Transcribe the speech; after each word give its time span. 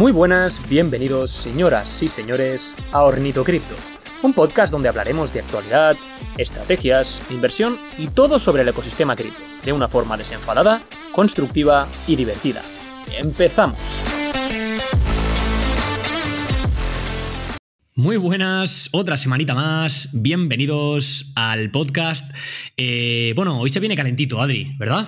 Muy 0.00 0.12
buenas, 0.12 0.66
bienvenidos 0.66 1.30
señoras 1.30 2.02
y 2.02 2.08
señores 2.08 2.74
a 2.90 3.02
Ornito 3.02 3.44
Cripto, 3.44 3.74
un 4.22 4.32
podcast 4.32 4.72
donde 4.72 4.88
hablaremos 4.88 5.30
de 5.34 5.40
actualidad, 5.40 5.94
estrategias, 6.38 7.20
inversión 7.28 7.76
y 7.98 8.08
todo 8.08 8.38
sobre 8.38 8.62
el 8.62 8.68
ecosistema 8.70 9.14
cripto, 9.14 9.42
de 9.62 9.74
una 9.74 9.88
forma 9.88 10.16
desenfadada, 10.16 10.80
constructiva 11.12 11.86
y 12.06 12.16
divertida. 12.16 12.62
¡Empezamos! 13.18 13.78
Muy 17.94 18.16
buenas, 18.16 18.88
otra 18.92 19.18
semanita 19.18 19.54
más, 19.54 20.08
bienvenidos 20.14 21.30
al 21.34 21.70
podcast. 21.70 22.24
Eh, 22.78 23.34
bueno, 23.36 23.60
hoy 23.60 23.68
se 23.68 23.80
viene 23.80 23.96
calentito, 23.96 24.40
Adri, 24.40 24.74
¿verdad? 24.78 25.06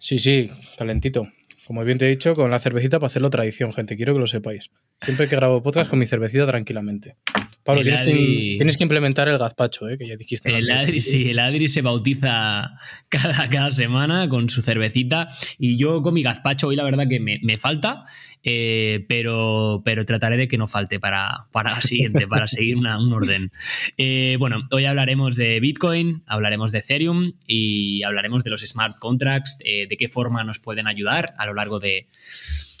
Sí, 0.00 0.18
sí, 0.18 0.50
calentito. 0.76 1.28
Como 1.72 1.86
bien 1.86 1.96
te 1.96 2.04
he 2.04 2.10
dicho, 2.10 2.34
con 2.34 2.50
la 2.50 2.60
cervecita 2.60 3.00
para 3.00 3.06
hacerlo 3.06 3.30
tradición, 3.30 3.72
gente. 3.72 3.96
Quiero 3.96 4.12
que 4.12 4.20
lo 4.20 4.26
sepáis. 4.26 4.68
Siempre 5.00 5.26
que 5.26 5.36
grabo 5.36 5.62
podcast 5.62 5.88
con 5.88 5.98
mi 5.98 6.06
cervecita 6.06 6.46
tranquilamente. 6.46 7.16
Pablo, 7.64 7.82
tienes, 7.82 8.76
que, 8.76 8.82
implementar 8.82 9.30
el 9.30 9.38
gazpacho, 9.38 9.88
¿eh? 9.88 9.96
que 9.96 10.06
ya 10.06 10.16
dijiste. 10.16 10.50
El 10.50 10.70
Adri, 10.70 11.00
sí, 11.00 11.30
el 11.30 11.38
Adri 11.38 11.68
se 11.68 11.80
bautiza 11.80 12.78
cada, 13.08 13.48
cada 13.48 13.70
semana 13.70 14.28
con 14.28 14.50
su 14.50 14.60
cervecita 14.60 15.28
y 15.58 15.78
yo 15.78 16.02
con 16.02 16.12
mi 16.12 16.22
gazpacho 16.22 16.68
hoy 16.68 16.76
la 16.76 16.84
verdad 16.84 17.08
que 17.08 17.20
me, 17.20 17.56
falta, 17.56 18.02
eh, 18.44 19.04
pero, 19.08 19.82
pero 19.84 20.04
trataré 20.04 20.36
de 20.36 20.48
que 20.48 20.58
no 20.58 20.66
falte 20.66 20.98
para, 20.98 21.46
para 21.52 21.70
la 21.70 21.80
siguiente, 21.80 22.26
para 22.26 22.48
seguir 22.48 22.76
un 22.76 22.86
orden. 22.86 23.50
Eh, 23.96 24.36
bueno, 24.38 24.62
hoy 24.70 24.84
hablaremos 24.84 25.36
de 25.36 25.60
Bitcoin, 25.60 26.22
hablaremos 26.26 26.72
de 26.72 26.78
Ethereum 26.78 27.32
y 27.46 28.02
hablaremos 28.02 28.42
de 28.44 28.50
los 28.50 28.60
smart 28.62 28.98
contracts, 28.98 29.58
eh, 29.64 29.86
de 29.88 29.96
qué 29.96 30.08
forma 30.08 30.42
nos 30.44 30.58
pueden 30.58 30.86
ayudar 30.86 31.34
a 31.38 31.46
lo 31.46 31.54
largo 31.54 31.78
de 31.78 32.08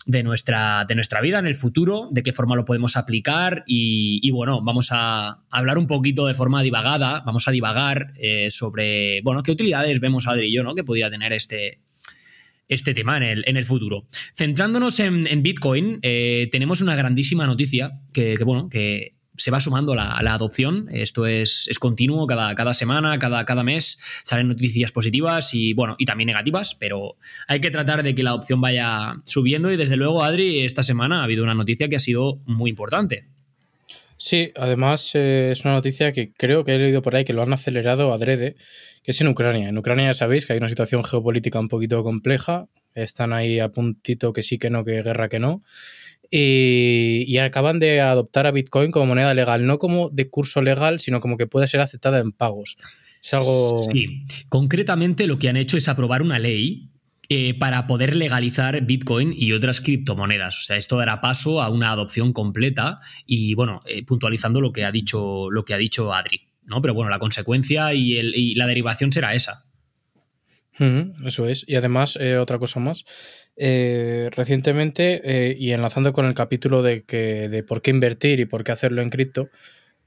de 0.04 0.24
nuestra, 0.24 0.84
de 0.84 0.96
nuestra 0.96 1.20
vida 1.20 1.38
en 1.38 1.46
el 1.46 1.54
futuro, 1.54 2.08
de 2.10 2.24
qué 2.24 2.32
forma 2.32 2.56
lo 2.56 2.64
podemos 2.64 2.96
aplicar 2.96 3.62
y, 3.68 4.28
bueno, 4.32 4.60
vamos 4.60 4.88
a 4.90 5.44
hablar 5.48 5.78
un 5.78 5.86
poquito 5.86 6.26
de 6.26 6.34
forma 6.34 6.60
divagada, 6.64 7.22
vamos 7.24 7.46
a 7.46 7.52
divagar 7.52 8.12
sobre, 8.48 9.20
bueno, 9.22 9.44
qué 9.44 9.52
utilidades 9.52 10.00
vemos 10.00 10.26
Adri 10.26 10.48
y 10.48 10.56
yo, 10.56 10.64
¿no? 10.64 10.74
Que 10.74 10.82
podría 10.82 11.08
tener 11.08 11.32
este, 11.32 11.78
este 12.72 12.94
tema 12.94 13.16
en 13.16 13.22
el, 13.22 13.44
en 13.46 13.56
el 13.56 13.64
futuro. 13.64 14.06
Centrándonos 14.34 15.00
en, 15.00 15.42
Bitcoin, 15.42 15.98
eh, 16.02 16.48
tenemos 16.52 16.80
una 16.80 16.94
grandísima 16.94 17.46
noticia 17.46 18.00
que, 18.12 18.36
que 18.36 18.44
bueno, 18.44 18.68
que 18.68 19.16
se 19.36 19.50
va 19.50 19.60
sumando 19.60 19.94
la, 19.94 20.18
adopción. 20.18 20.88
Esto 20.92 21.26
es, 21.26 21.66
es 21.68 21.78
continuo, 21.78 22.26
cada, 22.26 22.54
cada, 22.54 22.74
semana, 22.74 23.18
cada, 23.18 23.44
cada 23.44 23.62
mes 23.62 23.98
salen 24.24 24.48
noticias 24.48 24.92
positivas 24.92 25.54
y 25.54 25.72
bueno, 25.72 25.96
y 25.98 26.04
también 26.04 26.26
negativas, 26.26 26.74
pero 26.74 27.16
hay 27.48 27.60
que 27.60 27.70
tratar 27.70 28.02
de 28.02 28.14
que 28.14 28.22
la 28.22 28.30
adopción 28.30 28.60
vaya 28.60 29.20
subiendo 29.24 29.72
y 29.72 29.76
desde 29.76 29.96
luego, 29.96 30.22
Adri, 30.22 30.60
esta 30.60 30.82
semana 30.82 31.20
ha 31.20 31.24
habido 31.24 31.42
una 31.42 31.54
noticia 31.54 31.88
que 31.88 31.96
ha 31.96 32.00
sido 32.00 32.40
muy 32.46 32.70
importante. 32.70 33.31
Sí, 34.24 34.52
además 34.54 35.10
eh, 35.14 35.50
es 35.50 35.64
una 35.64 35.74
noticia 35.74 36.12
que 36.12 36.32
creo 36.32 36.62
que 36.62 36.76
he 36.76 36.78
leído 36.78 37.02
por 37.02 37.16
ahí 37.16 37.24
que 37.24 37.32
lo 37.32 37.42
han 37.42 37.52
acelerado 37.52 38.12
adrede, 38.12 38.54
que 39.02 39.10
es 39.10 39.20
en 39.20 39.26
Ucrania. 39.26 39.68
En 39.68 39.76
Ucrania 39.76 40.06
ya 40.06 40.14
sabéis 40.14 40.46
que 40.46 40.52
hay 40.52 40.58
una 40.58 40.68
situación 40.68 41.02
geopolítica 41.02 41.58
un 41.58 41.66
poquito 41.66 42.04
compleja, 42.04 42.68
están 42.94 43.32
ahí 43.32 43.58
a 43.58 43.70
puntito 43.70 44.32
que 44.32 44.44
sí, 44.44 44.58
que 44.58 44.70
no, 44.70 44.84
que 44.84 45.02
guerra, 45.02 45.28
que 45.28 45.40
no 45.40 45.62
y, 46.34 47.38
acaban 47.38 47.78
de 47.78 48.00
adoptar 48.00 48.46
a 48.46 48.52
Bitcoin 48.52 48.90
como 48.90 49.06
moneda 49.06 49.34
legal, 49.34 49.66
no 49.66 49.78
como 49.78 50.08
de 50.08 50.30
curso 50.30 50.62
legal, 50.62 50.98
sino 50.98 51.20
como 51.20 51.36
que 51.36 51.46
puede 51.46 51.66
ser 51.66 51.80
aceptada 51.80 52.20
en 52.20 52.32
pagos. 52.32 52.78
Es 53.22 53.34
algo... 53.34 53.78
Sí, 53.92 54.24
concretamente 54.48 55.26
lo 55.26 55.38
que 55.38 55.48
han 55.50 55.56
hecho 55.56 55.76
es 55.76 55.88
aprobar 55.88 56.22
una 56.22 56.38
ley 56.38 56.88
eh, 57.34 57.54
para 57.58 57.86
poder 57.86 58.14
legalizar 58.14 58.78
Bitcoin 58.82 59.32
y 59.34 59.52
otras 59.52 59.80
criptomonedas. 59.80 60.58
O 60.58 60.62
sea, 60.64 60.76
esto 60.76 60.98
dará 60.98 61.22
paso 61.22 61.62
a 61.62 61.70
una 61.70 61.90
adopción 61.90 62.34
completa 62.34 62.98
y, 63.24 63.54
bueno, 63.54 63.80
eh, 63.86 64.04
puntualizando 64.04 64.60
lo 64.60 64.70
que 64.70 64.84
ha 64.84 64.92
dicho, 64.92 65.50
lo 65.50 65.64
que 65.64 65.72
ha 65.72 65.78
dicho 65.78 66.12
Adri. 66.12 66.50
¿no? 66.64 66.82
Pero 66.82 66.92
bueno, 66.92 67.08
la 67.08 67.18
consecuencia 67.18 67.94
y, 67.94 68.54
la 68.54 68.66
derivación 68.66 69.12
será 69.12 69.32
esa. 69.32 69.64
eso 71.24 71.48
es. 71.48 71.64
Y 71.66 71.76
además, 71.76 72.18
eh, 72.20 72.36
otra 72.36 72.58
cosa 72.58 72.80
más, 72.80 73.06
recientemente, 73.56 75.56
y 75.58 75.70
enlazando 75.70 76.12
con 76.12 76.26
el 76.26 76.34
capítulo 76.34 76.82
de, 76.82 77.04
que, 77.04 77.48
de 77.48 77.62
por 77.62 77.80
qué 77.80 77.92
invertir 77.92 78.40
y 78.40 78.44
por 78.44 78.62
qué 78.62 78.72
hacerlo 78.72 79.00
en 79.00 79.08
cripto, 79.08 79.48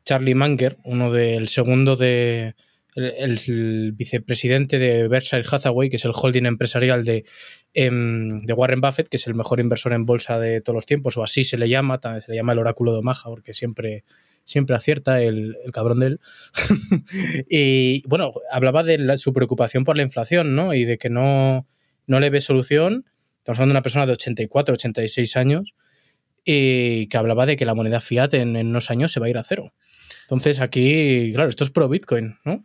Charlie 0.05 0.35
Munger, 0.35 0.77
uno 0.83 1.11
del 1.11 1.47
segundo 1.47 1.95
de 1.95 2.53
el, 2.95 3.91
vicepresidente 3.93 4.79
de 4.79 5.07
Berkshire 5.07 5.43
Hathaway, 5.49 5.89
que 5.89 5.97
es 5.97 6.05
el 6.05 6.11
holding 6.13 6.45
empresarial 6.45 7.05
de, 7.05 7.25
em, 7.73 8.39
de, 8.39 8.53
Warren 8.53 8.81
Buffett, 8.81 9.09
que 9.09 9.17
es 9.17 9.27
el 9.27 9.35
mejor 9.35 9.59
inversor 9.59 9.93
en 9.93 10.05
bolsa 10.05 10.39
de 10.39 10.61
todos 10.61 10.75
los 10.75 10.85
tiempos, 10.85 11.17
o 11.17 11.23
así 11.23 11.43
se 11.43 11.57
le 11.57 11.69
llama, 11.69 11.99
se 12.01 12.31
le 12.31 12.35
llama 12.35 12.53
el 12.53 12.59
oráculo 12.59 12.93
de 12.93 12.99
Omaha, 12.99 13.25
porque 13.25 13.53
siempre, 13.53 14.03
siempre 14.43 14.75
acierta 14.75 15.21
el, 15.21 15.57
el 15.63 15.71
cabrón 15.71 15.99
de 15.99 16.07
él. 16.07 16.19
y 17.49 18.07
bueno, 18.07 18.31
hablaba 18.51 18.83
de 18.83 19.17
su 19.17 19.33
preocupación 19.33 19.83
por 19.83 19.97
la 19.97 20.03
inflación, 20.03 20.55
¿no? 20.55 20.73
Y 20.73 20.85
de 20.85 20.97
que 20.97 21.09
no, 21.09 21.67
no 22.07 22.19
le 22.19 22.29
ve 22.29 22.41
solución 22.41 23.05
Estamos 23.45 23.59
hablando 23.59 23.73
de 23.73 23.77
una 23.77 23.83
persona 23.83 24.07
de 24.07 24.13
84, 24.13 24.73
86 24.73 25.37
años 25.37 25.75
y 26.43 27.05
que 27.09 27.17
hablaba 27.17 27.45
de 27.45 27.55
que 27.55 27.65
la 27.65 27.75
moneda 27.75 28.01
fiat 28.01 28.33
en, 28.33 28.57
unos 28.57 28.89
años 28.89 29.11
se 29.11 29.19
va 29.19 29.27
a 29.27 29.29
ir 29.29 29.37
a 29.37 29.43
cero. 29.43 29.71
Entonces 30.25 30.59
aquí, 30.59 31.31
claro, 31.33 31.49
esto 31.49 31.63
es 31.63 31.69
pro 31.69 31.87
Bitcoin, 31.87 32.35
¿no? 32.43 32.63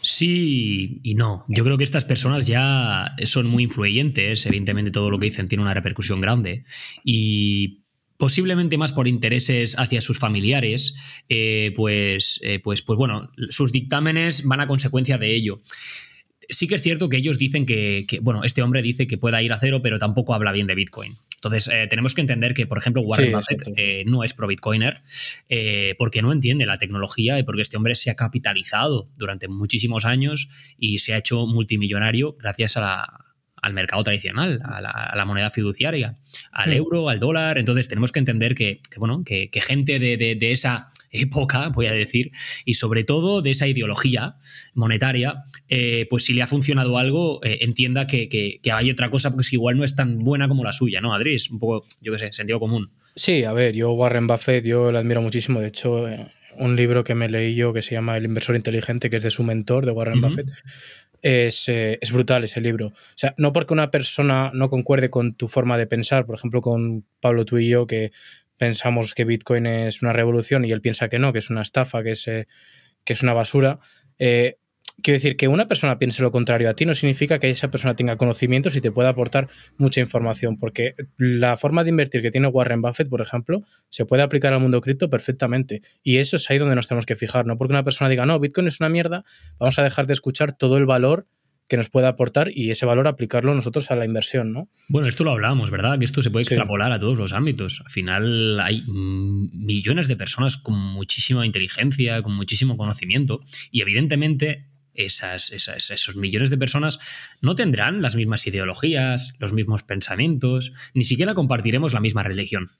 Sí 0.00 1.00
y 1.02 1.14
no. 1.14 1.44
Yo 1.48 1.64
creo 1.64 1.76
que 1.76 1.84
estas 1.84 2.04
personas 2.04 2.46
ya 2.46 3.14
son 3.24 3.46
muy 3.46 3.64
influyentes. 3.64 4.46
Evidentemente, 4.46 4.92
todo 4.92 5.10
lo 5.10 5.18
que 5.18 5.26
dicen 5.26 5.46
tiene 5.46 5.62
una 5.62 5.74
repercusión 5.74 6.20
grande. 6.20 6.62
Y 7.04 7.82
posiblemente 8.16 8.78
más 8.78 8.92
por 8.92 9.08
intereses 9.08 9.76
hacia 9.76 10.00
sus 10.00 10.20
familiares, 10.20 10.94
eh, 11.28 11.72
pues, 11.74 12.38
eh, 12.42 12.60
pues, 12.60 12.82
pues 12.82 12.96
bueno, 12.96 13.30
sus 13.50 13.72
dictámenes 13.72 14.44
van 14.44 14.60
a 14.60 14.68
consecuencia 14.68 15.18
de 15.18 15.34
ello 15.34 15.60
sí 16.48 16.66
que 16.66 16.74
es 16.74 16.82
cierto 16.82 17.08
que 17.08 17.16
ellos 17.18 17.38
dicen 17.38 17.66
que, 17.66 18.06
bueno, 18.22 18.44
este 18.44 18.62
hombre 18.62 18.82
dice 18.82 19.06
que 19.06 19.18
pueda 19.18 19.42
ir 19.42 19.52
a 19.52 19.58
cero, 19.58 19.80
pero 19.82 19.98
tampoco 19.98 20.34
habla 20.34 20.52
bien 20.52 20.66
de 20.66 20.74
Bitcoin. 20.74 21.16
Entonces, 21.38 21.68
eh, 21.72 21.86
tenemos 21.88 22.14
que 22.14 22.20
entender 22.20 22.52
que, 22.52 22.66
por 22.66 22.78
ejemplo, 22.78 23.02
Warren 23.02 23.30
Buffett 23.30 23.62
eh, 23.76 24.02
no 24.06 24.24
es 24.24 24.34
pro 24.34 24.48
Bitcoiner 24.48 25.02
eh, 25.48 25.94
porque 25.96 26.20
no 26.20 26.32
entiende 26.32 26.66
la 26.66 26.78
tecnología 26.78 27.38
y 27.38 27.44
porque 27.44 27.62
este 27.62 27.76
hombre 27.76 27.94
se 27.94 28.10
ha 28.10 28.16
capitalizado 28.16 29.08
durante 29.16 29.46
muchísimos 29.46 30.04
años 30.04 30.48
y 30.78 30.98
se 30.98 31.14
ha 31.14 31.18
hecho 31.18 31.46
multimillonario 31.46 32.36
gracias 32.40 32.76
al 33.68 33.74
mercado 33.74 34.02
tradicional, 34.02 34.60
a 34.64 34.80
la, 35.14 35.24
moneda 35.24 35.50
fiduciaria, 35.50 36.16
al 36.50 36.72
euro, 36.72 37.08
al 37.08 37.20
dólar. 37.20 37.58
Entonces 37.58 37.86
tenemos 37.86 38.12
que 38.12 38.18
entender 38.18 38.54
que, 38.54 38.80
bueno, 38.96 39.22
que, 39.24 39.50
gente 39.60 39.98
de, 39.98 40.50
esa 40.50 40.88
época, 41.10 41.68
voy 41.68 41.86
a 41.86 41.92
decir, 41.92 42.32
y 42.64 42.74
sobre 42.74 43.04
todo 43.04 43.42
de 43.42 43.50
esa 43.50 43.66
ideología 43.66 44.36
monetaria, 44.74 45.44
eh, 45.68 46.06
pues 46.10 46.24
si 46.24 46.32
le 46.32 46.42
ha 46.42 46.46
funcionado 46.46 46.98
algo, 46.98 47.44
eh, 47.44 47.58
entienda 47.60 48.06
que, 48.06 48.60
hay 48.72 48.90
otra 48.90 49.10
cosa, 49.10 49.30
porque 49.30 49.46
igual 49.52 49.76
no 49.76 49.84
es 49.84 49.94
tan 49.94 50.18
buena 50.18 50.48
como 50.48 50.64
la 50.64 50.72
suya, 50.72 51.00
¿no, 51.00 51.14
Adri? 51.14 51.34
Es 51.34 51.50
un 51.50 51.58
poco, 51.58 51.86
yo 52.00 52.12
qué 52.12 52.18
sé, 52.18 52.32
sentido 52.32 52.58
común. 52.58 52.90
Sí, 53.14 53.44
a 53.44 53.52
ver, 53.52 53.74
yo 53.74 53.92
Warren 53.92 54.26
Buffett, 54.26 54.64
yo 54.64 54.92
lo 54.92 54.98
admiro 54.98 55.20
muchísimo. 55.20 55.60
De 55.60 55.68
hecho, 55.68 56.08
eh, 56.08 56.28
un 56.58 56.76
libro 56.76 57.04
que 57.04 57.14
me 57.14 57.28
leí 57.28 57.54
yo 57.54 57.72
que 57.72 57.82
se 57.82 57.94
llama 57.94 58.16
El 58.16 58.24
inversor 58.24 58.56
inteligente, 58.56 59.10
que 59.10 59.16
es 59.16 59.22
de 59.22 59.30
su 59.30 59.42
mentor, 59.42 59.86
de 59.86 59.92
Warren 59.92 60.20
Buffett, 60.20 60.46
es, 61.22 61.68
es, 61.68 62.12
brutal 62.12 62.44
ese 62.44 62.60
libro. 62.60 62.88
O 62.88 62.92
sea, 63.16 63.34
no 63.38 63.52
porque 63.52 63.74
una 63.74 63.90
persona 63.90 64.50
no 64.54 64.68
concuerde 64.68 65.10
con 65.10 65.34
tu 65.34 65.48
forma 65.48 65.78
de 65.78 65.86
pensar, 65.86 66.26
por 66.26 66.36
ejemplo, 66.36 66.60
con 66.60 67.04
Pablo 67.20 67.44
tú 67.44 67.58
y 67.58 67.68
yo, 67.68 67.86
que 67.86 68.12
pensamos 68.58 69.14
que 69.14 69.24
Bitcoin 69.24 69.66
es 69.66 70.02
una 70.02 70.12
revolución 70.12 70.64
y 70.64 70.72
él 70.72 70.82
piensa 70.82 71.08
que 71.08 71.18
no, 71.18 71.32
que 71.32 71.38
es 71.38 71.48
una 71.48 71.62
estafa, 71.62 72.02
que 72.02 72.10
es, 72.10 72.28
eh, 72.28 72.46
que 73.04 73.14
es 73.14 73.22
una 73.22 73.32
basura. 73.32 73.78
Eh, 74.18 74.58
quiero 75.02 75.16
decir, 75.16 75.36
que 75.36 75.48
una 75.48 75.68
persona 75.68 75.98
piense 75.98 76.22
lo 76.22 76.30
contrario 76.30 76.68
a 76.68 76.74
ti 76.74 76.84
no 76.86 76.94
significa 76.94 77.38
que 77.38 77.50
esa 77.50 77.70
persona 77.70 77.96
tenga 77.96 78.16
conocimientos 78.16 78.76
y 78.76 78.80
te 78.80 78.90
pueda 78.90 79.10
aportar 79.10 79.48
mucha 79.76 80.00
información, 80.00 80.56
porque 80.56 80.94
la 81.16 81.56
forma 81.56 81.84
de 81.84 81.90
invertir 81.90 82.22
que 82.22 82.30
tiene 82.30 82.48
Warren 82.48 82.82
Buffett, 82.82 83.08
por 83.08 83.20
ejemplo, 83.20 83.62
se 83.90 84.06
puede 84.06 84.22
aplicar 84.22 84.52
al 84.52 84.60
mundo 84.60 84.80
cripto 84.80 85.10
perfectamente. 85.10 85.82
Y 86.02 86.18
eso 86.18 86.36
es 86.36 86.50
ahí 86.50 86.58
donde 86.58 86.74
nos 86.74 86.88
tenemos 86.88 87.06
que 87.06 87.16
fijar, 87.16 87.46
no 87.46 87.56
porque 87.56 87.72
una 87.72 87.84
persona 87.84 88.10
diga, 88.10 88.26
no, 88.26 88.38
Bitcoin 88.38 88.66
es 88.66 88.80
una 88.80 88.88
mierda, 88.88 89.24
vamos 89.58 89.78
a 89.78 89.82
dejar 89.82 90.06
de 90.06 90.14
escuchar 90.14 90.56
todo 90.56 90.76
el 90.76 90.86
valor 90.86 91.26
que 91.68 91.76
nos 91.76 91.90
pueda 91.90 92.08
aportar 92.08 92.50
y 92.50 92.70
ese 92.70 92.86
valor 92.86 93.06
aplicarlo 93.06 93.54
nosotros 93.54 93.90
a 93.90 93.94
la 93.96 94.06
inversión, 94.06 94.54
¿no? 94.54 94.70
Bueno, 94.88 95.06
esto 95.06 95.22
lo 95.22 95.32
hablábamos, 95.32 95.70
¿verdad? 95.70 95.98
Que 95.98 96.06
esto 96.06 96.22
se 96.22 96.30
puede 96.30 96.44
extrapolar 96.44 96.92
a 96.92 96.98
todos 96.98 97.18
los 97.18 97.34
ámbitos. 97.34 97.82
Al 97.84 97.90
final 97.90 98.58
hay 98.58 98.82
millones 98.86 100.08
de 100.08 100.16
personas 100.16 100.56
con 100.56 100.78
muchísima 100.78 101.44
inteligencia, 101.44 102.22
con 102.22 102.34
muchísimo 102.34 102.78
conocimiento 102.78 103.42
y 103.70 103.82
evidentemente 103.82 104.66
esas, 104.98 105.50
esos 105.50 106.16
millones 106.16 106.50
de 106.50 106.58
personas 106.58 106.98
no 107.40 107.54
tendrán 107.54 108.02
las 108.02 108.16
mismas 108.16 108.46
ideologías, 108.46 109.34
los 109.38 109.52
mismos 109.52 109.82
pensamientos, 109.82 110.72
ni 110.94 111.04
siquiera 111.04 111.34
compartiremos 111.34 111.92
la 111.92 112.00
misma 112.00 112.22
religión. 112.22 112.72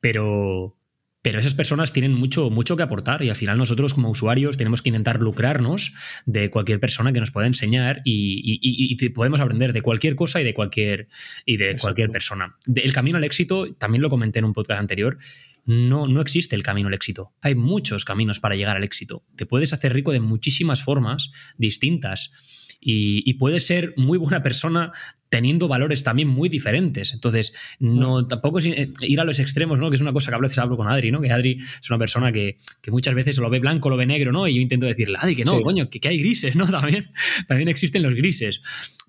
Pero 0.00 0.76
pero 1.22 1.38
esas 1.38 1.54
personas 1.54 1.92
tienen 1.92 2.14
mucho, 2.14 2.48
mucho 2.50 2.76
que 2.76 2.82
aportar 2.82 3.22
y 3.22 3.28
al 3.28 3.36
final 3.36 3.58
nosotros 3.58 3.92
como 3.92 4.08
usuarios 4.08 4.56
tenemos 4.56 4.80
que 4.80 4.88
intentar 4.88 5.20
lucrarnos 5.20 5.92
de 6.24 6.50
cualquier 6.50 6.80
persona 6.80 7.12
que 7.12 7.20
nos 7.20 7.30
pueda 7.30 7.46
enseñar 7.46 8.00
y, 8.04 8.96
podemos 9.10 9.40
aprender 9.40 9.72
de 9.72 9.82
cualquier 9.82 10.14
cosa 10.14 10.40
y 10.40 10.44
de 10.44 10.54
cualquier, 10.54 11.08
y 11.44 11.56
de 11.58 11.76
cualquier 11.76 12.10
persona. 12.10 12.56
El 12.74 12.92
camino 12.92 13.18
al 13.18 13.24
éxito, 13.24 13.74
también 13.74 14.02
lo 14.02 14.08
comenté 14.08 14.38
en 14.38 14.46
un 14.46 14.52
podcast 14.52 14.80
anterior, 14.80 15.18
no, 15.64 16.06
no 16.06 16.20
existe 16.20 16.56
el 16.56 16.62
camino 16.62 16.88
al 16.88 16.94
éxito. 16.94 17.32
Hay 17.40 17.54
muchos 17.54 18.04
caminos 18.04 18.40
para 18.40 18.56
llegar 18.56 18.76
al 18.76 18.84
éxito. 18.84 19.24
Te 19.36 19.46
puedes 19.46 19.72
hacer 19.72 19.92
rico 19.92 20.12
de 20.12 20.20
muchísimas 20.20 20.82
formas 20.82 21.30
distintas 21.56 22.76
y, 22.80 23.28
y 23.28 23.34
puedes 23.34 23.66
ser 23.66 23.94
muy 23.96 24.18
buena 24.18 24.42
persona 24.42 24.92
teniendo 25.30 25.68
valores 25.68 26.02
también 26.02 26.28
muy 26.28 26.48
diferentes. 26.48 27.14
Entonces, 27.14 27.76
no, 27.78 28.26
tampoco 28.26 28.58
es 28.58 28.66
eh, 28.66 28.92
ir 29.00 29.20
a 29.20 29.24
los 29.24 29.38
extremos, 29.38 29.78
¿no? 29.78 29.88
Que 29.88 29.96
es 29.96 30.02
una 30.02 30.12
cosa 30.12 30.30
que 30.30 30.34
a 30.34 30.38
veces 30.38 30.58
hablo 30.58 30.76
con 30.76 30.88
Adri, 30.88 31.10
¿no? 31.12 31.20
Que 31.20 31.30
Adri 31.30 31.52
es 31.52 31.88
una 31.88 31.98
persona 31.98 32.32
que, 32.32 32.56
muchas 32.88 33.14
veces 33.14 33.38
lo 33.38 33.48
ve 33.48 33.60
blanco, 33.60 33.88
lo 33.88 33.96
ve 33.96 34.06
negro, 34.06 34.32
¿no? 34.32 34.46
Y 34.48 34.56
yo 34.56 34.60
intento 34.60 34.86
decirle, 34.86 35.16
Adri, 35.18 35.36
que 35.36 35.44
no, 35.44 35.62
coño, 35.62 35.88
que, 35.88 36.06
hay 36.06 36.18
grises, 36.18 36.56
¿no? 36.56 36.66
También, 36.80 37.12
también 37.46 37.68
existen 37.68 38.02
los 38.02 38.14
grises. 38.14 38.60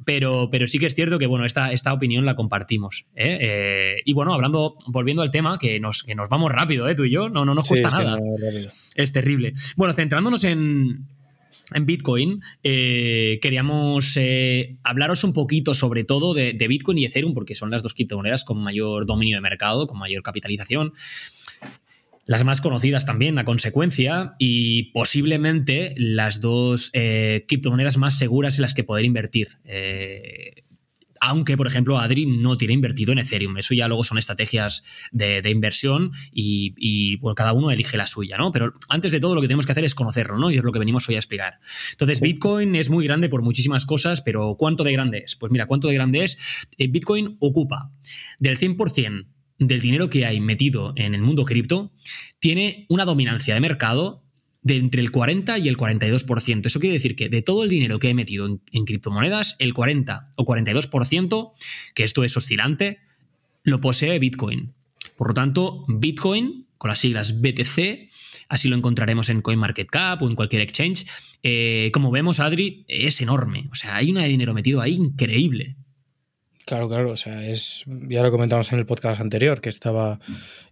Pero, 0.05 0.49
pero 0.51 0.67
sí 0.67 0.77
que 0.77 0.85
es 0.85 0.93
cierto 0.93 1.17
que, 1.17 1.25
bueno, 1.25 1.45
esta, 1.45 1.71
esta 1.71 1.91
opinión 1.91 2.25
la 2.25 2.35
compartimos. 2.35 3.07
¿eh? 3.15 3.37
Eh, 3.41 3.95
y 4.05 4.13
bueno, 4.13 4.33
hablando, 4.33 4.75
volviendo 4.87 5.23
al 5.23 5.31
tema, 5.31 5.57
que 5.57 5.79
nos, 5.79 6.03
que 6.03 6.13
nos 6.13 6.29
vamos 6.29 6.50
rápido, 6.51 6.87
¿eh? 6.87 6.95
Tú 6.95 7.03
y 7.03 7.11
yo, 7.11 7.29
no, 7.29 7.45
no 7.45 7.55
nos 7.55 7.67
cuesta 7.67 7.89
nada. 7.89 8.19
es 8.95 9.11
terrible. 9.11 9.53
Bueno, 9.75 9.93
centrándonos 9.93 10.43
en, 10.43 11.07
en 11.73 11.85
Bitcoin, 11.85 12.41
eh, 12.63 13.39
queríamos 13.41 14.15
eh, 14.17 14.77
hablaros 14.83 15.23
un 15.23 15.33
poquito 15.33 15.73
sobre 15.73 16.03
todo 16.03 16.33
de, 16.33 16.53
Bitcoin 16.53 16.97
y 16.97 17.05
Ethereum, 17.05 17.33
porque 17.33 17.55
son 17.55 17.71
las 17.71 17.83
dos 17.83 17.93
criptomonedas 17.93 18.43
con 18.43 18.61
mayor 18.61 19.05
dominio 19.05 19.37
de 19.37 19.41
mercado, 19.41 19.87
con 19.87 19.97
mayor 19.97 20.23
capitalización. 20.23 20.93
Las 22.25 22.45
más 22.45 22.61
conocidas 22.61 23.05
también, 23.05 23.39
a 23.39 23.45
consecuencia, 23.45 24.35
y 24.37 24.91
posiblemente 24.91 25.93
las 25.97 26.39
dos 26.39 26.91
eh, 26.93 27.45
criptomonedas 27.47 27.97
más 27.97 28.17
seguras 28.17 28.57
en 28.57 28.61
las 28.61 28.73
que 28.73 28.83
poder 28.83 29.05
invertir 29.05 29.57
aunque, 31.21 31.55
por 31.55 31.67
ejemplo, 31.67 31.99
Adri 31.99 32.25
no 32.25 32.57
tiene 32.57 32.73
invertido 32.73 33.11
en 33.11 33.19
Ethereum. 33.19 33.55
Eso 33.57 33.75
ya 33.75 33.87
luego 33.87 34.03
son 34.03 34.17
estrategias 34.17 34.83
de, 35.11 35.41
inversión 35.49 36.11
y, 36.33 37.19
cada 37.35 37.53
uno 37.53 37.71
elige 37.71 37.95
la 37.95 38.07
suya, 38.07 38.37
¿no? 38.37 38.51
Pero 38.51 38.73
antes 38.89 39.11
de 39.11 39.19
todo 39.19 39.35
lo 39.35 39.41
que 39.41 39.47
tenemos 39.47 39.65
que 39.65 39.71
hacer 39.71 39.85
es 39.85 39.93
conocerlo, 39.95 40.37
¿no? 40.37 40.49
Y 40.49 40.57
es 40.57 40.63
lo 40.63 40.71
que 40.71 40.79
venimos 40.79 41.07
hoy 41.07 41.15
a 41.15 41.19
explicar. 41.19 41.59
Entonces, 41.91 42.21
Bitcoin 42.21 42.75
es 42.75 42.89
muy 42.89 43.05
grande 43.05 43.29
por 43.29 43.43
muchísimas 43.43 43.85
cosas, 43.85 44.21
pero 44.21 44.55
¿cuánto 44.57 44.83
de 44.83 44.91
grande 44.91 45.19
es? 45.19 45.35
Pues 45.35 45.51
mira, 45.51 45.67
¿cuánto 45.67 45.87
de 45.87 45.93
grande 45.93 46.23
es? 46.23 46.65
Eh, 46.77 46.87
Bitcoin 46.87 47.37
ocupa 47.39 47.91
del 48.39 48.57
100% 48.57 49.27
del 49.59 49.79
dinero 49.79 50.09
que 50.09 50.25
hay 50.25 50.39
metido 50.39 50.93
en 50.95 51.13
el 51.13 51.21
mundo 51.21 51.45
cripto, 51.45 51.93
tiene 52.39 52.87
una 52.89 53.05
dominancia 53.05 53.53
de 53.53 53.59
mercado 53.59 54.20
de 54.61 54.77
entre 54.77 55.01
el 55.01 55.11
40 55.11 55.57
y 55.57 55.67
el 55.67 55.77
42%. 55.77 56.65
Eso 56.65 56.79
quiere 56.79 56.93
decir 56.93 57.15
que 57.15 57.29
de 57.29 57.41
todo 57.41 57.63
el 57.63 57.69
dinero 57.69 57.99
que 57.99 58.09
he 58.09 58.13
metido 58.13 58.45
en, 58.45 58.85
criptomonedas, 58.85 59.55
el 59.59 59.73
40 59.73 60.31
o 60.35 60.45
42%, 60.45 61.51
que 61.95 62.03
esto 62.03 62.23
es 62.23 62.37
oscilante, 62.37 62.99
lo 63.63 63.81
posee 63.81 64.19
Bitcoin. 64.19 64.73
Por 65.15 65.29
lo 65.29 65.33
tanto, 65.33 65.85
Bitcoin, 65.87 66.67
con 66.77 66.89
las 66.89 66.99
siglas 66.99 67.41
BTC, 67.41 68.09
así 68.49 68.69
lo 68.69 68.75
encontraremos 68.75 69.29
en 69.29 69.41
CoinMarketCap 69.41 70.21
o 70.21 70.29
en 70.29 70.35
cualquier 70.35 70.61
exchange, 70.61 71.05
eh, 71.43 71.89
como 71.93 72.11
vemos, 72.11 72.39
Adri, 72.39 72.85
es 72.87 73.21
enorme. 73.21 73.67
O 73.71 73.75
sea, 73.75 73.95
hay 73.95 74.11
un 74.11 74.21
dinero 74.21 74.53
metido 74.53 74.81
ahí 74.81 74.93
increíble. 74.93 75.75
Claro, 76.65 76.87
claro, 76.87 77.11
o 77.11 77.17
sea, 77.17 77.47
es, 77.47 77.83
ya 77.87 78.21
lo 78.21 78.31
comentamos 78.31 78.71
en 78.71 78.79
el 78.79 78.85
podcast 78.85 79.19
anterior, 79.19 79.61
que 79.61 79.69
estaba, 79.69 80.19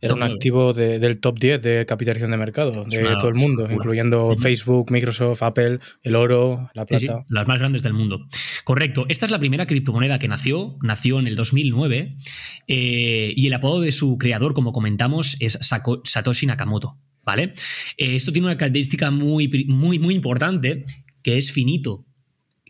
era 0.02 0.14
un 0.14 0.24
activo 0.24 0.74
del 0.74 1.20
top 1.20 1.40
10 1.40 1.62
de 1.62 1.86
capitalización 1.86 2.32
de 2.32 2.38
mercado 2.38 2.86
de 2.86 3.16
todo 3.20 3.30
el 3.30 3.36
mundo, 3.36 3.68
incluyendo 3.72 4.36
Facebook, 4.38 4.92
Microsoft, 4.92 5.42
Apple, 5.42 5.80
el 6.04 6.16
oro, 6.16 6.70
la 6.74 6.86
plata. 6.86 7.24
las 7.30 7.48
más 7.48 7.60
grandes 7.60 7.82
del 7.82 7.94
mundo. 7.94 8.26
Correcto, 8.64 9.06
esta 9.10 9.26
es 9.26 9.32
la 9.32 9.40
primera 9.40 9.66
criptomoneda 9.66 10.20
que 10.20 10.28
nació, 10.28 10.78
nació 10.82 11.20
en 11.20 11.28
el 11.28 11.36
2009, 11.36 12.14
eh, 12.68 13.34
y 13.36 13.48
el 13.48 13.54
apodo 13.54 13.82
de 13.82 13.92
su 13.92 14.18
creador, 14.18 14.54
como 14.54 14.72
comentamos, 14.72 15.38
es 15.40 15.58
Satoshi 15.62 16.46
Nakamoto. 16.46 16.98
¿Vale? 17.22 17.54
Eh, 17.98 18.16
esto 18.16 18.32
tiene 18.32 18.48
una 18.48 18.58
característica 18.58 19.12
muy, 19.12 19.66
muy, 19.68 20.00
muy 20.00 20.16
importante, 20.16 20.86
que 21.22 21.38
es 21.38 21.52
finito 21.52 22.09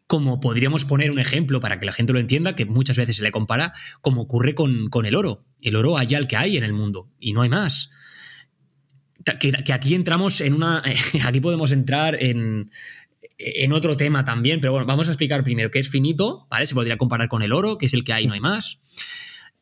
como 0.09 0.39
podríamos 0.39 0.85
poner 0.85 1.11
un 1.11 1.19
ejemplo 1.19 1.59
para 1.59 1.77
que 1.77 1.85
la 1.85 1.91
gente 1.91 2.13
lo 2.13 2.19
entienda, 2.19 2.56
que 2.56 2.65
muchas 2.65 2.97
veces 2.97 3.17
se 3.17 3.21
le 3.21 3.29
compara, 3.29 3.73
como 4.01 4.21
ocurre 4.21 4.56
con, 4.56 4.89
el 5.06 5.15
oro. 5.15 5.45
El 5.61 5.75
oro 5.75 6.00
hay 6.00 6.15
al 6.15 6.25
que 6.25 6.35
hay 6.35 6.57
en 6.57 6.63
el 6.63 6.73
mundo 6.73 7.11
y 7.19 7.33
no 7.33 7.44
hay 7.44 7.50
más. 7.50 7.91
Que, 9.39 9.53
aquí 9.71 9.94
entramos 9.94 10.41
en 10.41 10.56
una. 10.56 10.81
Aquí 11.25 11.41
podemos 11.41 11.71
entrar 11.71 12.15
en, 12.23 12.71
en 13.38 13.71
otro 13.71 13.97
tema 13.97 14.25
también, 14.25 14.59
pero 14.59 14.71
bueno, 14.71 14.88
vamos 14.88 15.09
a 15.09 15.11
explicar 15.11 15.44
primero 15.44 15.69
qué 15.69 15.77
es 15.77 15.89
finito, 15.89 16.47
¿vale? 16.50 16.65
Se 16.65 16.73
podría 16.73 16.97
comparar 16.97 17.29
con 17.29 17.44
el 17.44 17.53
oro, 17.53 17.77
que 17.77 17.85
es 17.85 17.94
el 17.94 18.03
que 18.03 18.13
hay, 18.13 18.25
no 18.25 18.33
hay 18.33 18.39
más. 18.39 18.79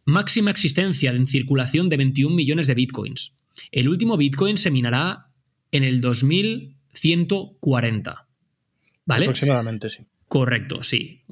Máxima 0.06 0.50
existencia 0.50 1.12
en 1.12 1.26
circulación 1.26 1.90
de 1.90 1.98
21 1.98 2.34
millones 2.34 2.68
de 2.68 2.74
bitcoins. 2.74 3.36
El 3.70 3.90
último 3.90 4.16
bitcoin 4.16 4.56
se 4.56 4.72
minará 4.72 5.26
en 5.72 5.84
el 5.84 6.00
2140. 6.00 8.30
¿Vale? 9.06 9.26
Aproximadamente, 9.26 9.90
sí. 9.90 10.08
Correcto, 10.28 10.84
sí. 10.84 11.24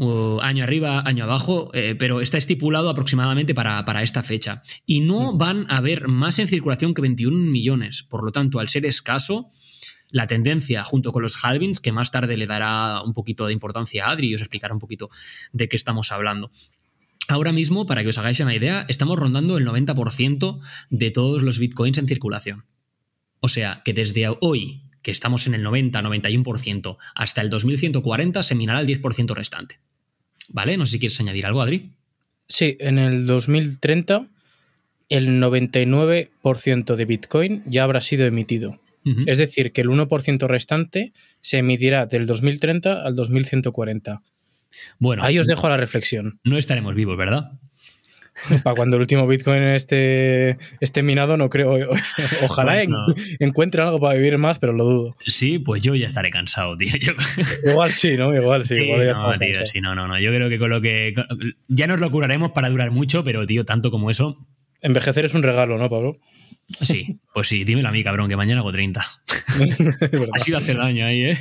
año 0.42 0.64
arriba, 0.64 1.04
año 1.06 1.26
abajo, 1.26 1.70
eh, 1.74 1.96
pero 2.00 2.22
está 2.22 2.38
estipulado 2.38 2.90
aproximadamente 2.90 3.54
para, 3.54 4.02
esta 4.02 4.24
fecha. 4.24 4.62
Y 4.86 5.02
no 5.02 5.34
mm. 5.34 5.38
van 5.38 5.66
a 5.70 5.78
haber 5.78 6.08
más 6.08 6.40
en 6.40 6.48
circulación 6.48 6.94
que 6.94 7.02
21 7.02 7.38
millones. 7.52 8.04
Por 8.04 8.24
lo 8.24 8.32
tanto, 8.32 8.60
al 8.60 8.70
ser 8.70 8.86
escaso, 8.86 9.48
la 10.12 10.28
tendencia 10.28 10.84
junto 10.86 11.12
con 11.12 11.24
los 11.24 11.44
halvings, 11.44 11.82
que 11.82 11.92
más 11.92 12.10
tarde 12.12 12.38
le 12.38 12.48
dará 12.48 13.02
un 13.02 13.12
poquito 13.12 13.48
de 13.48 13.54
importancia 13.54 14.06
a 14.06 14.12
Adri 14.12 14.30
y 14.30 14.36
os 14.36 14.42
explicará 14.42 14.74
un 14.74 14.80
poquito 14.80 15.10
de 15.52 15.68
qué 15.68 15.76
estamos 15.76 16.14
hablando. 16.14 16.50
Ahora 17.28 17.52
mismo, 17.52 17.86
para 17.86 18.02
que 18.02 18.10
os 18.10 18.18
hagáis 18.18 18.40
una 18.40 18.56
idea, 18.56 18.86
estamos 18.88 19.20
rondando 19.20 19.58
el 19.58 19.68
90% 19.68 20.60
de 20.90 21.12
todos 21.12 21.42
los 21.42 21.60
bitcoins 21.60 21.98
en 21.98 22.08
circulación. 22.08 22.66
O 23.42 23.50
sea 23.50 23.82
que 23.84 23.94
desde 23.94 24.30
hoy 24.40 24.85
que 25.06 25.12
estamos 25.12 25.46
en 25.46 25.54
el 25.54 25.64
90-91%, 25.64 26.98
hasta 27.14 27.42
el 27.42 27.52
2140 27.52 28.42
se 28.42 28.56
minará 28.56 28.80
el 28.80 28.88
10% 28.88 29.36
restante. 29.36 29.80
¿Vale? 30.50 30.78
No 30.78 30.88
sé 30.88 30.94
si 30.94 31.00
quieres 31.00 31.20
añadir 31.20 31.46
algo, 31.46 31.62
Adri. 31.62 31.92
Sí, 32.50 32.76
en 32.80 32.98
el 32.98 33.28
2030 33.28 34.28
el 35.10 35.40
99% 35.40 36.96
de 36.96 37.06
Bitcoin 37.06 37.62
ya 37.68 37.84
habrá 37.84 38.02
sido 38.02 38.26
emitido. 38.26 38.82
Es 39.28 39.38
decir, 39.38 39.72
que 39.72 39.82
el 39.82 39.90
1% 39.90 40.48
restante 40.48 41.14
se 41.42 41.60
emitirá 41.60 42.08
del 42.08 42.26
2030 42.26 43.06
al 43.06 43.16
2140. 43.16 44.24
Bueno, 44.98 45.24
ahí 45.24 45.38
os 45.38 45.46
dejo 45.46 45.70
la 45.70 45.78
reflexión. 45.78 46.40
No 46.44 46.58
estaremos 46.58 46.96
vivos, 46.96 47.16
¿verdad? 47.16 47.52
Para 48.64 48.76
cuando 48.76 48.98
el 48.98 49.02
último 49.02 49.28
Bitcoin 49.28 49.64
esté, 49.64 50.58
esté 50.80 51.04
minado, 51.04 51.38
no 51.38 51.50
creo. 51.50 51.90
Ojalá 52.44 52.84
encuentre 53.40 53.82
algo 53.82 54.00
para 54.00 54.16
vivir 54.16 54.38
más, 54.38 54.60
pero 54.60 54.74
lo 54.74 54.84
dudo. 54.84 55.16
Sí, 55.22 55.60
pues 55.60 55.82
yo 55.82 55.96
ya 55.96 56.08
estaré 56.08 56.30
cansado, 56.30 56.78
tío. 56.78 56.94
Igual 57.66 57.92
sí, 57.92 58.18
¿no? 58.18 58.36
Igual 58.36 58.66
sí. 58.66 58.92
no, 58.92 59.38
tío, 59.40 59.66
sí, 59.66 59.82
no, 59.82 59.96
no, 59.96 60.08
no. 60.08 60.20
Yo 60.20 60.32
creo 60.32 60.50
que 60.50 60.60
con 60.60 60.70
lo 60.70 60.82
que. 60.82 61.14
Ya 61.68 61.88
nos 61.88 62.00
lo 62.00 62.12
curaremos 62.12 62.52
para 62.52 62.70
durar 62.70 62.92
mucho, 62.92 63.24
pero, 63.24 63.46
tío, 63.46 63.66
tanto 63.66 63.92
como 63.92 64.12
eso. 64.12 64.38
Envejecer 64.86 65.26
es 65.26 65.34
un 65.34 65.42
regalo, 65.42 65.80
¿no, 65.80 65.90
Pablo? 65.90 66.20
Sí, 66.82 67.20
pues 67.34 67.48
sí, 67.48 67.64
dímelo 67.64 67.90
a 67.90 67.92
mí, 67.92 68.04
cabrón, 68.04 68.30
que 68.30 68.36
mañana 68.36 68.62
hago 68.62 68.72
30. 68.72 69.02
ha 70.34 70.40
sido 70.40 70.60
hacer 70.60 70.78
daño 70.78 71.08
ahí, 71.08 71.24
¿eh? 71.24 71.38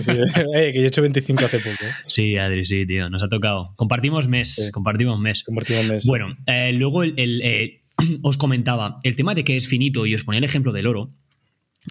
Sí, 0.00 0.10
eh, 0.56 0.72
que 0.72 0.78
yo 0.78 0.82
he 0.82 0.86
hecho 0.86 1.00
25 1.00 1.44
hace 1.44 1.58
poco. 1.60 1.84
¿eh? 1.84 1.92
Sí, 2.08 2.36
Adri, 2.36 2.66
sí, 2.66 2.84
tío, 2.86 3.08
nos 3.08 3.22
ha 3.22 3.28
tocado. 3.28 3.74
Compartimos 3.76 4.26
mes, 4.26 4.70
compartimos 4.72 5.20
mes. 5.20 5.44
Compartimos 5.44 5.84
mes. 5.86 6.04
Bueno, 6.04 6.36
eh, 6.46 6.72
luego 6.72 7.04
el, 7.04 7.80
os 8.22 8.36
comentaba, 8.36 8.98
el 9.04 9.14
tema 9.14 9.36
de 9.36 9.44
que 9.44 9.56
es 9.56 9.68
finito, 9.68 10.04
y 10.04 10.16
os 10.16 10.24
ponía 10.24 10.38
el 10.38 10.44
ejemplo 10.44 10.72
del 10.72 10.88
oro, 10.88 11.14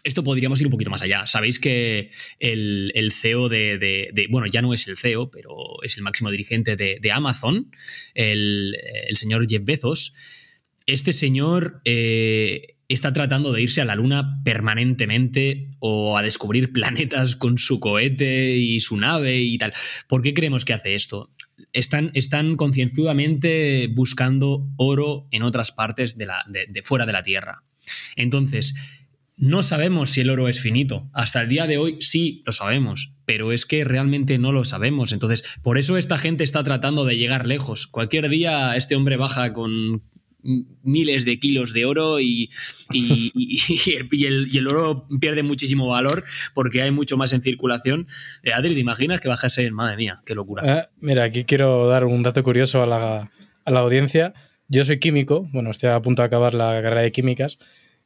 esto 0.03 0.22
podríamos 0.25 0.60
ir 0.60 0.68
un 0.68 0.72
poquito 0.72 0.91
más 0.91 1.01
allá. 1.01 1.27
Sabéis 1.27 1.60
que 1.60 2.10
el, 2.39 3.12
CEO 3.13 3.48
de, 3.48 4.27
Bueno, 4.29 4.48
ya 4.48 4.62
no 4.62 4.74
es 4.74 4.86
el 4.89 4.98
CEO, 4.98 5.32
pero 5.32 5.82
es 5.82 5.98
el 5.98 6.03
máximo 6.03 6.29
dirigente 6.29 6.75
de, 6.75 7.12
Amazon, 7.13 7.72
el, 8.15 8.75
el, 9.08 9.15
señor 9.15 9.48
Jeff 9.50 9.63
Bezos. 9.63 10.13
Este 10.89 11.13
señor 11.13 11.81
eh, 11.86 12.79
está 12.88 13.13
tratando 13.13 13.53
de 13.53 13.62
irse 13.62 13.79
a 13.79 13.86
la 13.86 13.93
Luna 13.93 14.41
permanentemente 14.43 15.67
o 15.77 16.17
a 16.17 16.24
descubrir 16.24 16.74
planetas 16.74 17.36
con 17.36 17.60
su 17.60 17.79
cohete 17.79 18.58
y 18.58 18.79
su 18.79 18.98
nave 18.98 19.39
y 19.39 19.60
tal. 19.60 19.72
¿Por 20.08 20.24
qué 20.24 20.34
creemos 20.34 20.65
que 20.65 20.74
hace 20.74 20.96
esto? 20.96 21.31
Están, 21.74 22.10
están 22.15 22.55
concienzudamente 22.55 23.88
buscando 23.93 24.67
oro 24.77 25.27
en 25.29 25.43
otras 25.43 25.72
partes 25.72 26.17
de, 26.17 26.25
la, 26.25 26.43
de 26.48 26.81
fuera 26.81 27.05
de 27.05 27.13
la 27.13 27.22
Tierra. 27.22 27.63
Entonces, 28.15 28.74
no 29.39 29.63
sabemos 29.63 30.10
si 30.10 30.19
el 30.19 30.29
oro 30.29 30.50
es 30.50 30.60
finito. 30.60 31.10
Hasta 31.13 31.41
el 31.41 31.48
día 31.48 31.65
de 31.65 31.77
hoy 31.77 31.98
sí 32.01 32.43
lo 32.46 32.51
sabemos, 32.51 33.13
pero 33.24 33.53
es 33.53 33.65
que 33.65 33.86
realmente 33.86 34.38
no 34.38 34.51
lo 34.51 34.65
sabemos. 34.65 35.13
Entonces, 35.13 35.46
por 35.62 35.77
eso 35.77 35.98
esta 35.98 36.17
gente 36.17 36.43
está 36.43 36.62
tratando 36.63 37.05
de 37.05 37.15
llegar 37.15 37.48
lejos. 37.48 37.88
Cualquier 37.88 38.27
día 38.27 38.75
este 38.75 38.98
hombre 38.98 39.15
baja 39.15 39.53
con 39.53 40.03
miles 40.41 41.25
de 41.25 41.39
kilos 41.39 41.74
de 41.74 41.86
oro 41.86 42.19
y, 42.19 42.50
el, 42.93 44.67
oro 44.67 45.08
pierde 45.19 45.43
muchísimo 45.43 45.88
valor 45.88 46.24
porque 46.53 46.81
hay 46.81 46.91
mucho 46.91 47.17
más 47.17 47.34
en 47.34 47.41
circulación. 47.41 48.08
Eh, 48.43 48.53
Adri, 48.53 48.74
¿te 48.74 48.79
imaginas 48.79 49.19
que 49.19 49.27
bajase? 49.27 49.69
Madre 49.72 49.98
mía, 49.98 50.22
qué 50.25 50.36
locura. 50.36 50.63
Eh, 50.65 50.88
mira, 51.00 51.24
aquí 51.24 51.43
quiero 51.43 51.88
dar 51.88 52.05
un 52.05 52.24
dato 52.24 52.43
curioso 52.43 52.81
a 52.81 52.86
la, 52.86 53.31
a 53.65 53.72
la 53.72 53.79
audiencia. 53.79 54.34
Yo 54.67 54.86
soy 54.86 55.00
químico, 55.00 55.48
bueno, 55.51 55.72
estoy 55.72 55.89
a 55.89 56.01
punto 56.01 56.22
de 56.22 56.27
acabar 56.27 56.53
la 56.53 56.81
carrera 56.81 57.01
de 57.01 57.12
químicas 57.12 57.58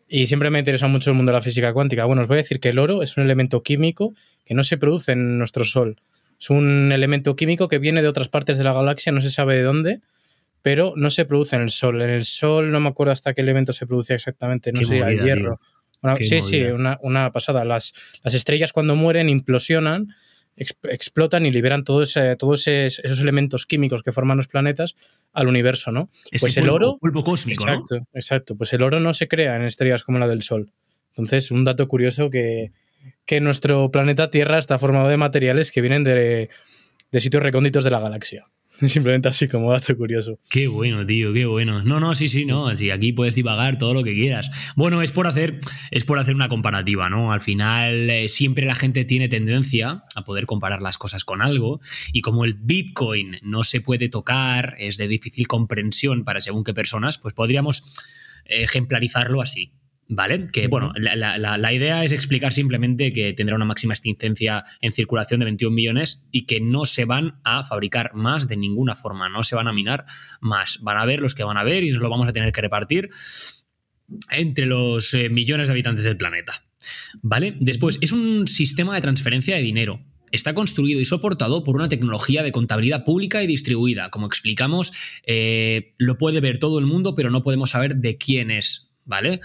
y 0.07 0.27
siempre 0.27 0.49
me 0.49 0.59
interesa 0.59 0.87
mucho 0.87 1.09
el 1.09 1.15
mundo 1.15 1.31
de 1.31 1.37
la 1.37 1.41
física 1.41 1.73
cuántica. 1.73 2.05
Bueno, 2.05 2.21
os 2.21 2.27
voy 2.27 2.35
a 2.35 2.43
decir 2.43 2.59
que 2.59 2.69
el 2.69 2.79
oro 2.79 3.03
es 3.03 3.17
un 3.17 3.23
elemento 3.23 3.63
químico 3.63 4.13
que 4.45 4.53
no 4.53 4.63
se 4.63 4.77
produce 4.77 5.13
en 5.13 5.37
nuestro 5.37 5.65
Sol. 5.65 5.97
Es 6.39 6.49
un 6.49 6.91
elemento 6.91 7.35
químico 7.35 7.67
que 7.67 7.79
viene 7.79 8.01
de 8.01 8.07
otras 8.07 8.29
partes 8.29 8.57
de 8.57 8.63
la 8.63 8.73
galaxia, 8.73 9.11
no 9.11 9.21
se 9.21 9.29
sabe 9.29 9.55
de 9.55 9.63
dónde, 9.63 10.01
pero 10.63 10.93
no 10.95 11.11
se 11.11 11.25
produce 11.25 11.57
en 11.57 11.61
el 11.61 11.69
Sol. 11.69 12.01
En 12.01 12.09
el 12.09 12.25
Sol 12.25 12.71
no 12.71 12.79
me 12.79 12.89
acuerdo 12.89 13.11
hasta 13.11 13.35
qué 13.35 13.41
elemento 13.41 13.73
se 13.73 13.85
producía 13.85 14.15
exactamente, 14.15 14.71
no 14.71 14.81
sé, 14.81 14.97
el 14.97 15.21
hierro. 15.21 15.59
sí, 16.19 16.41
sí, 16.41 16.63
una, 16.63 17.31
pasada. 17.31 17.63
Las, 17.65 17.93
las 18.23 18.33
estrellas 18.33 18.73
cuando 18.73 18.95
mueren 18.95 19.29
implosionan 19.29 20.15
explotan 20.55 21.45
y 21.47 21.51
liberan 21.51 21.83
todos, 21.83 22.13
todos 22.37 22.67
esos 22.67 23.19
elementos 23.19 23.65
químicos 23.65 24.03
que 24.03 24.11
forman 24.11 24.37
los 24.37 24.47
planetas 24.47 24.95
al 25.33 25.47
universo, 25.47 25.91
¿no? 25.91 26.09
pues 26.39 26.55
el 26.57 26.69
oro. 26.69 26.99
cósmico, 27.25 27.63
exacto, 27.63 28.07
Exacto. 28.13 28.55
Pues 28.55 28.71
el 28.73 28.83
oro 28.83 28.99
no 28.99 29.13
se 29.13 29.27
crea 29.27 29.55
en 29.55 29.63
estrellas 29.63 30.03
como 30.03 30.19
la 30.19 30.27
del 30.27 30.43
Sol. 30.43 30.71
Entonces, 31.09 31.51
un 31.51 31.63
dato 31.63 31.87
curioso 31.87 32.29
que, 32.29 32.71
que 33.25 33.41
nuestro 33.41 33.91
planeta 33.91 34.29
Tierra 34.29 34.59
está 34.59 34.79
formado 34.79 35.09
de 35.09 35.17
materiales 35.17 35.71
que 35.71 35.81
vienen 35.81 36.03
de, 36.03 36.49
de 37.11 37.19
sitios 37.19 37.43
recónditos 37.43 37.83
de 37.83 37.91
la 37.91 37.99
galaxia. 37.99 38.45
Simplemente 38.87 39.29
así 39.29 39.47
como 39.47 39.71
dato 39.71 39.95
curioso. 39.95 40.39
Qué 40.49 40.67
bueno, 40.67 41.05
tío, 41.05 41.33
qué 41.33 41.45
bueno. 41.45 41.83
No, 41.83 41.99
no, 41.99 42.15
sí, 42.15 42.27
sí, 42.27 42.45
no. 42.45 42.67
Aquí 42.67 43.13
puedes 43.13 43.35
divagar 43.35 43.77
todo 43.77 43.93
lo 43.93 44.03
que 44.03 44.13
quieras. 44.13 44.49
Bueno, 44.75 45.01
es 45.01 45.11
por 45.11 45.27
hacer, 45.27 45.59
es 45.91 46.05
por 46.05 46.19
hacer 46.19 46.35
una 46.35 46.49
comparativa, 46.49 47.09
¿no? 47.09 47.31
Al 47.31 47.41
final, 47.41 48.09
eh, 48.09 48.29
siempre 48.29 48.65
la 48.65 48.75
gente 48.75 49.05
tiene 49.05 49.29
tendencia 49.29 50.03
a 50.15 50.23
poder 50.23 50.45
comparar 50.45 50.81
las 50.81 50.97
cosas 50.97 51.23
con 51.23 51.41
algo. 51.41 51.79
Y 52.11 52.21
como 52.21 52.45
el 52.45 52.55
Bitcoin 52.55 53.37
no 53.43 53.63
se 53.63 53.81
puede 53.81 54.09
tocar, 54.09 54.75
es 54.79 54.97
de 54.97 55.07
difícil 55.07 55.47
comprensión 55.47 56.23
para 56.23 56.41
según 56.41 56.63
qué 56.63 56.73
personas, 56.73 57.17
pues 57.17 57.33
podríamos 57.33 57.83
ejemplarizarlo 58.45 59.41
así. 59.41 59.73
¿Vale? 60.09 60.47
Que 60.51 60.67
bueno, 60.67 60.91
la, 60.97 61.73
idea 61.73 62.03
es 62.03 62.11
explicar 62.11 62.53
simplemente 62.53 63.13
que 63.13 63.33
tendrá 63.33 63.55
una 63.55 63.65
máxima 63.65 63.93
extincencia 63.93 64.63
en 64.81 64.91
circulación 64.91 65.39
de 65.39 65.45
21 65.45 65.73
millones 65.73 66.27
y 66.31 66.45
que 66.45 66.59
no 66.59 66.85
se 66.85 67.05
van 67.05 67.39
a 67.43 67.63
fabricar 67.63 68.13
más 68.13 68.47
de 68.47 68.57
ninguna 68.57 68.95
forma, 68.95 69.29
no 69.29 69.43
se 69.43 69.55
van 69.55 69.67
a 69.67 69.73
minar 69.73 70.05
más. 70.41 70.79
Van 70.81 70.97
a 70.97 71.05
ver 71.05 71.21
los 71.21 71.33
que 71.33 71.43
van 71.43 71.57
a 71.57 71.63
ver 71.63 71.83
y 71.83 71.91
lo 71.91 72.09
vamos 72.09 72.27
a 72.27 72.33
tener 72.33 72.51
que 72.51 72.61
repartir 72.61 73.09
entre 74.29 74.65
los 74.65 75.13
eh, 75.13 75.29
millones 75.29 75.67
de 75.67 75.73
habitantes 75.73 76.03
del 76.03 76.17
planeta. 76.17 76.53
¿Vale? 77.21 77.55
Después, 77.59 77.97
es 78.01 78.11
un 78.11 78.47
sistema 78.47 78.95
de 78.95 79.01
transferencia 79.01 79.55
de 79.55 79.61
dinero. 79.61 80.01
Está 80.31 80.53
construido 80.53 80.99
y 80.99 81.05
soportado 81.05 81.63
por 81.63 81.75
una 81.75 81.89
tecnología 81.89 82.43
de 82.43 82.51
contabilidad 82.51 83.05
pública 83.05 83.43
y 83.43 83.47
distribuida. 83.47 84.09
Como 84.09 84.25
explicamos, 84.25 84.91
eh, 85.25 85.93
lo 85.97 86.17
puede 86.17 86.41
ver 86.41 86.57
todo 86.57 86.79
el 86.79 86.85
mundo, 86.85 87.15
pero 87.15 87.29
no 87.29 87.43
podemos 87.43 87.69
saber 87.69 87.97
de 87.97 88.17
quién 88.17 88.49
es. 88.51 88.92
¿Vale? 89.05 89.39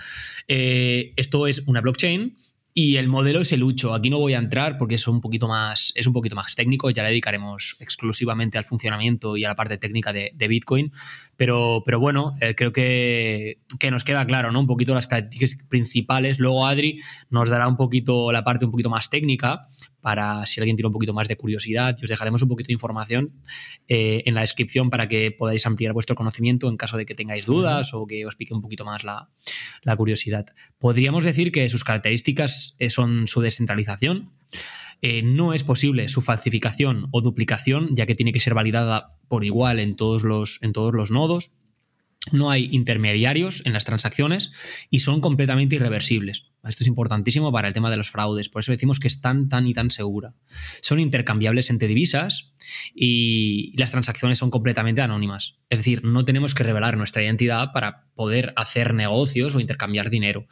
Eh, 0.47 1.12
esto 1.17 1.47
es 1.47 1.62
una 1.67 1.81
blockchain 1.81 2.37
y 2.81 2.97
el 2.97 3.09
modelo 3.09 3.41
es 3.41 3.50
el 3.53 3.65
Ucho. 3.65 3.93
Aquí 3.93 4.09
no 4.09 4.21
voy 4.21 4.35
a 4.35 4.38
entrar 4.38 4.79
porque 4.79 4.95
es 4.95 5.09
un 5.09 5.21
poquito 5.21 5.49
más, 5.49 5.93
es 5.97 6.07
un 6.07 6.12
poquito 6.12 6.37
más 6.37 6.55
técnico. 6.55 6.91
Ya 6.91 7.03
le 7.03 7.09
dedicaremos 7.09 7.77
exclusivamente 7.81 8.57
al 8.57 8.65
funcionamiento 8.65 9.37
y 9.37 9.45
a 9.45 9.49
la 9.49 9.57
parte 9.57 9.79
técnica 9.79 10.12
de, 10.12 10.49
Bitcoin. 10.49 10.93
Pero, 11.37 11.83
pero 11.85 11.99
bueno, 11.99 12.35
eh, 12.41 12.55
creo 12.55 12.71
que, 12.71 13.59
que, 13.81 13.91
nos 13.91 14.05
queda 14.05 14.25
claro, 14.27 14.53
¿no? 14.53 14.61
Un 14.61 14.69
poquito 14.69 14.95
las 14.95 15.09
características 15.09 15.67
principales. 15.67 16.38
Luego 16.38 16.69
Adri 16.69 17.00
nos 17.31 17.49
dará 17.49 17.67
un 17.67 17.77
poquito 17.77 18.31
la 18.31 18.45
parte 18.45 18.65
un 18.65 18.71
poquito 18.71 18.91
más 18.91 19.11
técnica 19.11 19.67
para 20.00 20.47
si 20.47 20.61
alguien 20.61 20.76
tiene 20.76 20.88
un 20.88 20.93
poquito 20.93 21.12
más 21.12 21.28
de 21.28 21.37
curiosidad. 21.37 21.97
Y 22.00 22.05
os 22.05 22.11
dejaremos 22.11 22.43
un 22.43 22.49
poquito 22.49 22.69
de 22.69 22.75
información 22.75 23.33
eh, 23.88 24.23
en 24.26 24.35
la 24.35 24.43
descripción 24.43 24.90
para 24.90 25.09
que 25.09 25.31
podáis 25.31 25.67
ampliar 25.67 25.93
vuestro 25.93 26.17
conocimiento 26.17 26.69
en 26.69 26.76
caso 26.76 26.97
de 26.97 27.07
que 27.07 27.14
tengáis 27.14 27.47
dudas 27.47 27.95
o 27.95 28.07
que 28.07 28.26
os 28.26 28.37
pique 28.37 28.55
un 28.55 28.62
poquito 28.62 28.85
más 28.85 29.05
la, 29.05 29.28
curiosidad. 29.97 30.47
Podríamos 30.78 31.25
decir 31.25 31.50
que 31.50 31.69
sus 31.69 31.85
características 31.85 32.75
eh, 32.78 32.90
son 32.90 33.26
su 33.26 33.40
descentralización. 33.40 34.33
Eh, 35.00 35.23
no 35.23 35.55
es 35.55 35.62
posible 35.62 36.09
su 36.09 36.21
falsificación 36.21 37.09
o 37.12 37.21
duplicación, 37.21 37.95
ya 37.95 38.07
que 38.07 38.17
tiene 38.17 38.33
que 38.33 38.40
ser 38.40 38.55
validada 38.55 39.17
por 39.28 39.45
igual 39.45 39.78
en 39.78 39.95
todos 39.95 40.25
los, 40.25 40.59
en 40.62 40.73
todos 40.73 40.93
los 40.93 41.11
nodos. 41.11 41.52
No 42.32 42.50
hay 42.50 42.68
intermediarios 42.72 43.62
en 43.64 43.72
las 43.72 43.84
transacciones 43.84 44.50
y 44.90 45.00
son 45.00 45.20
completamente 45.20 45.76
irreversibles. 45.76 46.46
Esto 46.64 46.84
es 46.84 46.88
importantísimo 46.88 47.52
para 47.52 47.68
el 47.68 47.75
tema 47.75 47.90
de 47.90 47.96
los 47.96 48.10
fraudes, 48.10 48.48
por 48.48 48.60
eso 48.60 48.72
decimos 48.72 49.00
que 49.00 49.08
es 49.08 49.20
tan, 49.20 49.48
tan 49.48 49.66
y 49.66 49.72
tan 49.72 49.90
segura. 49.90 50.34
Son 50.82 51.00
intercambiables 51.00 51.70
entre 51.70 51.88
divisas 51.88 52.52
y 52.94 53.72
las 53.78 53.92
transacciones 53.92 54.38
son 54.38 54.50
completamente 54.50 55.00
anónimas. 55.00 55.56
Es 55.70 55.78
decir, 55.78 56.04
no 56.04 56.25
tenemos 56.25 56.54
que 56.54 56.64
revelar 56.64 56.96
nuestra 56.96 57.22
identidad 57.22 57.72
para 57.72 58.08
poder 58.14 58.52
hacer 58.56 58.92
negocios 58.92 59.54
o 59.54 59.60
intercambiar 59.60 60.10
dinero 60.10 60.46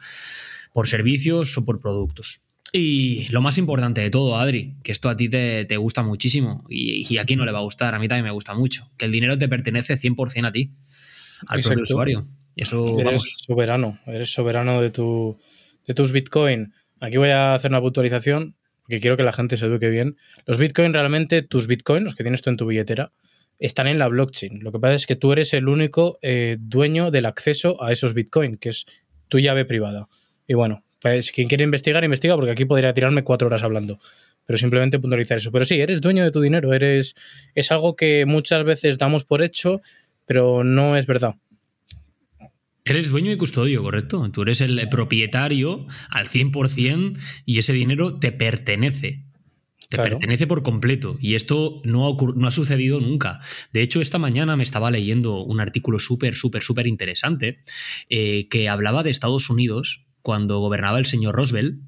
por 0.73 0.87
servicios 0.87 1.55
o 1.57 1.65
por 1.65 1.79
productos. 1.79 2.47
Y 2.73 3.27
lo 3.29 3.41
más 3.41 3.57
importante 3.57 4.01
de 4.01 4.09
todo, 4.09 4.37
Adri, 4.37 4.75
que 4.83 4.91
esto 4.91 5.09
a 5.09 5.15
ti 5.15 5.29
te, 5.29 5.77
gusta 5.77 6.03
muchísimo 6.03 6.65
y, 6.69 7.05
y, 7.13 7.17
a 7.17 7.23
no 7.23 7.45
le 7.45 7.51
va 7.51 7.59
a 7.59 7.63
gustar, 7.63 7.95
a 7.95 7.99
mí 7.99 8.07
también 8.07 8.25
me 8.25 8.31
gusta 8.31 8.53
mucho, 8.53 8.91
que 8.97 9.05
el 9.05 9.11
dinero 9.11 9.37
te 9.37 9.47
pertenece 9.47 9.95
100% 9.95 10.47
a 10.47 10.51
ti 10.51 10.75
al 11.47 11.61
propio 11.61 11.83
usuario. 11.83 12.23
Eso, 12.55 12.99
eres 12.99 13.35
soberano, 13.45 13.99
eres 14.07 14.31
soberano 14.31 14.81
de, 14.81 14.89
tu, 14.89 15.37
de 15.85 15.93
tus 15.93 16.11
Bitcoin. 16.11 16.73
Aquí 16.99 17.17
voy 17.17 17.29
a 17.29 17.53
hacer 17.53 17.69
una 17.71 17.81
puntualización 17.81 18.55
que 18.87 18.99
quiero 18.99 19.17
que 19.17 19.23
la 19.23 19.33
gente 19.33 19.57
se 19.57 19.65
eduque 19.65 19.89
bien. 19.89 20.17
Los 20.45 20.57
Bitcoin 20.57 20.93
realmente, 20.93 21.43
tus 21.43 21.67
Bitcoin, 21.67 22.03
los 22.03 22.15
que 22.15 22.23
tienes 22.23 22.41
tú 22.41 22.49
en 22.49 22.57
tu 22.57 22.65
billetera, 22.65 23.11
están 23.59 23.87
en 23.87 23.99
la 23.99 24.07
blockchain. 24.07 24.59
Lo 24.63 24.71
que 24.71 24.79
pasa 24.79 24.95
es 24.95 25.05
que 25.05 25.15
tú 25.15 25.31
eres 25.33 25.53
el 25.53 25.67
único 25.67 26.19
eh, 26.21 26.57
dueño 26.59 27.11
del 27.11 27.25
acceso 27.25 27.83
a 27.83 27.91
esos 27.91 28.13
Bitcoin, 28.13 28.57
que 28.57 28.69
es 28.69 28.85
tu 29.27 29.39
llave 29.39 29.65
privada. 29.65 30.07
Y 30.47 30.53
bueno, 30.53 30.83
pues 31.01 31.31
quien 31.31 31.47
quiere 31.47 31.63
investigar, 31.63 32.03
investiga, 32.03 32.35
porque 32.35 32.51
aquí 32.51 32.65
podría 32.65 32.93
tirarme 32.93 33.23
cuatro 33.23 33.47
horas 33.47 33.63
hablando. 33.63 33.99
Pero 34.45 34.57
simplemente 34.57 34.99
puntualizar 34.99 35.37
eso. 35.37 35.51
Pero 35.51 35.65
sí, 35.65 35.79
eres 35.79 36.01
dueño 36.01 36.23
de 36.23 36.31
tu 36.31 36.39
dinero, 36.39 36.73
eres. 36.73 37.15
Es 37.53 37.71
algo 37.71 37.95
que 37.95 38.25
muchas 38.25 38.63
veces 38.63 38.97
damos 38.97 39.25
por 39.25 39.43
hecho 39.43 39.81
pero 40.27 40.63
no 40.63 40.95
es 40.95 41.07
verdad. 41.07 41.35
Eres 42.85 43.09
dueño 43.09 43.31
y 43.31 43.37
custodio, 43.37 43.81
correcto. 43.81 44.29
Tú 44.31 44.43
eres 44.43 44.61
el 44.61 44.87
propietario 44.89 45.87
al 46.09 46.27
100% 46.27 47.17
y 47.45 47.57
ese 47.57 47.73
dinero 47.73 48.19
te 48.19 48.31
pertenece. 48.31 49.25
Te 49.89 49.97
pertenece 49.97 50.47
por 50.47 50.63
completo. 50.63 51.17
Y 51.19 51.35
esto 51.35 51.81
no 51.85 52.07
ha, 52.07 52.17
no 52.35 52.47
ha, 52.47 52.51
sucedido 52.51 52.99
nunca. 52.99 53.39
De 53.71 53.81
hecho, 53.81 54.01
esta 54.01 54.19
mañana 54.19 54.57
me 54.57 54.63
estaba 54.63 54.91
leyendo 54.91 55.43
un 55.43 55.61
artículo 55.61 55.97
súper, 55.99 56.35
súper, 56.35 56.61
súper 56.61 56.87
interesante 56.87 57.63
eh, 58.09 58.47
que 58.49 58.69
hablaba 58.69 59.03
de 59.03 59.09
Estados 59.09 59.49
Unidos 59.49 60.05
cuando 60.21 60.59
gobernaba 60.59 60.99
el 60.99 61.05
señor 61.05 61.35
Roosevelt 61.35 61.81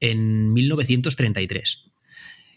en 0.00 0.52
1933. 0.52 1.90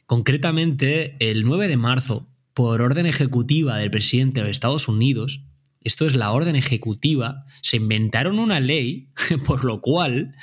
Concretamente, 0.06 1.16
el 1.20 1.44
9 1.44 1.68
de 1.68 1.78
marzo 1.78 2.30
por 2.56 2.82
orden 2.82 3.06
ejecutiva 3.06 3.78
del 3.78 3.92
presidente 3.92 4.40
de 4.40 4.48
los 4.48 4.52
Estados 4.52 4.88
Unidos, 4.88 5.44
esto 5.84 6.08
es 6.08 6.16
la 6.16 6.32
orden 6.32 6.56
ejecutiva, 6.56 7.46
se 7.62 7.78
inventaron 7.78 8.40
una 8.40 8.60
ley 8.60 9.10
por 9.46 9.66
lo 9.66 9.82
cual 9.82 10.34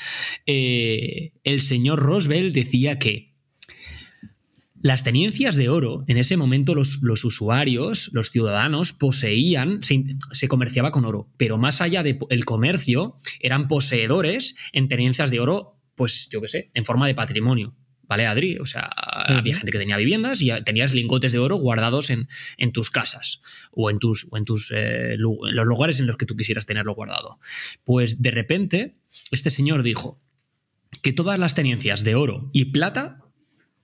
eh, 0.47 1.33
el 1.43 1.61
señor 1.61 2.01
Roosevelt 2.01 2.55
decía 2.55 2.99
que 3.01 3.33
las 4.83 5.05
tenencias 5.05 5.57
de 5.57 5.69
oro, 5.69 6.05
en 6.07 6.19
ese 6.19 6.37
momento 6.37 6.75
los, 6.75 7.01
usuarios, 7.25 8.11
los 8.13 8.31
ciudadanos, 8.31 8.93
poseían, 8.93 9.81
se, 9.83 10.49
comerciaba 10.49 10.91
con 10.91 11.05
oro, 11.05 11.31
pero 11.37 11.57
más 11.57 11.81
allá 11.81 12.03
del 12.03 12.45
comercio, 12.45 13.17
eran 13.41 13.69
poseedores 13.69 14.57
en 14.73 14.89
tenencias 14.89 15.31
de 15.31 15.41
oro, 15.41 15.81
pues 15.95 16.29
yo 16.31 16.41
qué 16.43 16.49
sé, 16.49 16.71
en 16.75 16.85
forma 16.85 17.07
de 17.07 17.15
patrimonio. 17.15 17.77
¿Vale, 18.03 18.27
Adri? 18.27 18.59
O 18.59 18.67
sea, 18.67 18.83
había 18.83 19.57
gente 19.57 19.73
que 19.73 19.79
tenía 19.79 19.97
viviendas 19.97 20.41
y 20.43 20.51
tenías 20.65 20.95
lingotes 20.95 21.33
de 21.33 21.39
oro 21.39 21.57
guardados 21.57 22.11
en, 22.11 22.27
tus 22.73 22.91
casas 22.91 23.41
o 23.73 23.91
en 23.91 23.99
tus, 23.99 24.29
en 24.33 24.45
tus 24.45 24.73
eh, 24.75 25.17
los 25.17 25.67
lugares 25.67 26.01
en 26.01 26.07
los 26.07 26.17
que 26.17 26.27
tú 26.27 26.37
quisieras 26.37 26.67
tenerlo 26.67 26.95
guardado. 26.95 27.39
Pues 27.85 28.23
de 28.23 28.31
repente, 28.31 28.97
este 29.31 29.51
señor 29.51 29.83
dijo 29.83 30.21
que 31.03 31.13
todas 31.13 31.39
las 31.39 31.55
tenencias 31.55 32.05
de 32.05 32.15
oro 32.15 32.51
y 32.53 32.67
plata 32.67 33.25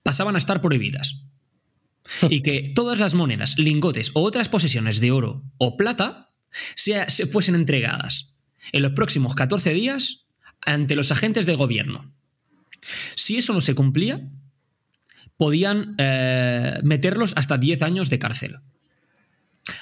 pasaban 0.03 0.35
a 0.35 0.39
estar 0.39 0.61
prohibidas. 0.61 1.23
y 2.29 2.41
que 2.41 2.71
todas 2.73 2.97
las 2.97 3.13
monedas, 3.13 3.57
lingotes 3.57 4.11
o 4.13 4.21
otras 4.21 4.49
posesiones 4.49 4.99
de 4.99 5.11
oro 5.11 5.43
o 5.57 5.77
plata 5.77 6.33
se, 6.49 7.09
se 7.09 7.27
fuesen 7.27 7.55
entregadas 7.55 8.37
en 8.71 8.81
los 8.81 8.91
próximos 8.91 9.35
14 9.35 9.73
días 9.73 10.25
ante 10.61 10.95
los 10.95 11.11
agentes 11.11 11.45
del 11.45 11.57
gobierno. 11.57 12.13
Si 13.29 13.37
eso 13.37 13.53
no 13.53 13.61
se 13.61 13.75
cumplía, 13.75 14.27
podían 15.37 15.93
eh, 15.99 16.79
meterlos 16.81 17.33
hasta 17.35 17.59
10 17.59 17.83
años 17.83 18.09
de 18.09 18.17
cárcel. 18.17 18.57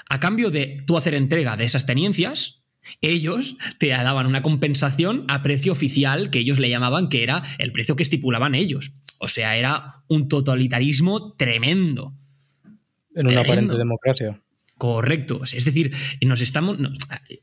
A 0.09 0.19
cambio 0.19 0.51
de 0.51 0.83
tú 0.85 0.97
hacer 0.97 1.15
entrega 1.15 1.55
de 1.55 1.63
esas 1.63 1.85
tenencias 1.85 2.61
ellos 2.99 3.55
te 3.79 3.87
daban 3.87 4.27
una 4.27 4.41
compensación 4.41 5.23
a 5.29 5.43
precio 5.43 5.71
oficial 5.71 6.29
que 6.29 6.39
ellos 6.39 6.59
le 6.59 6.69
llamaban 6.69 7.07
que 7.07 7.23
era 7.23 7.41
el 7.57 7.71
precio 7.71 7.95
que 7.95 8.03
estipulaban 8.03 8.53
ellos. 8.53 8.91
O 9.17 9.29
sea, 9.29 9.55
era 9.55 10.03
un 10.09 10.27
totalitarismo 10.27 11.31
tremendo. 11.35 12.13
En 13.15 13.27
una 13.27 13.39
aparente 13.39 13.77
democracia. 13.77 14.43
Correcto. 14.77 15.41
Es 15.43 15.65
decir, 15.65 15.91
nos 16.21 16.41
estamos. 16.41 16.77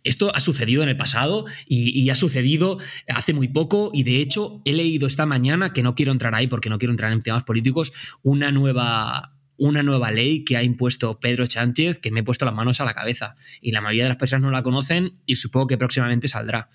esto 0.04 0.34
ha 0.34 0.40
sucedido 0.40 0.82
en 0.82 0.88
el 0.88 0.96
pasado 0.96 1.44
y, 1.66 2.08
ha 2.10 2.14
sucedido 2.14 2.78
hace 3.08 3.32
muy 3.32 3.48
poco. 3.48 3.90
Y 3.92 4.04
de 4.04 4.20
hecho, 4.20 4.62
he 4.64 4.72
leído 4.72 5.08
esta 5.08 5.26
mañana, 5.26 5.72
que 5.72 5.82
no 5.82 5.94
quiero 5.94 6.12
entrar 6.12 6.34
ahí 6.34 6.46
porque 6.46 6.70
no 6.70 6.78
quiero 6.78 6.92
entrar 6.92 7.12
en 7.12 7.20
temas 7.22 7.44
políticos, 7.44 7.92
una 8.22 8.52
nueva 8.52 9.32
una 9.56 9.84
nueva 9.84 10.10
ley 10.10 10.44
que 10.44 10.56
ha 10.56 10.64
impuesto 10.64 11.20
Pedro 11.20 11.46
Sánchez 11.46 12.00
que 12.00 12.10
me 12.10 12.20
he 12.20 12.22
puesto 12.24 12.44
las 12.44 12.54
manos 12.54 12.80
a 12.80 12.84
la 12.84 12.92
cabeza. 12.92 13.36
Y 13.60 13.70
la 13.70 13.80
mayoría 13.80 14.04
de 14.04 14.08
las 14.08 14.18
personas 14.18 14.42
no 14.42 14.50
la 14.50 14.64
conocen 14.64 15.20
y 15.26 15.36
supongo 15.36 15.68
que 15.68 15.78
próximamente 15.78 16.26
saldrá. 16.26 16.70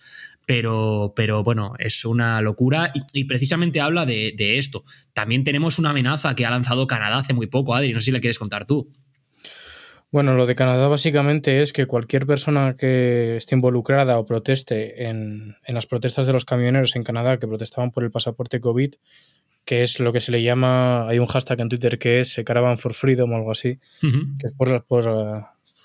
Pero, 0.46 1.14
pero 1.16 1.44
bueno, 1.44 1.74
es 1.78 2.06
una 2.06 2.42
locura 2.42 2.92
y, 3.14 3.26
precisamente 3.26 3.82
habla 3.82 4.06
de, 4.06 4.58
esto. 4.58 4.86
También 5.14 5.44
tenemos 5.44 5.78
una 5.78 5.90
amenaza 5.90 6.36
que 6.36 6.46
ha 6.46 6.50
lanzado 6.50 6.88
Canadá 6.88 7.18
hace 7.18 7.34
muy 7.34 7.48
poco, 7.48 7.76
Adri, 7.76 7.92
no 7.92 8.00
sé 8.00 8.06
si 8.06 8.12
le 8.12 8.22
quieres 8.22 8.40
contar 8.40 8.66
tú. 8.66 8.90
Bueno, 10.12 10.34
lo 10.34 10.46
de 10.46 10.56
Canadá 10.56 10.88
básicamente 10.88 11.62
es 11.62 11.72
que 11.72 11.86
cualquier 11.86 12.26
persona 12.26 12.76
que 12.76 13.38
esté 13.38 13.56
involucrada 13.56 14.18
o 14.18 14.26
proteste 14.26 15.08
en, 15.08 15.56
en 15.66 15.76
las 15.76 15.86
protestas 15.86 16.26
de 16.26 16.34
los 16.34 16.46
camioneros 16.46 16.96
en 16.96 17.04
Canadá 17.04 17.38
que 17.38 17.48
protestaban 17.48 17.92
por 17.92 18.04
el 18.04 18.12
pasaporte 18.12 18.60
COVID 18.60 18.96
que 19.70 19.84
es 19.84 20.00
lo 20.00 20.12
que 20.12 20.20
se 20.20 20.32
le 20.32 20.42
llama, 20.42 21.08
hay 21.08 21.20
un 21.20 21.28
hashtag 21.28 21.62
en 21.62 21.70
Twitter 21.70 22.00
que 22.00 22.20
es 22.20 22.42
Caravan 22.44 22.80
for 22.80 22.94
Freedom 22.94 23.32
o 23.32 23.36
algo 23.36 23.52
así, 23.52 23.80
que 24.02 24.48
es 24.48 24.52
por, 24.54 24.84
por 24.86 25.04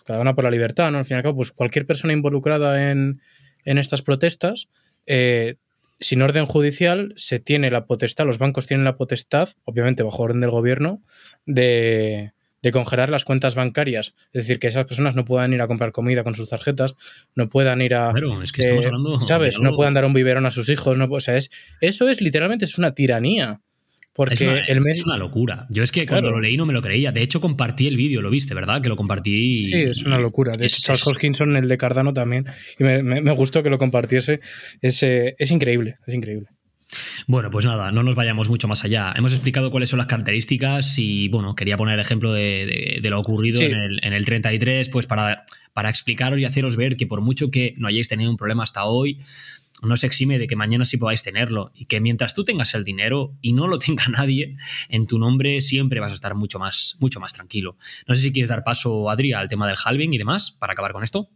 caravana 0.05 0.35
por 0.35 0.45
la 0.45 0.51
libertad, 0.51 0.91
¿no? 0.91 0.99
Al 0.99 1.05
fin 1.05 1.17
y 1.17 1.19
al 1.19 1.23
cabo, 1.23 1.37
pues 1.37 1.53
cualquier 1.53 1.87
persona 1.87 2.13
involucrada 2.13 2.91
en, 2.91 3.21
estas 3.65 4.03
protestas, 4.03 4.69
eh, 5.07 5.57
sin 6.01 6.23
orden 6.23 6.47
judicial, 6.47 7.13
se 7.17 7.41
tiene 7.41 7.71
la 7.71 7.87
potestad, 7.87 8.25
los 8.25 8.39
bancos 8.39 8.67
tienen 8.67 8.85
la 8.85 8.97
potestad, 8.97 9.51
obviamente 9.65 10.03
bajo 10.03 10.23
orden 10.23 10.41
del 10.41 10.51
gobierno, 10.51 11.03
de, 11.47 12.33
de 12.65 12.73
congelar 12.73 13.11
las 13.11 13.25
cuentas 13.25 13.55
bancarias. 13.55 14.15
Es 14.33 14.47
decir, 14.47 14.59
que 14.59 14.69
esas 14.69 14.87
personas 14.87 15.15
no 15.15 15.27
puedan 15.27 15.53
ir 15.53 15.61
a 15.61 15.69
comprar 15.69 15.93
comida 15.93 16.25
con 16.25 16.35
sus 16.35 16.49
tarjetas, 16.49 16.95
no 17.35 17.51
puedan 17.51 17.83
ir 17.83 17.95
a. 17.95 18.11
Claro, 18.11 18.43
es 18.43 18.53
que 18.53 18.63
estamos 18.63 18.87
eh, 18.87 18.89
hablando. 18.89 19.21
¿Sabes? 19.21 19.61
No 19.61 19.77
puedan 19.77 19.93
dar 19.93 20.07
un 20.07 20.15
biberón 20.15 20.47
a 20.47 20.51
sus 20.51 20.71
hijos. 20.71 20.97
No, 20.97 21.05
o 21.05 21.21
sea, 21.21 21.37
es, 21.37 21.51
eso 21.83 22.09
es 22.09 22.23
literalmente 22.23 22.65
es 22.65 22.79
una 22.79 22.95
tiranía. 22.95 23.61
Porque 24.15 24.35
es 24.35 24.43
una, 24.43 24.65
el 24.65 24.79
es 24.87 25.05
una 25.05 25.17
locura. 25.19 25.67
Yo 25.71 25.83
es 25.83 25.91
que 25.91 26.07
cuando 26.07 26.31
lo 26.31 26.41
leí 26.41 26.57
no 26.57 26.67
me 26.67 26.73
lo 26.73 26.81
creía. 26.81 27.11
De 27.11 27.21
hecho, 27.21 27.41
compartí 27.41 27.89
el 27.89 27.97
vídeo, 27.97 28.23
lo 28.23 28.31
viste, 28.31 28.55
¿verdad? 28.55 28.81
Que 28.81 28.89
lo 28.89 28.97
compartí. 28.97 29.55
Sí, 29.55 29.83
es 29.83 30.05
una 30.05 30.19
locura. 30.19 30.57
De 30.57 30.67
hecho, 30.67 30.79
Charles 30.83 31.07
Hoskinson, 31.07 31.57
el 31.57 31.69
de 31.69 31.77
Cardano, 31.77 32.15
también. 32.15 32.47
Y 32.79 32.85
me, 32.85 33.33
gustó 33.33 33.63
que 33.63 33.71
lo 33.71 33.77
compartiese. 33.77 34.41
Es, 34.81 35.03
eh, 35.03 35.35
es 35.37 35.51
increíble, 35.51 35.97
es 36.07 36.15
increíble. 36.15 36.47
Bueno, 37.27 37.51
pues 37.51 37.65
nada, 37.65 37.91
no 37.91 38.03
nos 38.03 38.15
vayamos 38.15 38.49
mucho 38.49 38.69
más 38.69 38.85
allá. 38.85 39.13
Hemos 39.17 39.33
explicado 39.33 39.71
cuáles 39.71 39.91
son 39.91 39.99
las 39.99 40.07
características 40.07 40.99
y, 40.99 41.29
bueno, 41.29 41.55
quería 41.55 41.77
poner 41.77 41.95
el 41.95 42.01
ejemplo 42.01 42.33
de, 42.33 43.01
lo 43.03 43.21
ocurrido 43.21 43.61
en, 43.61 43.75
el, 43.75 44.05
en, 44.05 44.13
el, 44.13 44.25
33, 44.25 44.89
pues 44.89 45.07
para, 45.07 45.45
para 45.73 45.91
explicaros 45.91 46.39
y 46.39 46.45
haceros 46.45 46.77
ver 46.77 46.97
que 46.97 47.07
por 47.07 47.21
mucho 47.21 47.51
que 47.51 47.75
no 47.79 47.89
hayáis 47.89 48.09
tenido 48.09 48.31
un 48.31 48.37
problema 48.37 48.63
hasta 48.63 48.85
hoy, 48.85 49.19
no 49.83 49.97
se 49.97 50.07
exime 50.07 50.39
de 50.39 50.47
que 50.47 50.57
mañana 50.57 50.85
sí 50.85 50.97
podáis 50.97 51.23
tenerlo 51.23 51.71
y 51.75 51.87
que 51.87 52.01
mientras 52.01 52.35
tú 52.35 52.45
tengas 52.45 52.75
el 52.75 52.85
dinero 52.85 53.37
y 53.41 53.53
no 53.53 53.67
lo 53.67 53.79
tenga 53.85 54.05
nadie, 54.09 54.57
en 54.89 55.07
tu 55.07 55.19
nombre 55.19 55.61
siempre 55.61 56.01
vas 56.01 56.13
a 56.13 56.15
estar 56.15 56.35
mucho 56.35 56.59
más, 56.59 56.97
mucho 57.01 57.21
más 57.21 57.33
tranquilo. 57.33 57.77
No 58.07 58.15
sé 58.15 58.23
si 58.23 58.33
quieres 58.33 58.51
dar 58.51 58.65
paso, 58.65 59.11
Adri, 59.11 59.33
al 59.33 59.49
tema 59.49 59.67
del 59.67 59.77
halving 59.83 60.13
y 60.13 60.19
demás 60.19 60.53
para 60.53 60.73
acabar 60.73 60.93
con 60.93 61.05
esto. 61.05 61.29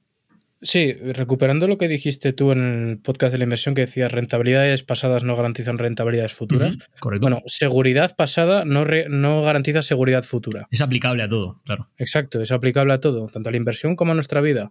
Sí, 0.60 0.92
recuperando 0.92 1.68
lo 1.68 1.78
que 1.78 1.86
dijiste 1.86 2.32
tú 2.32 2.50
en 2.50 2.88
el 2.88 2.98
podcast 2.98 3.30
de 3.30 3.38
la 3.38 3.44
inversión 3.44 3.76
que 3.76 3.82
decías 3.82 4.10
rentabilidades 4.10 4.82
pasadas 4.82 5.22
no 5.22 5.36
garantizan 5.36 5.78
rentabilidades 5.78 6.32
futuras. 6.32 6.76
correcto. 6.98 7.22
Bueno, 7.22 7.42
seguridad 7.47 8.16
pasada 8.16 8.64
no, 8.64 8.84
no 9.08 9.42
garantiza 9.42 9.82
seguridad 9.82 10.25
futura. 10.25 10.66
Es 10.73 10.80
aplicable 10.80 11.23
a 11.23 11.28
todo, 11.28 11.60
claro. 11.64 11.86
Exacto, 11.97 12.42
es 12.42 12.50
aplicable 12.50 12.92
a 12.92 13.00
todo, 13.00 13.28
tanto 13.28 13.49
a 13.49 13.52
la 13.52 13.58
inversión 13.58 13.94
como 13.94 14.12
a 14.12 14.14
nuestra 14.14 14.40
vida. 14.40 14.71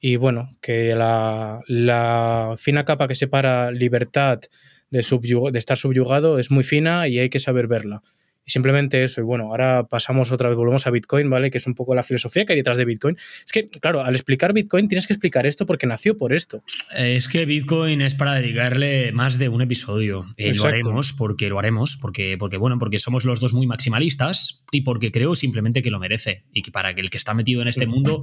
Y 0.00 0.16
bueno, 0.16 0.48
que 0.62 0.94
la, 0.94 1.60
la 1.66 2.54
fina 2.56 2.86
capa 2.86 3.06
que 3.06 3.14
separa 3.14 3.70
libertad 3.70 4.40
de, 4.88 5.04
de 5.52 5.58
estar 5.58 5.76
subyugado 5.76 6.38
es 6.38 6.50
muy 6.50 6.64
fina 6.64 7.08
y 7.08 7.18
hay 7.18 7.28
que 7.28 7.40
saber 7.40 7.66
verla. 7.66 8.02
Y 8.44 8.50
simplemente 8.50 9.04
eso. 9.04 9.20
Y 9.20 9.24
bueno, 9.24 9.44
ahora 9.44 9.86
pasamos 9.88 10.32
otra 10.32 10.48
vez, 10.48 10.56
volvemos 10.56 10.86
a 10.86 10.90
Bitcoin, 10.90 11.28
¿vale? 11.28 11.50
Que 11.50 11.58
es 11.58 11.66
un 11.66 11.74
poco 11.74 11.94
la 11.94 12.02
filosofía 12.02 12.44
que 12.44 12.52
hay 12.52 12.58
detrás 12.58 12.76
de 12.76 12.84
Bitcoin. 12.84 13.16
Es 13.44 13.52
que, 13.52 13.68
claro, 13.68 14.02
al 14.02 14.14
explicar 14.14 14.52
Bitcoin 14.52 14.88
tienes 14.88 15.06
que 15.06 15.12
explicar 15.12 15.46
esto 15.46 15.66
porque 15.66 15.86
nació 15.86 16.16
por 16.16 16.32
esto. 16.32 16.62
Es 16.96 17.28
que 17.28 17.44
Bitcoin 17.44 18.00
es 18.00 18.14
para 18.14 18.34
dedicarle 18.34 19.12
más 19.12 19.38
de 19.38 19.48
un 19.48 19.62
episodio. 19.62 20.24
Eh, 20.36 20.54
lo 20.54 20.64
haremos 20.64 21.12
porque 21.12 21.48
lo 21.48 21.58
haremos, 21.58 21.98
porque, 22.00 22.36
porque, 22.38 22.56
bueno, 22.56 22.78
porque 22.78 22.98
somos 22.98 23.24
los 23.24 23.40
dos 23.40 23.52
muy 23.52 23.66
maximalistas 23.66 24.64
y 24.72 24.82
porque 24.82 25.12
creo 25.12 25.34
simplemente 25.34 25.82
que 25.82 25.90
lo 25.90 25.98
merece. 25.98 26.44
Y 26.52 26.62
que 26.62 26.70
para 26.70 26.94
que 26.94 27.00
el 27.02 27.10
que 27.10 27.18
está 27.18 27.34
metido 27.34 27.62
en 27.62 27.68
este 27.68 27.86
mundo, 27.86 28.22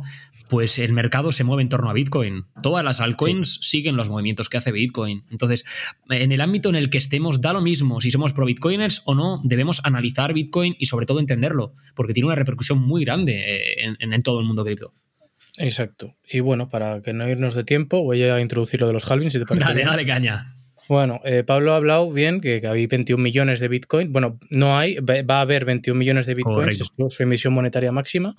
pues 0.49 0.79
el 0.79 0.93
mercado 0.93 1.31
se 1.31 1.43
mueve 1.43 1.61
en 1.61 1.69
torno 1.69 1.89
a 1.89 1.93
Bitcoin. 1.93 2.45
Todas 2.63 2.83
las 2.83 3.01
altcoins 3.01 3.59
siguen 3.61 3.95
los 3.95 4.09
movimientos 4.09 4.49
que 4.49 4.57
hace 4.57 4.71
Bitcoin. 4.71 5.23
Entonces, 5.29 5.65
en 6.09 6.31
el 6.31 6.41
ámbito 6.41 6.69
en 6.69 6.75
el 6.75 6.89
que 6.89 6.97
estemos, 6.97 7.41
da 7.41 7.53
lo 7.53 7.61
mismo 7.61 8.01
si 8.01 8.11
somos 8.11 8.33
pro 8.33 8.45
Bitcoiners 8.45 9.03
o 9.05 9.15
no, 9.15 9.41
debemos 9.43 9.81
analizar 9.83 10.06
Bitcoin 10.33 10.75
y 10.77 10.85
sobre 10.85 11.05
todo 11.05 11.19
entenderlo, 11.19 11.73
porque 11.95 12.13
tiene 12.13 12.27
una 12.27 12.35
repercusión 12.35 12.79
muy 12.79 13.03
grande 13.05 13.43
eh, 13.45 13.95
en, 13.99 14.21
todo 14.23 14.39
el 14.39 14.45
mundo 14.45 14.63
cripto. 14.63 14.93
Exacto. 15.57 16.15
Y 16.29 16.39
bueno, 16.39 16.69
para 16.69 17.01
que 17.01 17.13
no 17.13 17.27
irnos 17.27 17.55
de 17.55 17.63
tiempo, 17.63 18.03
voy 18.03 18.23
a 18.23 18.39
introducir 18.39 18.81
lo 18.81 18.87
de 18.87 18.93
los 18.93 19.09
halvings. 19.09 19.33
Si 19.33 19.39
te 19.39 19.45
parece 19.45 19.67
dale, 19.67 19.83
dale 19.83 20.05
caña. 20.05 20.53
Bueno, 20.87 21.19
eh, 21.25 21.43
Pablo 21.43 21.73
ha 21.73 21.77
hablado 21.77 22.11
bien 22.11 22.39
que, 22.39 22.61
que, 22.61 22.67
hay 22.67 22.87
21 22.87 23.21
millones 23.21 23.59
de 23.59 23.67
Bitcoin. 23.67 24.13
Bueno, 24.13 24.39
no 24.49 24.77
hay, 24.77 24.97
va 24.99 25.37
a 25.37 25.41
haber 25.41 25.65
21 25.65 25.97
millones 25.97 26.25
de 26.25 26.35
Bitcoin, 26.35 26.69
es 26.69 26.91
su 27.09 27.23
emisión 27.23 27.53
monetaria 27.53 27.91
máxima. 27.91 28.35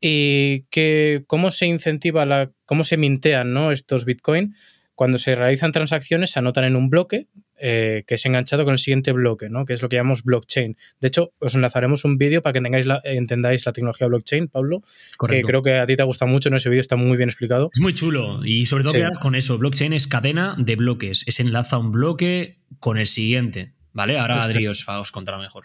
Y 0.00 0.62
que 0.70 1.24
cómo 1.26 1.50
se 1.50 1.66
incentiva, 1.66 2.26
la, 2.26 2.50
cómo 2.64 2.84
se 2.84 2.96
mintean 2.96 3.52
¿no? 3.52 3.72
estos 3.72 4.04
Bitcoin. 4.04 4.54
Cuando 4.94 5.16
se 5.16 5.34
realizan 5.34 5.72
transacciones, 5.72 6.30
se 6.30 6.38
anotan 6.38 6.64
en 6.64 6.76
un 6.76 6.90
bloque 6.90 7.28
eh, 7.60 8.04
que 8.06 8.14
es 8.14 8.26
enganchado 8.26 8.64
con 8.64 8.72
el 8.72 8.78
siguiente 8.78 9.12
bloque, 9.12 9.48
¿no? 9.48 9.64
que 9.64 9.74
es 9.74 9.82
lo 9.82 9.88
que 9.88 9.96
llamamos 9.96 10.24
blockchain. 10.24 10.76
De 11.00 11.08
hecho, 11.08 11.32
os 11.38 11.54
enlazaremos 11.54 12.04
un 12.04 12.18
vídeo 12.18 12.42
para 12.42 12.52
que 12.54 12.60
tengáis 12.60 12.86
entendáis 13.04 13.66
la 13.66 13.72
tecnología 13.72 14.06
blockchain, 14.06 14.48
Pablo, 14.48 14.82
que 15.28 15.42
creo 15.42 15.62
que 15.62 15.78
a 15.78 15.86
ti 15.86 15.96
te 15.96 16.02
gusta 16.02 16.26
mucho, 16.26 16.48
en 16.48 16.56
ese 16.56 16.68
vídeo 16.68 16.80
está 16.80 16.96
muy 16.96 17.16
bien 17.16 17.28
explicado. 17.28 17.70
Es 17.72 17.80
muy 17.80 17.94
chulo 17.94 18.44
y 18.44 18.66
sobre 18.66 18.84
todo 18.84 18.94
con 19.20 19.34
eso, 19.34 19.58
blockchain 19.58 19.92
es 19.92 20.06
cadena 20.06 20.54
de 20.58 20.76
bloques, 20.76 21.24
es 21.26 21.40
enlaza 21.40 21.78
un 21.78 21.92
bloque 21.92 22.58
con 22.78 22.98
el 22.98 23.06
siguiente, 23.06 23.74
¿vale? 23.92 24.18
Ahora 24.18 24.42
Adri 24.42 24.66
os, 24.66 24.86
os 24.88 25.12
contará 25.12 25.38
mejor. 25.38 25.64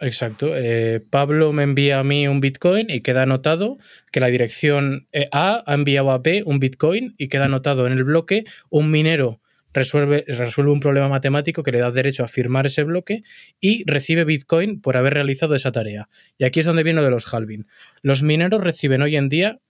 Exacto. 0.00 0.52
Eh, 0.54 1.00
Pablo 1.08 1.52
me 1.52 1.62
envía 1.62 1.98
a 1.98 2.04
mí 2.04 2.26
un 2.28 2.40
Bitcoin 2.40 2.90
y 2.90 3.00
queda 3.00 3.22
anotado 3.22 3.78
que 4.12 4.20
la 4.20 4.28
dirección 4.28 5.08
eh, 5.12 5.26
A 5.32 5.62
ha 5.66 5.74
enviado 5.74 6.10
a 6.10 6.18
B 6.18 6.42
un 6.44 6.58
Bitcoin 6.58 7.14
y 7.18 7.28
queda 7.28 7.46
anotado 7.46 7.86
en 7.86 7.92
el 7.92 8.04
bloque 8.04 8.44
un 8.70 8.90
minero 8.90 9.40
resuelve, 9.74 10.24
resuelve 10.26 10.72
un 10.72 10.80
problema 10.80 11.08
matemático 11.08 11.62
que 11.62 11.72
le 11.72 11.80
da 11.80 11.90
derecho 11.90 12.24
a 12.24 12.28
firmar 12.28 12.66
ese 12.66 12.84
bloque 12.84 13.22
y 13.60 13.84
recibe 13.84 14.24
Bitcoin 14.24 14.80
por 14.80 14.96
haber 14.96 15.14
realizado 15.14 15.54
esa 15.54 15.72
tarea. 15.72 16.08
Y 16.38 16.44
aquí 16.44 16.60
es 16.60 16.66
donde 16.66 16.84
viene 16.84 17.00
lo 17.00 17.04
de 17.04 17.10
los 17.10 17.32
halving. 17.32 17.66
Los 18.00 18.22
mineros 18.22 18.62
reciben 18.62 19.02
hoy 19.02 19.16
en 19.16 19.28
día, 19.28 19.60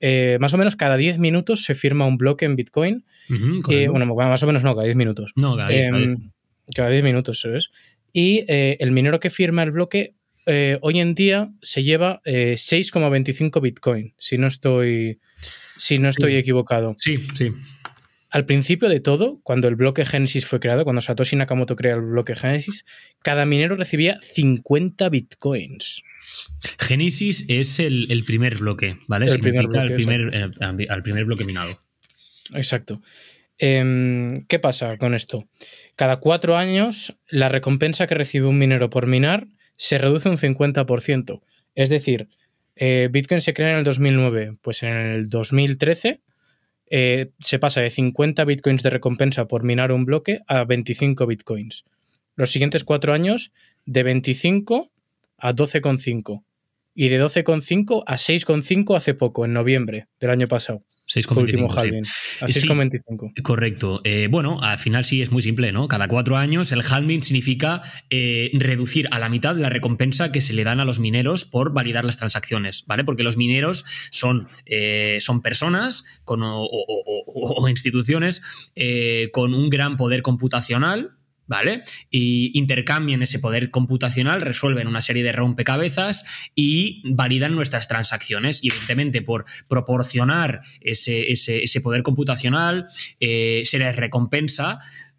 eh, 0.00 0.36
más 0.40 0.52
o 0.52 0.58
menos 0.58 0.76
cada 0.76 0.96
10 0.96 1.18
minutos 1.18 1.64
se 1.64 1.74
firma 1.74 2.06
un 2.06 2.18
bloque 2.18 2.44
en 2.44 2.56
Bitcoin. 2.56 3.04
bueno, 3.28 4.14
más 4.14 4.42
o 4.42 4.46
menos 4.46 4.62
no, 4.62 4.74
cada 4.74 4.84
10 4.84 4.96
minutos. 4.96 5.32
No, 5.34 5.56
cada 5.56 5.70
10, 5.70 6.16
cada 6.74 6.90
10 6.90 7.00
em, 7.00 7.04
minutos, 7.04 7.40
¿sabes? 7.40 7.70
Y 8.12 8.44
eh, 8.48 8.76
el 8.80 8.92
minero 8.92 9.18
que 9.18 9.30
firma 9.30 9.62
el 9.62 9.70
bloque 9.70 10.14
eh, 10.44 10.76
hoy 10.82 11.00
en 11.00 11.14
día 11.14 11.52
se 11.62 11.82
lleva 11.82 12.20
6,25 12.24 13.62
Bitcoin, 13.62 14.12
si 14.18 14.38
no 14.38 14.48
estoy, 14.48 15.20
si 15.78 15.98
no 15.98 16.08
estoy 16.08 16.36
equivocado. 16.36 16.94
Sí, 16.98 17.24
sí. 17.32 17.50
Al 18.32 18.46
principio 18.46 18.88
de 18.88 18.98
todo, 18.98 19.40
cuando 19.42 19.68
el 19.68 19.76
bloque 19.76 20.06
Genesis 20.06 20.46
fue 20.46 20.58
creado, 20.58 20.84
cuando 20.84 21.02
Satoshi 21.02 21.36
Nakamoto 21.36 21.76
crea 21.76 21.96
el 21.96 22.00
bloque 22.00 22.34
Genesis, 22.34 22.86
cada 23.22 23.44
minero 23.44 23.76
recibía 23.76 24.18
50 24.22 25.10
bitcoins. 25.10 26.02
Genesis 26.78 27.44
es 27.48 27.78
el, 27.78 28.24
primer 28.26 28.56
bloque, 28.56 28.96
¿vale? 29.06 29.26
El 29.26 29.38
primer 29.38 29.66
bloque, 29.66 30.86
al 30.88 31.02
primer 31.02 31.24
bloque 31.26 31.44
minado. 31.44 31.78
Exacto. 32.54 33.02
Em, 33.58 34.46
¿Qué 34.46 34.58
pasa 34.58 34.96
con 34.96 35.14
esto? 35.14 35.46
Cada 35.94 36.16
cuatro 36.16 36.56
años, 36.56 37.14
la 37.28 37.50
recompensa 37.50 38.06
que 38.06 38.14
recibe 38.14 38.46
un 38.46 38.56
minero 38.56 38.88
por 38.88 39.06
minar 39.06 39.46
se 39.76 39.98
reduce 39.98 40.30
un 40.30 40.38
50%. 40.38 41.42
Es 41.74 41.90
decir, 41.90 42.28
eh, 42.76 43.10
Bitcoin 43.12 43.42
se 43.42 43.52
crea 43.52 43.72
en 43.72 43.78
el 43.78 43.84
2009, 43.84 44.56
pues 44.62 44.82
en 44.82 44.96
el 44.96 45.28
2013 45.28 46.22
eh, 46.90 47.30
se 47.40 47.58
pasa 47.58 47.80
de 47.80 47.90
50 47.90 48.44
bitcoins 48.44 48.82
de 48.82 48.90
recompensa 48.90 49.48
por 49.48 49.64
minar 49.64 49.92
un 49.92 50.04
bloque 50.04 50.40
a 50.46 50.64
25 50.64 51.26
bitcoins. 51.26 51.84
Los 52.34 52.50
siguientes 52.50 52.84
cuatro 52.84 53.12
años, 53.12 53.52
de 53.84 54.02
25 54.02 54.90
a 55.38 55.54
12,5. 55.54 56.44
Y 56.94 57.08
de 57.08 57.22
12,5 57.22 58.04
a 58.06 58.16
6,5 58.16 58.96
hace 58.96 59.14
poco, 59.14 59.44
en 59.44 59.52
noviembre 59.52 60.08
del 60.20 60.30
año 60.30 60.46
pasado. 60.46 60.84
6,25. 61.14 62.04
Sí. 62.40 62.66
6,25. 62.66 63.42
correcto. 63.42 64.00
Eh, 64.04 64.28
bueno, 64.30 64.60
al 64.62 64.78
final 64.78 65.04
sí 65.04 65.20
es 65.22 65.30
muy 65.30 65.42
simple, 65.42 65.72
¿no? 65.72 65.88
Cada 65.88 66.08
cuatro 66.08 66.36
años 66.36 66.72
el 66.72 66.82
halving 66.82 67.22
significa 67.22 67.82
eh, 68.10 68.50
reducir 68.54 69.08
a 69.10 69.18
la 69.18 69.28
mitad 69.28 69.56
la 69.56 69.68
recompensa 69.68 70.32
que 70.32 70.40
se 70.40 70.54
le 70.54 70.64
dan 70.64 70.80
a 70.80 70.84
los 70.84 71.00
mineros 71.00 71.44
por 71.44 71.72
validar 71.72 72.04
las 72.04 72.16
transacciones, 72.16 72.84
¿vale? 72.86 73.04
Porque 73.04 73.22
los 73.22 73.36
mineros 73.36 73.84
son, 74.10 74.48
eh, 74.66 75.18
son 75.20 75.42
personas 75.42 76.22
con, 76.24 76.40
o, 76.42 77.68
instituciones 77.68 78.72
con 79.32 79.54
un 79.54 79.70
gran 79.70 79.96
poder 79.96 80.22
computacional, 80.22 81.16
¿vale? 81.46 81.82
Y 82.10 82.56
intercambian 82.58 83.22
ese 83.22 83.38
poder 83.38 83.70
computacional, 83.70 84.40
resuelven 84.40 84.88
una 84.88 85.00
serie 85.00 85.22
de 85.22 85.32
rompecabezas 85.32 86.24
y 86.54 87.02
validan 87.04 87.54
nuestras 87.54 87.88
transacciones. 87.88 88.62
Y 88.62 88.68
evidentemente, 88.68 89.22
por 89.22 89.44
proporcionar 89.68 90.60
ese, 90.80 91.30
ese, 91.30 91.80
poder 91.80 92.02
computacional, 92.02 92.86
eh, 93.20 93.62
se 93.66 93.78
les 93.78 93.96
recompensa, 93.96 94.78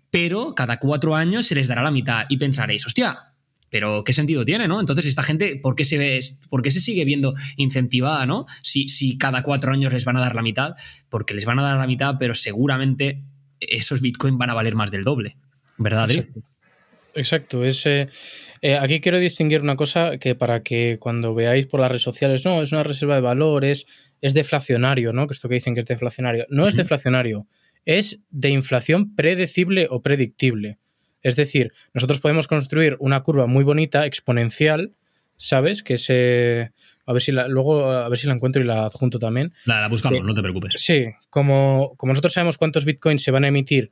pero 0.09 0.55
cada 0.55 0.79
cuatro 0.79 1.15
años 1.15 1.47
se 1.47 1.55
les 1.55 1.67
dará 1.67 1.83
la 1.83 1.91
mitad. 1.91 2.25
Y 2.29 2.37
pensaréis, 2.37 2.85
hostia, 2.85 3.33
pero 3.73 4.03
¿qué 4.03 4.13
sentido 4.13 4.45
tiene, 4.45 4.67
no? 4.67 4.79
Entonces, 4.79 5.07
esta 5.07 5.23
gente, 5.23 5.59
¿por 5.61 5.73
qué 5.73 5.83
se, 5.83 5.97
ve, 5.97 6.19
por 6.49 6.61
qué 6.61 6.69
se 6.69 6.79
sigue 6.79 7.05
viendo 7.05 7.33
incentivada, 7.57 8.27
no? 8.27 8.45
Si, 8.61 8.87
si 8.87 9.17
cada 9.17 9.41
cuatro 9.41 9.73
años 9.73 9.91
les 9.91 10.05
van 10.05 10.15
a 10.17 10.19
dar 10.19 10.35
la 10.35 10.43
mitad, 10.43 10.75
porque 11.09 11.33
les 11.33 11.45
van 11.45 11.57
a 11.57 11.63
dar 11.63 11.77
la 11.79 11.87
mitad, 11.87 12.17
pero 12.19 12.35
seguramente 12.35 13.23
esos 13.59 14.01
bitcoins 14.01 14.37
van 14.37 14.51
a 14.51 14.53
valer 14.53 14.75
más 14.75 14.91
del 14.91 15.01
doble. 15.01 15.37
¿Verdad, 15.77 16.09
Exacto. 17.15 17.63
Es, 17.63 17.85
eh, 17.85 18.09
aquí 18.79 18.99
quiero 18.99 19.19
distinguir 19.19 19.61
una 19.61 19.75
cosa 19.75 20.17
que 20.17 20.35
para 20.35 20.63
que 20.63 20.97
cuando 20.99 21.35
veáis 21.35 21.67
por 21.67 21.79
las 21.79 21.89
redes 21.89 22.03
sociales, 22.03 22.45
no, 22.45 22.61
es 22.61 22.71
una 22.71 22.83
reserva 22.83 23.15
de 23.15 23.21
valores, 23.21 23.85
es 24.21 24.33
deflacionario, 24.33 25.13
¿no? 25.13 25.27
Que 25.27 25.33
esto 25.33 25.49
que 25.49 25.55
dicen 25.55 25.75
que 25.75 25.81
es 25.81 25.85
deflacionario. 25.85 26.45
No 26.49 26.67
es 26.67 26.75
deflacionario, 26.75 27.47
es 27.85 28.19
de 28.29 28.49
inflación 28.49 29.15
predecible 29.15 29.87
o 29.89 30.01
predictible. 30.01 30.79
Es 31.21 31.35
decir, 31.35 31.71
nosotros 31.93 32.19
podemos 32.19 32.47
construir 32.47 32.97
una 32.99 33.21
curva 33.21 33.47
muy 33.47 33.63
bonita, 33.63 34.05
exponencial, 34.05 34.93
¿sabes? 35.37 35.83
Que 35.83 35.97
se. 35.97 36.71
A 37.05 37.11
ver 37.11 37.21
si 37.21 37.33
la, 37.33 37.49
luego 37.49 37.85
a 37.85 38.07
ver 38.07 38.17
si 38.17 38.27
la 38.27 38.33
encuentro 38.33 38.61
y 38.61 38.65
la 38.65 38.85
adjunto 38.85 39.19
también. 39.19 39.53
La, 39.65 39.87
buscamos, 39.89 40.23
no 40.23 40.33
te 40.33 40.41
preocupes. 40.41 40.75
Sí, 40.77 41.07
como, 41.29 41.95
como 41.97 42.11
nosotros 42.11 42.33
sabemos 42.33 42.57
cuántos 42.57 42.85
bitcoins 42.85 43.21
se 43.21 43.31
van 43.31 43.43
a 43.43 43.49
emitir 43.49 43.91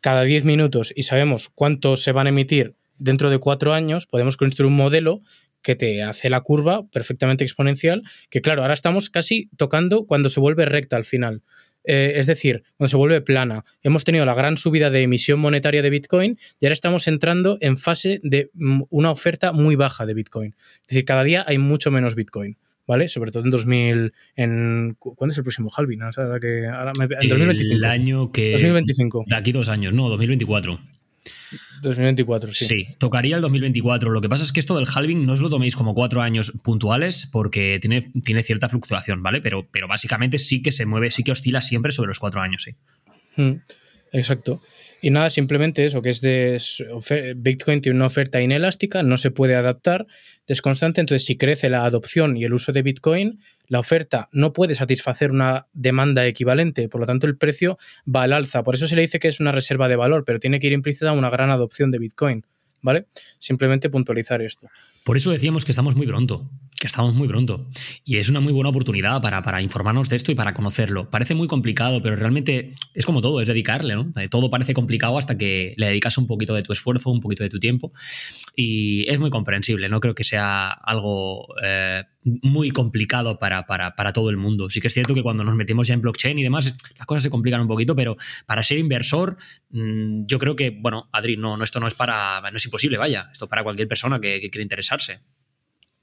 cada 0.00 0.22
10 0.22 0.44
minutos 0.44 0.92
y 0.94 1.04
sabemos 1.04 1.50
cuántos 1.54 2.02
se 2.02 2.12
van 2.12 2.26
a 2.26 2.30
emitir 2.30 2.74
dentro 2.98 3.30
de 3.30 3.38
cuatro 3.38 3.72
años, 3.72 4.06
podemos 4.06 4.36
construir 4.36 4.68
un 4.68 4.76
modelo 4.76 5.22
que 5.62 5.74
te 5.74 6.02
hace 6.02 6.30
la 6.30 6.40
curva 6.40 6.86
perfectamente 6.88 7.44
exponencial, 7.44 8.02
que 8.30 8.40
claro, 8.40 8.62
ahora 8.62 8.74
estamos 8.74 9.10
casi 9.10 9.50
tocando 9.56 10.06
cuando 10.06 10.28
se 10.28 10.40
vuelve 10.40 10.64
recta 10.64 10.96
al 10.96 11.04
final. 11.04 11.42
Eh, 11.84 12.14
es 12.16 12.26
decir, 12.26 12.62
cuando 12.76 12.88
se 12.88 12.96
vuelve 12.96 13.20
plana. 13.22 13.64
Hemos 13.82 14.04
tenido 14.04 14.26
la 14.26 14.34
gran 14.34 14.58
subida 14.58 14.90
de 14.90 15.02
emisión 15.02 15.40
monetaria 15.40 15.82
de 15.82 15.90
Bitcoin 15.90 16.38
y 16.60 16.66
ahora 16.66 16.74
estamos 16.74 17.08
entrando 17.08 17.56
en 17.60 17.78
fase 17.78 18.20
de 18.22 18.50
mm, 18.52 18.82
una 18.90 19.10
oferta 19.10 19.52
muy 19.52 19.76
baja 19.76 20.04
de 20.04 20.14
Bitcoin. 20.14 20.54
Es 20.82 20.88
decir, 20.88 21.04
cada 21.04 21.24
día 21.24 21.44
hay 21.46 21.58
mucho 21.58 21.90
menos 21.90 22.14
Bitcoin. 22.14 22.58
¿Vale? 22.90 23.06
Sobre 23.06 23.30
todo 23.30 23.44
en 23.44 23.52
2000, 23.52 24.12
en, 24.34 24.96
¿cuándo 24.98 25.30
es 25.30 25.38
el 25.38 25.44
próximo 25.44 25.70
halving? 25.74 26.02
O 26.02 26.12
sea, 26.12 26.24
que 26.40 26.66
ahora 26.66 26.90
en 26.98 27.28
2025. 27.28 27.76
El 27.76 27.84
año 27.84 28.32
que... 28.32 28.50
2025. 28.50 29.26
De 29.28 29.36
aquí 29.36 29.52
dos 29.52 29.68
años, 29.68 29.94
no, 29.94 30.08
2024. 30.08 30.76
2024, 31.82 32.52
sí. 32.52 32.64
Sí, 32.64 32.86
tocaría 32.98 33.36
el 33.36 33.42
2024. 33.42 34.10
Lo 34.10 34.20
que 34.20 34.28
pasa 34.28 34.42
es 34.42 34.50
que 34.50 34.58
esto 34.58 34.76
del 34.76 34.88
halving 34.92 35.24
no 35.24 35.34
os 35.34 35.40
lo 35.40 35.48
toméis 35.48 35.76
como 35.76 35.94
cuatro 35.94 36.20
años 36.20 36.52
puntuales 36.64 37.28
porque 37.30 37.78
tiene, 37.80 38.10
tiene 38.24 38.42
cierta 38.42 38.68
fluctuación, 38.68 39.22
¿vale? 39.22 39.40
Pero, 39.40 39.68
pero 39.70 39.86
básicamente 39.86 40.38
sí 40.38 40.60
que 40.60 40.72
se 40.72 40.84
mueve, 40.84 41.12
sí 41.12 41.22
que 41.22 41.30
oscila 41.30 41.62
siempre 41.62 41.92
sobre 41.92 42.08
los 42.08 42.18
cuatro 42.18 42.40
años, 42.40 42.64
sí. 42.64 42.72
Hmm. 43.36 43.60
Exacto. 44.12 44.60
Y 45.00 45.10
nada, 45.10 45.30
simplemente 45.30 45.84
eso, 45.84 46.02
que 46.02 46.10
es 46.10 46.20
de 46.20 46.58
Bitcoin 47.36 47.80
tiene 47.80 47.96
una 47.96 48.06
oferta 48.06 48.40
inelástica, 48.42 49.02
no 49.02 49.16
se 49.16 49.30
puede 49.30 49.54
adaptar, 49.54 50.06
es 50.46 50.62
constante, 50.62 51.00
entonces 51.00 51.24
si 51.24 51.36
crece 51.36 51.70
la 51.70 51.84
adopción 51.84 52.36
y 52.36 52.44
el 52.44 52.52
uso 52.52 52.72
de 52.72 52.82
Bitcoin, 52.82 53.38
la 53.68 53.78
oferta 53.78 54.28
no 54.32 54.52
puede 54.52 54.74
satisfacer 54.74 55.30
una 55.30 55.68
demanda 55.72 56.26
equivalente, 56.26 56.88
por 56.88 57.00
lo 57.00 57.06
tanto 57.06 57.28
el 57.28 57.38
precio 57.38 57.78
va 58.04 58.24
al 58.24 58.32
alza. 58.32 58.64
Por 58.64 58.74
eso 58.74 58.88
se 58.88 58.96
le 58.96 59.02
dice 59.02 59.20
que 59.20 59.28
es 59.28 59.38
una 59.38 59.52
reserva 59.52 59.88
de 59.88 59.94
valor, 59.94 60.24
pero 60.24 60.40
tiene 60.40 60.58
que 60.58 60.66
ir 60.66 60.72
implícita 60.72 61.12
una 61.12 61.30
gran 61.30 61.50
adopción 61.50 61.92
de 61.92 61.98
Bitcoin. 61.98 62.44
¿Vale? 62.82 63.06
Simplemente 63.38 63.90
puntualizar 63.90 64.42
esto. 64.42 64.68
Por 65.04 65.16
eso 65.16 65.30
decíamos 65.30 65.64
que 65.64 65.72
estamos 65.72 65.96
muy 65.96 66.06
pronto, 66.06 66.50
que 66.78 66.86
estamos 66.86 67.14
muy 67.14 67.26
pronto. 67.26 67.66
Y 68.04 68.16
es 68.16 68.28
una 68.28 68.40
muy 68.40 68.52
buena 68.52 68.70
oportunidad 68.70 69.20
para, 69.22 69.42
para, 69.42 69.62
informarnos 69.62 70.08
de 70.08 70.16
esto 70.16 70.30
y 70.30 70.34
para 70.34 70.54
conocerlo. 70.54 71.08
Parece 71.10 71.34
muy 71.34 71.48
complicado, 71.48 72.02
pero 72.02 72.16
realmente 72.16 72.72
es 72.94 73.06
como 73.06 73.20
todo, 73.20 73.40
es 73.40 73.48
dedicarle, 73.48 73.94
¿no? 73.94 74.06
Todo 74.30 74.50
parece 74.50 74.74
complicado 74.74 75.18
hasta 75.18 75.38
que 75.38 75.74
le 75.76 75.86
dedicas 75.86 76.18
un 76.18 76.26
poquito 76.26 76.54
de 76.54 76.62
tu 76.62 76.72
esfuerzo, 76.72 77.10
un 77.10 77.20
poquito 77.20 77.42
de 77.42 77.48
tu 77.48 77.58
tiempo. 77.58 77.92
Y 78.54 79.08
es 79.10 79.18
muy 79.20 79.30
comprensible, 79.30 79.88
no 79.88 80.00
creo 80.00 80.14
que 80.14 80.24
sea 80.24 80.70
algo 80.70 81.46
eh, 81.62 82.04
muy 82.22 82.70
complicado 82.70 83.38
para, 83.38 83.66
para, 83.66 84.12
todo 84.12 84.30
el 84.30 84.36
mundo. 84.36 84.68
Sí 84.68 84.80
que 84.80 84.88
es 84.88 84.94
cierto 84.94 85.14
que 85.14 85.22
cuando 85.22 85.44
nos 85.44 85.56
metemos 85.56 85.86
ya 85.86 85.94
en 85.94 86.00
blockchain 86.00 86.38
y 86.38 86.42
demás, 86.42 86.72
las 86.98 87.06
cosas 87.06 87.22
se 87.22 87.30
complican 87.30 87.60
un 87.60 87.68
poquito, 87.68 87.96
pero 87.96 88.16
para 88.46 88.62
ser 88.62 88.78
inversor, 88.78 89.36
mm, 89.70 90.26
yo 90.26 90.38
creo 90.38 90.56
que, 90.56 90.70
bueno, 90.70 91.08
Adri, 91.12 91.36
no, 91.36 91.56
no 91.56 91.64
esto 91.64 91.80
no 91.80 91.86
es 91.86 91.94
para, 91.94 92.40
imposible, 92.70 92.96
vaya, 92.96 93.28
esto 93.32 93.46
es 93.46 93.48
para 93.48 93.62
cualquier 93.62 93.88
persona 93.88 94.20
que, 94.20 94.40
quiera 94.40 94.62
interesarse. 94.62 95.20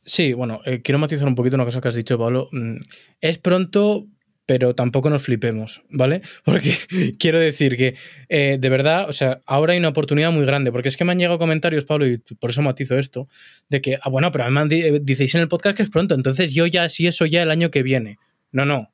Sí, 0.03 0.33
bueno, 0.33 0.61
eh, 0.65 0.81
quiero 0.81 0.99
matizar 0.99 1.27
un 1.27 1.35
poquito 1.35 1.55
una 1.55 1.65
cosa 1.65 1.81
que 1.81 1.87
has 1.87 1.95
dicho, 1.95 2.17
Pablo. 2.17 2.49
Mm, 2.51 2.77
es 3.21 3.37
pronto, 3.37 4.07
pero 4.45 4.75
tampoco 4.75 5.09
nos 5.09 5.23
flipemos, 5.23 5.81
¿vale? 5.89 6.21
Porque 6.45 6.71
quiero 7.19 7.39
decir 7.39 7.77
que, 7.77 7.95
eh, 8.29 8.57
de 8.59 8.69
verdad, 8.69 9.09
o 9.09 9.13
sea, 9.13 9.41
ahora 9.45 9.73
hay 9.73 9.79
una 9.79 9.89
oportunidad 9.89 10.31
muy 10.31 10.45
grande, 10.45 10.71
porque 10.71 10.89
es 10.89 10.97
que 10.97 11.05
me 11.05 11.11
han 11.11 11.19
llegado 11.19 11.37
comentarios, 11.37 11.85
Pablo, 11.85 12.07
y 12.07 12.17
por 12.17 12.49
eso 12.49 12.61
matizo 12.61 12.97
esto, 12.97 13.27
de 13.69 13.81
que, 13.81 13.97
ah, 14.01 14.09
bueno, 14.09 14.31
pero 14.31 14.45
además 14.45 14.67
eh, 14.71 14.99
dices 15.01 15.35
en 15.35 15.41
el 15.41 15.47
podcast 15.47 15.77
que 15.77 15.83
es 15.83 15.89
pronto, 15.89 16.15
entonces 16.15 16.53
yo 16.53 16.65
ya, 16.65 16.87
si 16.89 17.07
eso 17.07 17.25
ya 17.25 17.43
el 17.43 17.51
año 17.51 17.71
que 17.71 17.83
viene. 17.83 18.17
No, 18.51 18.65
no, 18.65 18.93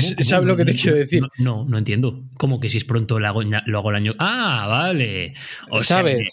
¿Sabes 0.00 0.46
lo 0.46 0.56
que 0.56 0.64
te 0.64 0.74
quiero 0.74 0.96
decir? 0.96 1.22
No, 1.38 1.64
no, 1.68 1.78
entiendo. 1.78 2.24
¿Cómo 2.38 2.60
que 2.60 2.70
si 2.70 2.78
es 2.78 2.84
pronto 2.84 3.18
lo 3.18 3.26
hago, 3.26 3.42
lo 3.42 3.78
hago 3.78 3.90
el 3.90 3.96
año? 3.96 4.14
Ah, 4.18 4.66
vale. 4.68 5.32
O 5.70 5.80
¿Sabes? 5.80 6.32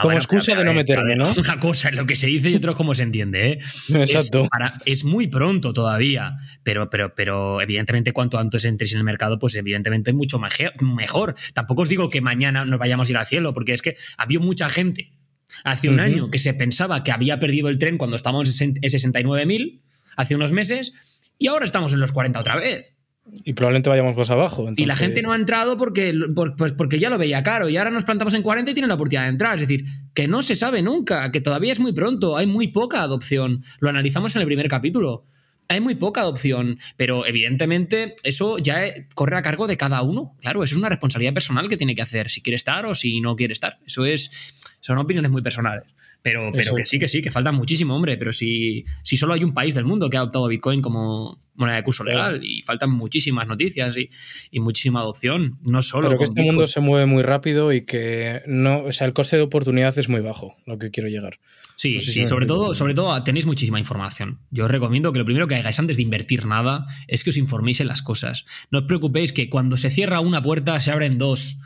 Como 0.00 0.12
excusa 0.12 0.54
de 0.54 0.64
no 0.64 0.72
meterme, 0.72 1.16
¿no? 1.16 1.26
Una 1.38 1.56
cosa 1.56 1.88
es 1.88 1.94
lo 1.94 2.06
que 2.06 2.16
se 2.16 2.26
dice 2.26 2.50
y 2.50 2.56
otra 2.56 2.72
es 2.72 2.76
cómo 2.76 2.94
se 2.94 3.02
entiende, 3.02 3.52
¿eh? 3.52 3.58
Exacto. 3.94 4.48
Es, 4.84 5.04
muy 5.04 5.28
pronto 5.28 5.72
todavía, 5.72 6.36
pero, 6.62 6.90
pero, 6.90 7.14
pero 7.14 7.60
evidentemente 7.60 8.12
cuanto 8.12 8.38
antes 8.38 8.64
entres 8.64 8.92
en 8.92 8.98
el 8.98 9.04
mercado, 9.04 9.38
pues 9.38 9.54
evidentemente 9.54 10.10
es 10.10 10.16
mucho 10.16 10.38
mejor. 10.38 11.34
Tampoco 11.54 11.82
os 11.82 11.88
digo 11.88 12.10
que 12.10 12.20
mañana 12.20 12.64
nos 12.64 12.78
vayamos 12.78 13.08
a 13.08 13.10
ir 13.12 13.18
al 13.18 13.26
cielo, 13.26 13.52
porque 13.52 13.74
es 13.74 13.82
que 13.82 13.96
había 14.16 14.40
mucha 14.40 14.68
gente 14.68 15.12
hace 15.64 15.88
un 15.88 16.00
año 16.00 16.30
que 16.30 16.38
se 16.38 16.54
pensaba 16.54 17.02
que 17.02 17.12
había 17.12 17.38
perdido 17.38 17.68
el 17.68 17.78
tren 17.78 17.98
cuando 17.98 18.16
estábamos 18.16 18.60
en 18.60 18.74
69.000, 18.74 19.80
hace 20.16 20.34
unos 20.34 20.52
meses, 20.52 20.92
y 21.38 21.46
ahora 21.46 21.64
estamos 21.64 21.92
en 21.92 22.00
los 22.00 22.12
40 22.12 22.40
otra 22.40 22.56
vez. 22.56 22.94
Y 23.44 23.54
probablemente 23.54 23.88
vayamos 23.88 24.16
más 24.16 24.30
abajo. 24.30 24.68
Y 24.76 24.86
la 24.86 24.96
gente 24.96 25.22
no 25.22 25.32
ha 25.32 25.36
entrado 25.36 25.76
porque, 25.76 26.14
pues 26.56 26.72
porque 26.72 26.98
ya 26.98 27.10
lo 27.10 27.18
veía 27.18 27.42
caro. 27.42 27.68
Y 27.68 27.76
ahora 27.76 27.90
nos 27.90 28.04
plantamos 28.04 28.34
en 28.34 28.42
40 28.42 28.70
y 28.70 28.74
tienen 28.74 28.88
la 28.88 28.94
oportunidad 28.94 29.24
de 29.24 29.30
entrar. 29.30 29.54
Es 29.54 29.62
decir, 29.62 29.84
que 30.14 30.28
no 30.28 30.42
se 30.42 30.54
sabe 30.54 30.82
nunca, 30.82 31.30
que 31.30 31.40
todavía 31.40 31.72
es 31.72 31.80
muy 31.80 31.92
pronto, 31.92 32.36
hay 32.36 32.46
muy 32.46 32.68
poca 32.68 33.02
adopción. 33.02 33.60
Lo 33.80 33.90
analizamos 33.90 34.34
en 34.36 34.42
el 34.42 34.46
primer 34.46 34.68
capítulo. 34.68 35.24
Hay 35.70 35.80
muy 35.80 35.96
poca 35.96 36.22
adopción, 36.22 36.78
pero 36.96 37.26
evidentemente 37.26 38.16
eso 38.22 38.56
ya 38.58 38.80
corre 39.14 39.36
a 39.36 39.42
cargo 39.42 39.66
de 39.66 39.76
cada 39.76 40.00
uno. 40.00 40.34
Claro, 40.40 40.64
eso 40.64 40.74
es 40.74 40.78
una 40.78 40.88
responsabilidad 40.88 41.34
personal 41.34 41.68
que 41.68 41.76
tiene 41.76 41.94
que 41.94 42.00
hacer, 42.00 42.30
si 42.30 42.40
quiere 42.40 42.56
estar 42.56 42.86
o 42.86 42.94
si 42.94 43.20
no 43.20 43.36
quiere 43.36 43.52
estar. 43.52 43.78
Eso 43.86 44.06
es, 44.06 44.62
son 44.80 44.96
opiniones 44.96 45.30
muy 45.30 45.42
personales. 45.42 45.84
Pero, 46.22 46.48
pero 46.52 46.74
que 46.74 46.84
sí, 46.84 46.98
que 46.98 47.08
sí, 47.08 47.22
que 47.22 47.30
falta 47.30 47.52
muchísimo, 47.52 47.94
hombre. 47.94 48.16
Pero 48.16 48.32
si, 48.32 48.84
si 49.02 49.16
solo 49.16 49.34
hay 49.34 49.44
un 49.44 49.54
país 49.54 49.74
del 49.74 49.84
mundo 49.84 50.10
que 50.10 50.16
ha 50.16 50.20
adoptado 50.20 50.48
Bitcoin 50.48 50.82
como 50.82 51.40
moneda 51.58 51.76
de 51.76 51.82
curso 51.82 52.04
legal 52.04 52.40
y 52.42 52.62
faltan 52.62 52.90
muchísimas 52.90 53.46
noticias 53.46 53.96
y, 53.96 54.60
muchísima 54.60 55.00
adopción, 55.00 55.58
no 55.64 55.82
solo. 55.82 56.08
Pero 56.08 56.18
que 56.18 56.24
este 56.26 56.42
mundo 56.42 56.66
se 56.66 56.80
mueve 56.80 57.06
muy 57.06 57.22
rápido 57.22 57.72
y 57.72 57.84
que 57.84 58.42
no, 58.46 58.84
o 58.84 58.92
sea, 58.92 59.06
el 59.06 59.12
coste 59.12 59.36
de 59.36 59.42
oportunidad 59.42 59.96
es 59.98 60.08
muy 60.08 60.20
bajo, 60.20 60.56
lo 60.66 60.78
que 60.78 60.90
quiero 60.90 61.08
llegar. 61.08 61.40
Sí, 61.76 62.00
sí, 62.02 62.26
sobre 62.26 62.46
todo, 62.46 62.74
sobre 62.74 62.94
todo 62.94 63.22
tenéis 63.22 63.46
muchísima 63.46 63.78
información. 63.78 64.40
Yo 64.50 64.64
os 64.64 64.70
recomiendo 64.70 65.12
que 65.12 65.18
lo 65.18 65.24
primero 65.24 65.46
que 65.46 65.56
hagáis 65.56 65.78
antes 65.78 65.96
de 65.96 66.02
invertir 66.02 66.46
nada 66.46 66.86
es 67.06 67.24
que 67.24 67.30
os 67.30 67.36
informéis 67.36 67.80
en 67.80 67.88
las 67.88 68.02
cosas. 68.02 68.46
No 68.70 68.80
os 68.80 68.84
preocupéis 68.86 69.32
que 69.32 69.48
cuando 69.48 69.76
se 69.76 69.90
cierra 69.90 70.20
una 70.20 70.42
puerta 70.42 70.80
se 70.80 70.90
abren 70.90 71.18
dos. 71.18 71.58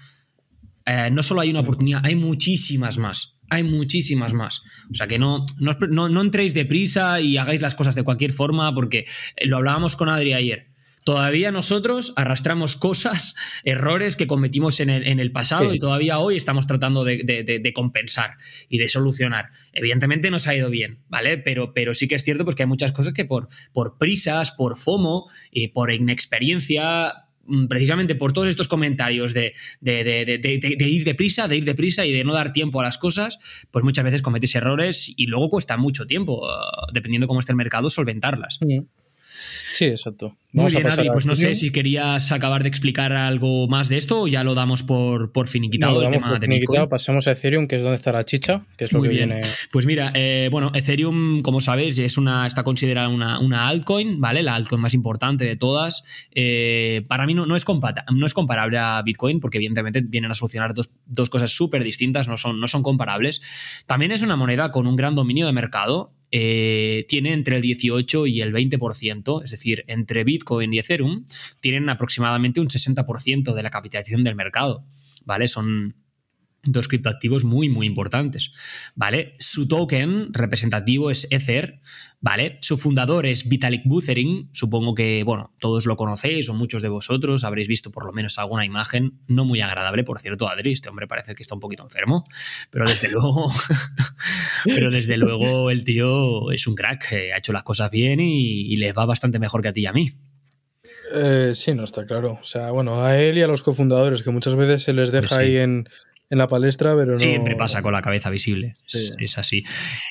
Eh, 0.86 1.08
no 1.10 1.22
solo 1.22 1.40
hay 1.40 1.50
una 1.50 1.60
oportunidad, 1.60 2.04
hay 2.04 2.16
muchísimas 2.16 2.98
más 2.98 3.38
hay 3.52 3.64
muchísimas 3.64 4.32
más. 4.32 4.62
O 4.90 4.94
sea 4.94 5.06
que 5.06 5.18
no, 5.18 5.44
no, 5.58 6.08
no, 6.08 6.20
entréis 6.22 6.54
deprisa 6.54 7.20
y 7.20 7.36
hagáis 7.36 7.60
las 7.60 7.74
cosas 7.74 7.94
de 7.94 8.02
cualquier 8.02 8.32
forma, 8.32 8.72
porque 8.72 9.04
eh, 9.36 9.46
lo 9.46 9.58
hablábamos 9.58 9.94
con 9.94 10.08
Adri 10.08 10.32
ayer. 10.32 10.68
todavía 11.04 11.50
nosotros 11.52 12.14
arrastramos 12.16 12.76
cosas, 12.76 13.34
errores 13.64 14.16
que 14.16 14.26
cometimos 14.26 14.80
en 14.80 14.88
el, 14.88 15.32
pasado 15.32 15.74
y 15.74 15.78
todavía 15.78 16.18
hoy 16.18 16.36
estamos 16.36 16.66
tratando 16.66 17.04
de, 17.04 17.72
compensar 17.74 18.38
y 18.70 18.78
de 18.78 18.88
solucionar. 18.88 19.50
Evidentemente 19.74 20.30
nos 20.30 20.46
ha 20.48 20.56
ido 20.56 20.70
bien, 20.70 21.02
¿vale? 21.08 21.36
Pero, 21.36 21.74
pero 21.74 21.92
sí 21.92 22.08
que 22.08 22.14
es 22.14 22.22
cierto 22.22 22.44
pues, 22.44 22.56
que 22.56 22.62
hay 22.62 22.68
muchas 22.68 22.92
cosas 22.92 23.12
que 23.12 23.26
por, 23.26 23.48
por 23.74 23.98
prisas, 23.98 24.52
por 24.52 24.78
FOMO, 24.78 25.26
y 25.50 25.68
por 25.68 25.92
inexperiencia, 25.92 27.26
precisamente 27.68 28.14
por 28.14 28.32
todos 28.32 28.48
estos 28.48 28.68
comentarios 28.68 29.34
de, 29.34 29.52
ir 29.82 31.04
deprisa, 31.04 31.48
de 31.48 31.56
ir 31.56 31.64
deprisa 31.64 32.06
y 32.06 32.12
de 32.12 32.24
no 32.24 32.32
dar 32.32 32.52
tiempo 32.52 32.80
a 32.80 32.84
las 32.84 32.98
cosas, 32.98 33.38
pues 33.70 33.84
muchas 33.84 34.04
veces 34.04 34.22
cometes 34.22 34.54
errores 34.54 35.12
y 35.16 35.26
luego 35.26 35.50
cuesta 35.50 35.76
mucho 35.76 36.06
tiempo, 36.06 36.46
uh, 36.46 36.92
dependiendo 36.92 37.26
cómo 37.26 37.40
esté 37.40 37.52
el 37.52 37.56
mercado, 37.56 37.90
solventarlas. 37.90 38.58
Exacto. 39.80 40.36
Muy 40.52 40.70
bien, 40.70 40.86
Adri, 40.86 41.08
pues 41.10 41.24
no 41.24 41.34
sé 41.34 41.54
si 41.54 41.70
querías 41.70 42.30
acabar 42.30 42.62
de 42.62 42.68
explicar 42.68 43.12
algo 43.12 43.68
más 43.68 43.88
de 43.88 43.96
esto 43.96 44.22
o 44.22 44.28
ya 44.28 44.44
lo 44.44 44.54
damos 44.54 44.82
por, 44.82 45.32
por 45.32 45.48
finiquitado 45.48 46.02
el 46.02 46.10
tema 46.10 46.38
de 46.38 46.46
Bitcoin. 46.46 46.88
Pasamos 46.88 47.26
a 47.26 47.32
Ethereum, 47.32 47.66
que 47.66 47.76
es 47.76 47.82
donde 47.82 47.96
está 47.96 48.12
la 48.12 48.24
chicha, 48.24 48.62
que 48.76 48.84
es 48.84 48.92
lo 48.92 49.00
que 49.00 49.08
viene. 49.08 49.40
Pues 49.70 49.86
mira, 49.86 50.12
eh, 50.14 50.48
bueno, 50.52 50.70
Ethereum, 50.74 51.40
como 51.40 51.62
sabéis, 51.62 51.98
es 51.98 52.18
una, 52.18 52.46
está 52.46 52.62
considerada 52.64 53.08
una, 53.08 53.66
altcoin, 53.66 54.20
¿vale? 54.20 54.42
La 54.42 54.54
altcoin 54.54 54.80
más 54.80 54.92
importante 54.92 55.46
de 55.46 55.56
todas. 55.56 56.28
Eh, 56.34 57.02
para 57.08 57.24
mí 57.24 57.32
no, 57.32 57.46
no, 57.46 57.56
es 57.56 57.64
no 58.12 58.26
es 58.26 58.34
comparable 58.34 58.78
a 58.78 59.00
Bitcoin, 59.02 59.40
porque 59.40 59.56
evidentemente 59.56 60.02
vienen 60.02 60.30
a 60.30 60.34
solucionar 60.34 60.74
dos, 60.74 60.90
dos 61.06 61.30
cosas 61.30 61.50
súper 61.50 61.82
distintas, 61.82 62.28
no 62.28 62.36
son, 62.36 62.60
no 62.60 62.68
son 62.68 62.82
comparables. 62.82 63.40
También 63.86 64.12
es 64.12 64.22
una 64.22 64.36
moneda 64.36 64.70
con 64.70 64.86
un 64.86 64.96
gran 64.96 65.14
dominio 65.14 65.46
de 65.46 65.52
mercado 65.52 66.12
eh, 66.34 67.04
tiene 67.08 67.34
entre 67.34 67.56
el 67.56 67.62
18 67.62 68.26
y 68.26 68.40
el 68.40 68.54
20%, 68.54 69.44
es 69.44 69.50
decir, 69.50 69.84
entre 69.86 70.24
Bitcoin 70.24 70.72
y 70.72 70.78
Ethereum, 70.78 71.26
tienen 71.60 71.90
aproximadamente 71.90 72.58
un 72.60 72.68
60% 72.68 73.52
de 73.52 73.62
la 73.62 73.68
capitalización 73.68 74.24
del 74.24 74.34
mercado, 74.34 74.86
¿vale? 75.26 75.46
Son 75.46 75.94
dos 76.64 76.86
criptoactivos 76.86 77.44
muy, 77.44 77.68
muy 77.68 77.86
importantes, 77.86 78.92
¿vale? 78.94 79.32
Su 79.38 79.66
token 79.66 80.32
representativo 80.32 81.10
es 81.10 81.26
Ether, 81.30 81.80
¿vale? 82.20 82.56
Su 82.60 82.76
fundador 82.76 83.26
es 83.26 83.48
Vitalik 83.48 83.82
Buterin, 83.84 84.48
supongo 84.52 84.94
que, 84.94 85.24
bueno, 85.24 85.50
todos 85.58 85.86
lo 85.86 85.96
conocéis 85.96 86.48
o 86.48 86.54
muchos 86.54 86.82
de 86.82 86.88
vosotros 86.88 87.42
habréis 87.42 87.66
visto 87.66 87.90
por 87.90 88.06
lo 88.06 88.12
menos 88.12 88.38
alguna 88.38 88.64
imagen, 88.64 89.18
no 89.26 89.44
muy 89.44 89.60
agradable, 89.60 90.04
por 90.04 90.20
cierto, 90.20 90.48
Adri, 90.48 90.72
este 90.72 90.88
hombre 90.88 91.08
parece 91.08 91.34
que 91.34 91.42
está 91.42 91.54
un 91.54 91.60
poquito 91.60 91.82
enfermo, 91.82 92.26
pero 92.70 92.88
desde 92.88 93.08
luego, 93.12 93.50
pero 94.64 94.90
desde 94.90 95.16
luego 95.16 95.70
el 95.70 95.84
tío 95.84 96.52
es 96.52 96.66
un 96.68 96.76
crack, 96.76 97.12
ha 97.34 97.38
hecho 97.38 97.52
las 97.52 97.64
cosas 97.64 97.90
bien 97.90 98.20
y, 98.20 98.72
le 98.82 98.92
va 98.92 99.04
bastante 99.04 99.38
mejor 99.38 99.62
que 99.62 99.68
a 99.68 99.72
ti 99.72 99.82
y 99.82 99.86
a 99.86 99.92
mí. 99.92 100.10
Eh, 101.14 101.52
sí, 101.54 101.74
no 101.74 101.84
está 101.84 102.04
claro. 102.04 102.38
O 102.42 102.46
sea, 102.46 102.70
bueno, 102.70 103.04
a 103.04 103.20
él 103.20 103.38
y 103.38 103.42
a 103.42 103.46
los 103.46 103.62
cofundadores, 103.62 104.22
que 104.22 104.30
muchas 104.30 104.56
veces 104.56 104.82
se 104.82 104.92
les 104.92 105.12
deja 105.12 105.38
ahí 105.38 105.58
en, 105.58 105.88
en 106.32 106.38
la 106.38 106.48
palestra, 106.48 106.96
pero 106.96 107.12
no. 107.12 107.18
Siempre 107.18 107.56
pasa 107.56 107.82
con 107.82 107.92
la 107.92 108.00
cabeza 108.00 108.30
visible. 108.30 108.72
Es, 108.88 109.36
así. 109.36 109.64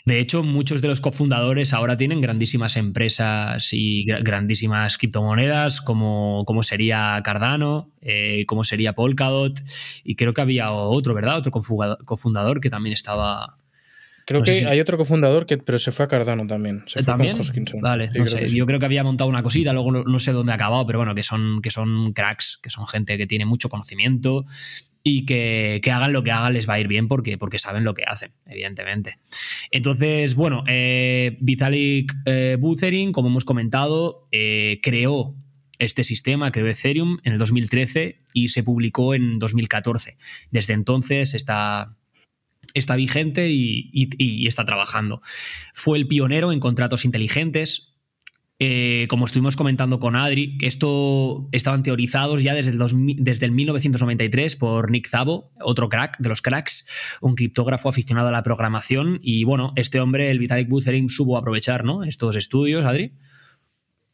De 0.05 0.19
hecho, 0.19 0.43
muchos 0.43 0.79
de 0.84 0.88
los 0.88 1.01
cofundadores 1.01 1.73
ahora 1.73 1.97
tienen 1.97 2.21
grandísimas 2.21 2.77
empresas 2.77 3.69
y 3.73 4.05
grandísimas 4.05 4.99
criptomonedas, 4.99 5.81
como, 5.81 6.43
como 6.45 6.62
sería 6.62 7.19
Cardano, 7.23 7.89
eh, 8.01 8.45
como 8.45 8.63
sería 8.63 8.93
Polkadot, 8.93 9.60
y 10.03 10.15
creo 10.15 10.36
que 10.36 10.41
había 10.41 10.71
otro, 10.71 11.15
¿verdad? 11.15 11.38
Otro 11.38 11.51
cofundador 11.51 12.62
que 12.62 12.69
también 12.69 12.93
estaba. 12.93 13.57
Creo 14.27 14.43
que 14.43 14.67
hay 14.67 14.79
otro 14.79 14.99
cofundador 14.99 15.47
que, 15.47 15.57
pero 15.57 15.79
se 15.79 15.91
fue 15.91 16.05
a 16.05 16.07
Cardano 16.07 16.45
también. 16.45 16.84
Se 16.86 16.99
fue 16.99 17.03
¿También? 17.03 17.36
Vale, 17.81 18.12
no 18.13 18.27
sé. 18.27 18.47
Yo 18.47 18.67
creo 18.67 18.77
que 18.77 18.86
había 18.86 19.03
montado 19.03 19.27
una 19.27 19.41
cosita, 19.41 19.73
luego 19.73 19.91
no, 19.91 20.03
no, 20.03 20.19
sé 20.19 20.34
dónde 20.34 20.51
ha 20.51 20.55
acabado, 20.55 20.86
pero 20.86 20.99
bueno, 20.99 21.15
que 21.15 21.23
son, 21.23 21.63
que 21.63 21.71
son 21.71 22.13
cracks, 22.13 22.60
que 22.62 22.69
son 22.69 22.86
gente 22.86 23.17
que 23.17 23.25
tiene 23.25 23.47
mucho 23.47 23.69
conocimiento 23.69 24.45
y 25.03 25.25
que, 25.25 25.81
hagan 25.91 26.13
lo 26.13 26.23
que 26.23 26.31
hagan 26.31 26.53
les 26.53 26.69
va 26.69 26.75
a 26.75 26.79
ir 26.79 26.87
bien 26.87 27.07
porque, 27.07 27.37
porque 27.37 27.59
saben 27.59 27.83
lo 27.83 27.93
que 27.93 28.03
hacen, 28.03 28.33
evidentemente. 28.45 29.19
Entonces, 29.71 30.35
bueno, 30.35 30.63
eh, 30.67 31.37
Vitalik 31.41 32.13
eh, 32.25 32.57
Buterin, 32.59 33.11
como 33.11 33.29
hemos 33.29 33.45
comentado, 33.45 34.27
eh, 34.31 34.79
creó 34.83 35.35
este 35.79 36.03
sistema, 36.03 36.51
creó 36.51 36.67
Ethereum 36.67 37.17
en 37.23 37.33
el 37.33 37.39
2013 37.39 38.21
y 38.33 38.49
se 38.49 38.63
publicó 38.63 39.15
en 39.15 39.39
2014. 39.39 40.15
Desde 40.51 40.73
entonces 40.73 41.33
está, 41.33 41.97
está 42.75 42.95
vigente 42.95 43.49
y, 43.49 44.45
está 44.47 44.63
trabajando. 44.63 45.21
Fue 45.73 45.97
el 45.97 46.07
pionero 46.07 46.51
en 46.51 46.59
contratos 46.59 47.03
inteligentes, 47.03 47.90
eh, 48.63 49.08
como 49.10 49.26
estuvimos 49.26 49.56
comentando 49.56 49.97
con 49.97 50.15
Adri, 50.15 50.56
esto 50.62 51.50
estaban 51.52 51.82
teorizados 51.82 52.43
ya 52.43 52.54
desde 52.54 52.69
el, 52.69 52.78
desde 53.17 53.47
el 53.47 53.54
1993 53.54 54.56
por 54.56 54.91
Nick 54.91 55.08
Zabo, 55.10 55.52
otro 55.62 55.89
crack 55.89 56.19
de 56.19 56.30
los 56.30 56.43
cracks, 56.43 57.17
un 57.21 57.34
criptógrafo 57.34 57.89
aficionado 57.89 58.28
a 58.28 58.32
la 58.32 58.43
programación. 58.43 59.17
Y 59.24 59.45
bueno, 59.45 59.74
este 59.78 60.00
hombre, 60.00 60.30
el 60.30 60.38
Vitalik 60.38 60.69
Buterin, 60.69 61.10
supo 61.10 61.39
aprovechar 61.39 61.84
¿no? 61.84 62.04
estos 62.04 62.36
estudios, 62.36 62.86
Adri. 62.86 63.15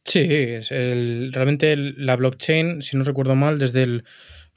Sí, 0.02 0.26
realmente 0.26 1.76
la 1.76 2.16
blockchain, 2.16 2.80
si 2.80 2.96
no 2.96 3.04
recuerdo 3.04 3.34
mal, 3.34 3.58
desde 3.58 3.82
el. 3.82 4.04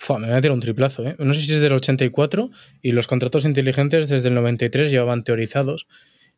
me 0.07 0.27
voy 0.27 0.37
a 0.37 0.39
tirar 0.39 0.53
un 0.53 0.61
triplazo, 0.61 1.05
¿eh? 1.05 1.17
No 1.19 1.33
sé 1.33 1.41
si 1.41 1.53
es 1.53 1.59
del 1.59 1.73
84 1.73 2.49
y 2.81 2.93
los 2.93 3.07
contratos 3.07 3.43
inteligentes 3.43 4.07
desde 4.07 4.29
el 4.29 4.35
93 4.35 4.89
llevaban 4.89 5.25
teorizados. 5.25 5.87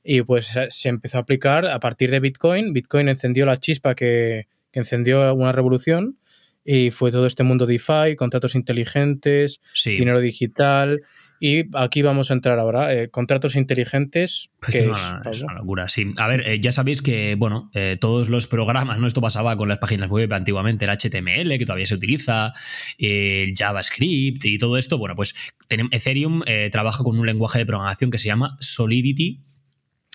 Y 0.03 0.21
pues 0.21 0.53
se 0.69 0.89
empezó 0.89 1.17
a 1.17 1.21
aplicar 1.21 1.65
a 1.65 1.79
partir 1.79 2.11
de 2.11 2.19
Bitcoin. 2.19 2.73
Bitcoin 2.73 3.07
encendió 3.07 3.45
la 3.45 3.57
chispa 3.57 3.95
que, 3.95 4.47
encendió 4.73 5.33
una 5.35 5.51
revolución 5.51 6.17
y 6.65 6.91
fue 6.91 7.11
todo 7.11 7.27
este 7.27 7.43
mundo 7.43 7.65
DeFi, 7.65 8.15
contratos 8.17 8.55
inteligentes, 8.55 9.61
dinero 9.85 10.19
digital. 10.19 10.99
Y 11.39 11.65
aquí 11.73 12.01
vamos 12.01 12.31
a 12.31 12.35
entrar 12.35 12.57
ahora. 12.57 12.93
Eh, 12.93 13.09
contratos 13.09 13.57
inteligentes. 13.57 14.49
Pues 14.61 14.75
es, 14.75 14.87
una, 14.87 15.53
locura, 15.55 15.89
sí. 15.89 16.13
A 16.17 16.27
ver, 16.29 16.47
eh, 16.47 16.59
ya 16.61 16.71
sabéis 16.71 17.01
que, 17.01 17.35
bueno, 17.35 17.69
eh, 17.73 17.97
todos 17.99 18.29
los 18.29 18.47
programas, 18.47 18.97
¿no? 18.97 19.07
Esto 19.07 19.19
pasaba 19.19 19.57
con 19.57 19.67
las 19.67 19.79
páginas 19.79 20.09
web 20.09 20.31
antiguamente, 20.31 20.85
el 20.85 20.91
HTML, 20.91 21.57
que 21.57 21.65
todavía 21.65 21.85
se 21.85 21.95
utiliza, 21.95 22.53
el 22.97 23.53
JavaScript 23.57 24.45
y 24.45 24.57
todo 24.57 24.77
esto. 24.77 24.97
Bueno, 24.97 25.15
pues 25.15 25.33
Ethereum 25.69 26.43
trabaja 26.71 27.03
con 27.03 27.19
un 27.19 27.25
lenguaje 27.25 27.59
de 27.59 27.65
programación 27.65 28.09
que 28.09 28.19
se 28.19 28.27
llama 28.27 28.55
Solidity 28.61 29.41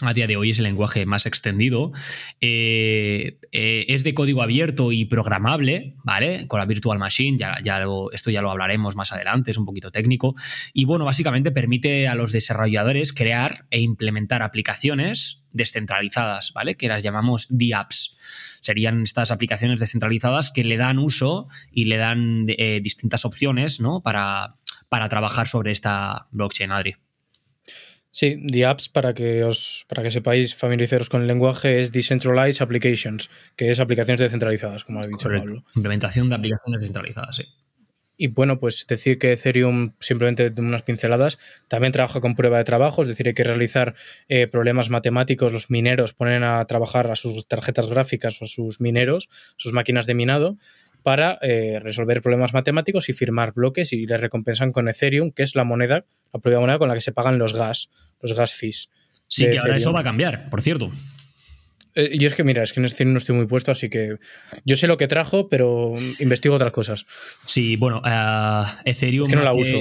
a 0.02 0.12
día 0.12 0.26
de 0.26 0.36
hoy 0.36 0.50
es 0.50 0.58
el 0.58 0.64
lenguaje 0.64 1.06
más 1.06 1.26
extendido. 1.26 1.90
Eh, 2.40 3.38
eh, 3.52 3.86
es 3.88 4.04
de 4.04 4.14
código 4.14 4.42
abierto 4.42 4.92
y 4.92 5.04
programable, 5.06 5.96
¿vale? 6.04 6.46
Con 6.46 6.60
la 6.60 6.66
Virtual 6.66 6.98
Machine, 6.98 7.36
ya, 7.38 7.58
esto 8.12 8.30
ya 8.30 8.42
lo 8.42 8.50
hablaremos 8.50 8.96
más 8.96 9.12
adelante, 9.12 9.50
es 9.50 9.58
un 9.58 9.66
poquito 9.66 9.90
técnico. 9.90 10.34
Y 10.72 10.84
bueno, 10.84 11.04
básicamente 11.04 11.50
permite 11.50 12.08
a 12.08 12.14
los 12.14 12.32
desarrolladores 12.32 13.12
crear 13.12 13.66
e 13.70 13.80
implementar 13.80 14.42
aplicaciones 14.42 15.46
descentralizadas, 15.52 16.52
¿vale? 16.52 16.76
Que 16.76 16.88
las 16.88 17.02
llamamos 17.02 17.46
DApps. 17.50 18.58
Serían 18.62 19.02
estas 19.02 19.30
aplicaciones 19.30 19.80
descentralizadas 19.80 20.50
que 20.50 20.64
le 20.64 20.76
dan 20.76 20.98
uso 20.98 21.48
y 21.72 21.86
le 21.86 21.96
dan 21.96 22.46
eh, 22.48 22.80
distintas 22.82 23.24
opciones, 23.24 23.80
¿no? 23.80 24.02
Para, 24.02 24.56
para 24.88 25.08
trabajar 25.08 25.48
sobre 25.48 25.72
esta 25.72 26.28
blockchain, 26.30 26.72
Adri. 26.72 27.07
Sí, 28.10 28.42
the 28.50 28.64
apps, 28.64 28.88
para 28.88 29.14
que 29.14 29.44
os 29.44 29.84
para 29.88 30.02
que 30.02 30.10
sepáis 30.10 30.54
familiarizaros 30.54 31.08
con 31.08 31.22
el 31.22 31.28
lenguaje, 31.28 31.80
es 31.80 31.92
Decentralized 31.92 32.62
Applications, 32.62 33.30
que 33.54 33.70
es 33.70 33.80
aplicaciones 33.80 34.20
descentralizadas, 34.20 34.84
como 34.84 35.00
ha 35.00 35.06
dicho 35.06 35.28
Pablo. 35.28 35.64
Implementación 35.76 36.28
de 36.28 36.36
aplicaciones 36.36 36.80
descentralizadas, 36.80 37.36
sí. 37.36 37.44
Y 38.20 38.26
bueno, 38.26 38.58
pues 38.58 38.84
decir 38.88 39.16
que 39.18 39.32
Ethereum, 39.32 39.92
simplemente 40.00 40.50
de 40.50 40.60
unas 40.60 40.82
pinceladas, 40.82 41.38
también 41.68 41.92
trabaja 41.92 42.20
con 42.20 42.34
prueba 42.34 42.58
de 42.58 42.64
trabajo, 42.64 43.02
es 43.02 43.08
decir, 43.08 43.28
hay 43.28 43.34
que 43.34 43.44
realizar 43.44 43.94
eh, 44.28 44.48
problemas 44.48 44.90
matemáticos, 44.90 45.52
los 45.52 45.70
mineros 45.70 46.14
ponen 46.14 46.42
a 46.42 46.64
trabajar 46.64 47.12
a 47.12 47.16
sus 47.16 47.46
tarjetas 47.46 47.86
gráficas 47.86 48.42
o 48.42 48.46
a 48.46 48.48
sus 48.48 48.80
mineros, 48.80 49.28
sus 49.56 49.72
máquinas 49.72 50.06
de 50.06 50.14
minado, 50.14 50.58
para 51.02 51.38
eh, 51.42 51.80
resolver 51.82 52.22
problemas 52.22 52.52
matemáticos 52.52 53.08
y 53.08 53.12
firmar 53.12 53.52
bloques 53.52 53.92
y 53.92 54.06
les 54.06 54.20
recompensan 54.20 54.72
con 54.72 54.88
Ethereum, 54.88 55.30
que 55.30 55.42
es 55.42 55.54
la 55.54 55.64
moneda, 55.64 56.06
la 56.32 56.40
propia 56.40 56.60
moneda 56.60 56.78
con 56.78 56.88
la 56.88 56.94
que 56.94 57.00
se 57.00 57.12
pagan 57.12 57.38
los 57.38 57.54
gas, 57.54 57.90
los 58.20 58.36
gas 58.36 58.54
fees. 58.54 58.90
Sí, 59.26 59.48
que 59.50 59.58
ahora 59.58 59.76
eso 59.76 59.92
va 59.92 60.00
a 60.00 60.04
cambiar, 60.04 60.48
por 60.50 60.62
cierto. 60.62 60.90
Eh, 61.98 62.16
yo 62.16 62.28
es 62.28 62.34
que, 62.34 62.44
mira, 62.44 62.62
es 62.62 62.72
que 62.72 62.78
en 62.78 62.86
este 62.86 63.04
no 63.04 63.18
estoy 63.18 63.34
muy 63.34 63.46
puesto, 63.46 63.72
así 63.72 63.90
que 63.90 64.18
yo 64.64 64.76
sé 64.76 64.86
lo 64.86 64.96
que 64.96 65.08
trajo, 65.08 65.48
pero 65.48 65.92
investigo 66.20 66.54
otras 66.54 66.70
cosas. 66.70 67.06
Sí, 67.42 67.74
bueno, 67.74 68.00
uh, 68.04 68.64
Ethereum 68.84 69.28
no 69.28 69.42
la 69.42 69.52
uso, 69.52 69.80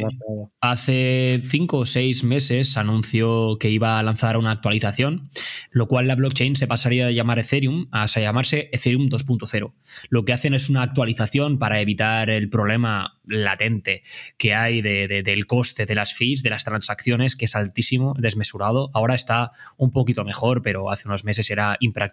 hace 0.59 1.41
cinco 1.47 1.77
o 1.77 1.85
seis 1.85 2.23
meses 2.23 2.75
anunció 2.75 3.57
que 3.59 3.69
iba 3.69 3.99
a 3.99 4.03
lanzar 4.03 4.35
una 4.37 4.49
actualización, 4.49 5.29
lo 5.69 5.87
cual 5.87 6.07
la 6.07 6.15
blockchain 6.15 6.55
se 6.55 6.65
pasaría 6.65 7.05
de 7.05 7.13
llamar 7.13 7.37
Ethereum 7.37 7.87
a 7.91 8.07
llamarse 8.07 8.69
Ethereum 8.71 9.09
2.0. 9.09 9.73
Lo 10.09 10.25
que 10.25 10.33
hacen 10.33 10.55
es 10.55 10.69
una 10.69 10.81
actualización 10.81 11.59
para 11.59 11.81
evitar 11.81 12.31
el 12.31 12.49
problema 12.49 13.19
latente 13.27 14.01
que 14.37 14.55
hay 14.55 14.81
del 14.81 15.45
coste 15.45 15.85
de 15.85 15.95
las 15.95 16.13
fees, 16.13 16.43
de 16.43 16.49
las 16.49 16.63
transacciones, 16.63 17.35
que 17.35 17.45
es 17.45 17.55
altísimo, 17.55 18.15
desmesurado. 18.17 18.89
Ahora 18.93 19.15
está 19.15 19.51
un 19.77 19.91
poquito 19.91 20.23
mejor, 20.23 20.61
pero 20.61 20.89
hace 20.89 21.07
unos 21.07 21.25
meses 21.25 21.49
era 21.49 21.77
impracticable. 21.79 22.06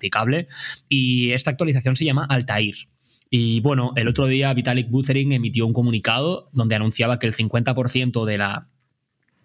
Y 0.89 1.33
esta 1.33 1.51
actualización 1.51 1.97
se 1.97 2.05
llama 2.05 2.27
Altair. 2.29 2.75
Y 3.31 3.61
bueno, 3.61 3.93
el 3.97 4.09
otro 4.09 4.27
día 4.27 4.53
Vitalik 4.55 4.91
Buterin 4.91 5.33
emitió 5.33 5.67
un 5.67 5.73
comunicado 5.73 6.51
donde 6.53 6.77
anunciaba 6.77 7.19
que 7.19 7.27
el 7.27 7.33
50% 7.33 8.25
de 8.25 8.39
la 8.39 8.71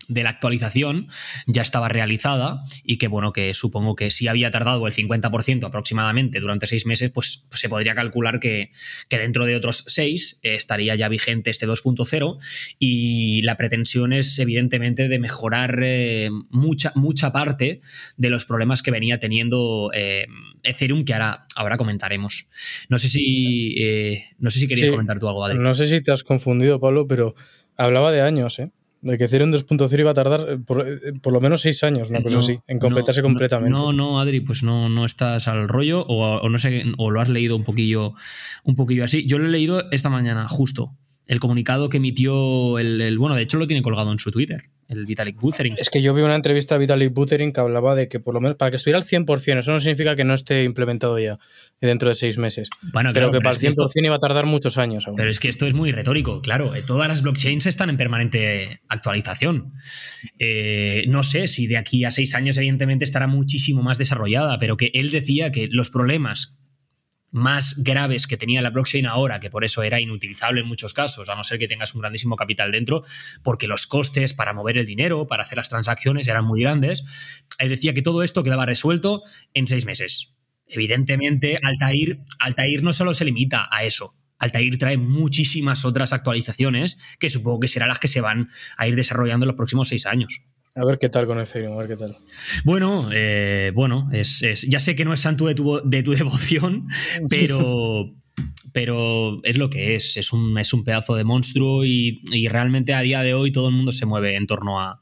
de 0.10 0.24
la 0.24 0.32
actualización 0.32 1.08
ya 1.45 1.62
estaba 1.62 1.88
realizada 1.88 2.63
y 2.84 2.98
que, 2.98 3.08
bueno, 3.08 3.32
que 3.32 3.54
supongo 3.54 3.95
que 3.95 4.12
si 4.12 4.28
había 4.28 4.52
tardado 4.52 4.86
el 4.88 4.93
50% 4.93 5.65
aproximadamente 5.65 6.39
durante 6.39 6.67
seis 6.67 6.86
meses, 6.86 7.12
pues, 7.12 7.45
se 7.52 7.69
podría 7.69 7.95
calcular 7.95 8.39
que, 8.39 8.72
dentro 9.10 9.45
de 9.45 9.56
otros 9.56 9.84
seis 9.88 10.39
eh, 10.43 10.56
estaría 10.56 10.95
ya 10.95 11.08
vigente 11.10 11.52
este 11.52 11.67
2.0 11.67 12.38
y 12.80 13.41
la 13.43 13.58
pretensión 13.58 14.13
es 14.13 14.39
evidentemente 14.39 15.08
de 15.08 15.19
mejorar 15.19 15.80
eh, 15.84 16.30
mucha, 16.50 16.91
mucha 16.95 17.32
parte 17.32 17.80
de 18.17 18.30
los 18.30 18.45
problemas 18.45 18.82
que 18.82 18.91
venía 18.91 19.19
teniendo 19.19 19.91
eh, 19.93 20.28
Ethereum, 20.63 21.06
que 21.06 21.13
ahora, 21.13 21.45
ahora 21.56 21.78
comentaremos. 21.78 22.48
No 22.89 22.98
sé 22.98 23.10
si, 23.10 23.76
no 24.39 24.50
sé 24.50 24.60
si 24.60 24.67
querías 24.67 24.89
comentar 24.89 25.19
tú 25.19 25.30
algo, 25.30 25.45
Adri. 25.45 25.60
No 25.60 25.74
sé 25.76 25.88
si 25.88 26.02
te 26.02 26.12
has 26.12 26.24
confundido, 26.24 26.80
Pablo, 26.80 27.08
pero 27.08 27.36
hablaba 27.76 28.12
de 28.12 28.22
años, 28.22 28.58
¿eh? 28.60 28.72
De 29.02 29.18
que 29.18 29.26
Ethereum 29.26 29.52
2.0 29.52 30.00
iba 30.00 30.12
a 30.12 30.14
tardar 30.14 30.42
eh, 30.42 30.54
eh, 30.56 31.14
por, 31.22 31.32
lo 31.32 31.40
menos 31.40 31.62
seis 31.62 31.84
años, 31.84 32.10
una 32.10 32.22
cosa 32.22 32.40
así, 32.40 32.60
en 32.68 32.80
completarse 32.80 33.22
completamente. 33.22 33.72
No, 33.72 33.94
no, 33.94 34.20
Adri, 34.20 34.42
pues 34.42 34.62
no, 34.62 34.90
no 34.90 35.06
estás 35.06 35.48
al 35.48 35.70
rollo 35.70 36.06
o, 36.06 36.50
no 36.50 36.60
sé, 36.60 36.84
o 36.98 37.10
lo 37.10 37.22
has 37.22 37.30
leído 37.30 37.56
un 37.56 37.64
poquillo, 37.64 38.14
un 38.64 38.76
poquillo 38.76 39.06
así. 39.06 39.26
Yo 39.26 39.40
lo 39.40 39.48
he 39.48 39.52
leído 39.52 39.90
esta 39.92 40.10
mañana, 40.10 40.48
justo. 40.50 40.98
El 41.28 41.40
comunicado 41.40 41.90
que 41.90 41.98
emitió 41.98 42.80
el, 42.80 43.18
Bueno, 43.18 43.36
de 43.36 43.44
hecho 43.44 43.58
lo 43.58 43.68
tiene 43.68 43.84
colgado 43.84 44.12
en 44.12 44.20
su 44.20 44.32
Twitter, 44.32 44.70
el 44.89 45.06
Vitalik 45.06 45.39
Buterin. 45.39 45.75
Es 45.78 45.89
que 45.89 46.02
yo 46.02 46.13
vi 46.13 46.21
una 46.23 46.36
entrevista 46.36 46.75
a 46.75 46.78
Vitalik 46.80 47.13
Buterin 47.13 47.54
que 47.54 47.60
hablaba 47.62 47.95
de 47.95 48.08
que 48.08 48.19
por 48.19 48.34
lo 48.34 48.41
menos 48.41 48.58
para 48.58 48.71
que 48.71 48.78
estuviera 48.78 48.97
al 48.97 49.06
100%, 49.06 49.60
eso 49.60 49.71
no 49.71 49.80
significa 49.80 50.15
que 50.15 50.25
no 50.25 50.34
esté 50.34 50.63
implementado 50.63 51.17
ya 51.19 51.38
dentro 51.80 52.10
de 52.10 52.15
seis 52.15 52.38
meses. 52.38 52.69
Bueno, 52.91 53.12
pero 53.13 53.32
que 53.32 53.39
para 53.39 53.56
el 53.56 53.62
100% 53.62 53.89
iba 54.04 54.15
a 54.15 54.19
tardar 54.19 54.47
muchos 54.47 54.78
años. 54.80 55.06
Pero 55.15 55.30
es 55.30 55.39
que 55.39 55.47
esto 55.47 55.67
es 55.67 55.75
muy 55.75 55.91
retórico, 55.91 56.41
claro. 56.41 56.73
Eh, 56.73 56.82
todas 56.82 57.08
las 57.08 57.21
blockchains 57.21 57.67
están 57.67 57.89
en 57.89 57.97
permanente 57.97 58.82
actualización. 58.88 59.73
Eh, 60.39 61.06
no 61.08 61.21
sé 61.21 61.47
si 61.47 61.67
de 61.67 61.78
aquí 61.78 62.04
a 62.04 62.12
seis 62.12 62.34
años, 62.34 62.58
evidentemente, 62.58 63.06
estará 63.06 63.28
muchísimo 63.28 63.84
más 63.84 63.99
desarrollada, 63.99 64.58
pero 64.58 64.75
que 64.75 64.91
él 64.95 65.12
decía 65.12 65.52
que 65.52 65.67
los 65.69 65.91
problemas 65.91 66.59
más 67.32 67.76
graves 67.78 68.28
que 68.28 68.38
tenía 68.38 68.62
la 68.62 68.70
blockchain 68.70 69.06
ahora, 69.06 69.39
que 69.39 69.50
por 69.50 69.63
eso 69.63 69.84
era 69.84 70.00
inutilizable 70.00 70.62
en 70.62 70.68
muchos 70.68 70.94
casos, 70.94 71.30
a 71.30 71.36
no 71.36 71.44
ser 71.44 71.60
que 71.60 71.68
tengas 71.68 71.94
un 71.94 72.02
grandísimo 72.02 72.36
capital 72.36 72.72
dentro, 72.72 73.04
porque 73.44 73.68
los 73.68 73.88
costes 73.88 74.34
para 74.34 74.54
mover 74.54 74.78
el 74.78 74.86
dinero, 74.86 75.28
para 75.28 75.44
hacer 75.44 75.58
las 75.58 75.70
transacciones 75.70 76.28
eran 76.28 76.46
muy 76.46 76.62
grandes. 76.62 77.04
Él 77.60 77.70
decía 77.70 77.94
que 77.94 78.02
todo 78.02 78.24
esto 78.24 78.44
quedaba 78.44 78.65
resuelto 78.65 79.22
en 79.54 79.68
seis 79.68 79.86
meses. 79.86 80.36
Evidentemente, 80.68 81.60
Altair, 81.62 82.20
Altair 82.39 82.84
no 82.84 82.94
solo 82.94 83.13
se 83.13 83.26
limita 83.26 83.68
a 83.72 83.84
eso. 83.84 84.15
Altair 84.38 84.78
trae 84.78 84.98
muchísimas 84.98 85.84
otras 85.84 86.13
actualizaciones 86.13 86.98
que 87.20 87.30
supongo 87.30 87.60
que 87.60 87.68
serán 87.68 87.89
las 87.89 88.00
que 88.00 88.08
se 88.08 88.22
van 88.22 88.50
a 88.78 88.88
ir 88.88 88.96
desarrollando 88.96 89.46
en 89.46 89.50
los 89.50 89.58
próximos 89.58 89.89
seis 89.89 90.06
años. 90.06 90.44
A 90.75 90.86
ver 90.86 90.97
qué 90.97 91.10
tal 91.10 91.25
con 91.25 91.39
Ethereum, 91.39 91.73
a 91.73 91.77
ver 91.77 91.88
qué 91.88 91.97
tal. 91.97 92.17
Bueno, 92.63 93.10
eh, 93.12 93.71
bueno, 93.73 94.10
es, 94.12 94.41
ya 94.67 94.79
sé 94.79 94.95
que 94.95 95.03
no 95.03 95.13
es 95.13 95.19
santo 95.19 95.47
de 95.47 95.55
tu, 95.55 95.82
de 95.84 96.03
tu 96.03 96.12
devoción, 96.15 96.88
pero, 97.29 98.13
pero 98.71 99.43
es 99.43 99.58
lo 99.58 99.69
que 99.69 99.95
es. 99.95 100.15
Es 100.17 100.32
un, 100.32 100.58
es 100.58 100.73
un 100.73 100.84
pedazo 100.84 101.15
de 101.15 101.23
monstruo 101.23 101.86
y, 101.86 102.21
y 102.32 102.47
realmente 102.47 102.93
a 102.93 103.01
día 103.01 103.21
de 103.21 103.34
hoy 103.34 103.51
todo 103.51 103.69
el 103.69 103.75
mundo 103.75 103.91
se 103.91 104.05
mueve 104.05 104.36
en 104.36 104.47
torno 104.47 104.79
a, 104.79 105.01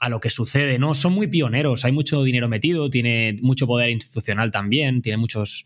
a 0.00 0.08
lo 0.08 0.20
que 0.20 0.30
sucede, 0.30 0.78
¿no? 0.78 0.94
Son 0.94 1.12
muy 1.12 1.26
pioneros, 1.26 1.84
hay 1.84 1.92
mucho 1.92 2.22
dinero 2.22 2.48
metido, 2.48 2.90
tiene 2.90 3.36
mucho 3.40 3.66
poder 3.66 3.90
institucional 3.90 4.50
también, 4.50 5.00
tiene 5.02 5.16
muchos, 5.16 5.64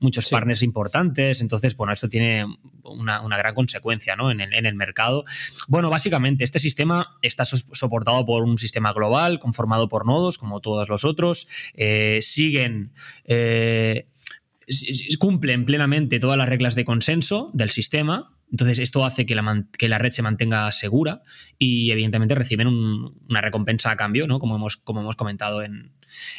muchos 0.00 0.28
partners 0.28 0.62
importantes, 0.62 1.40
entonces, 1.40 1.76
bueno, 1.76 1.92
esto 1.92 2.08
tiene 2.08 2.44
una, 2.82 3.36
gran 3.36 3.54
consecuencia 3.54 4.16
¿no? 4.16 4.30
en, 4.30 4.40
el, 4.40 4.74
mercado. 4.74 5.24
Bueno, 5.68 5.90
básicamente, 5.90 6.42
este 6.42 6.58
sistema 6.58 7.18
está 7.22 7.44
soportado 7.44 8.24
por 8.24 8.42
un 8.42 8.58
sistema 8.58 8.92
global 8.92 9.38
conformado 9.38 9.88
por 9.88 10.06
nodos, 10.06 10.38
como 10.38 10.60
todos 10.60 10.88
los 10.88 11.04
otros, 11.04 11.46
eh, 11.74 12.18
siguen... 12.22 12.92
Eh, 13.26 14.06
cumplen 15.18 15.64
plenamente 15.64 16.20
todas 16.20 16.38
las 16.38 16.48
reglas 16.48 16.76
de 16.76 16.84
consenso 16.84 17.50
del 17.54 17.70
sistema, 17.70 18.36
entonces, 18.52 18.80
esto 18.80 19.04
hace 19.04 19.26
que 19.26 19.34
la, 19.34 19.64
que 19.78 19.88
la, 19.88 19.98
red 19.98 20.10
se 20.10 20.22
mantenga 20.22 20.70
segura 20.72 21.22
y, 21.58 21.90
evidentemente, 21.92 22.34
reciben 22.34 22.66
una 22.66 23.40
recompensa 23.40 23.92
a 23.92 23.96
cambio, 23.96 24.26
¿no? 24.26 24.38
Como 24.40 24.56
hemos, 24.56 24.76
como 24.76 25.00
hemos 25.00 25.14
comentado 25.16 25.62
en, 25.62 25.92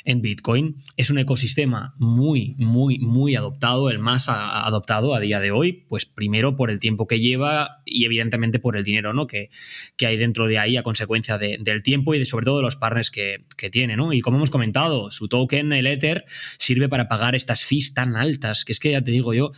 en 0.06 0.22
Bitcoin. 0.22 0.76
Es 0.98 1.10
un 1.10 1.18
ecosistema 1.18 1.96
muy, 1.98 2.56
muy, 2.58 3.00
muy 3.00 3.36
adoptado, 3.36 3.90
el 3.90 4.00
más 4.00 4.28
adoptado 4.30 5.14
a 5.14 5.20
día 5.20 5.40
de 5.40 5.52
hoy, 5.52 5.86
pues 5.90 6.06
primero 6.06 6.56
por 6.56 6.72
el 6.72 6.80
tiempo 6.80 7.08
que 7.08 7.20
lleva 7.20 7.82
y 7.86 8.06
evidentemente 8.06 8.60
por 8.60 8.76
el 8.78 8.84
dinero 8.84 9.14
¿no? 9.14 9.28
que, 9.28 9.50
que 9.98 10.08
hay 10.08 10.18
dentro 10.18 10.48
de 10.48 10.60
ahí 10.60 10.78
a 10.78 10.84
consecuencia 10.84 11.38
del 11.38 11.84
tiempo 11.84 12.14
y 12.14 12.20
de, 12.20 12.26
sobre 12.26 12.46
todo 12.46 12.58
de 12.58 12.64
los 12.64 12.76
partners 12.76 13.12
que, 13.12 13.46
que 13.58 13.70
tiene. 13.70 13.96
¿no? 13.96 14.14
Y 14.14 14.22
como 14.22 14.38
hemos 14.38 14.50
comentado, 14.50 15.12
su 15.12 15.28
token, 15.28 15.74
el 15.74 15.88
Ether, 15.88 16.26
sirve 16.58 16.90
para 16.90 17.08
pagar 17.08 17.36
estas 17.36 17.64
fees 17.64 17.94
tan 17.94 18.16
altas, 18.16 18.66
que 18.66 18.72
es 18.72 18.80
que 18.80 18.92
ya 18.92 19.02
te 19.02 19.12
digo 19.12 19.34
yo, 19.34 19.52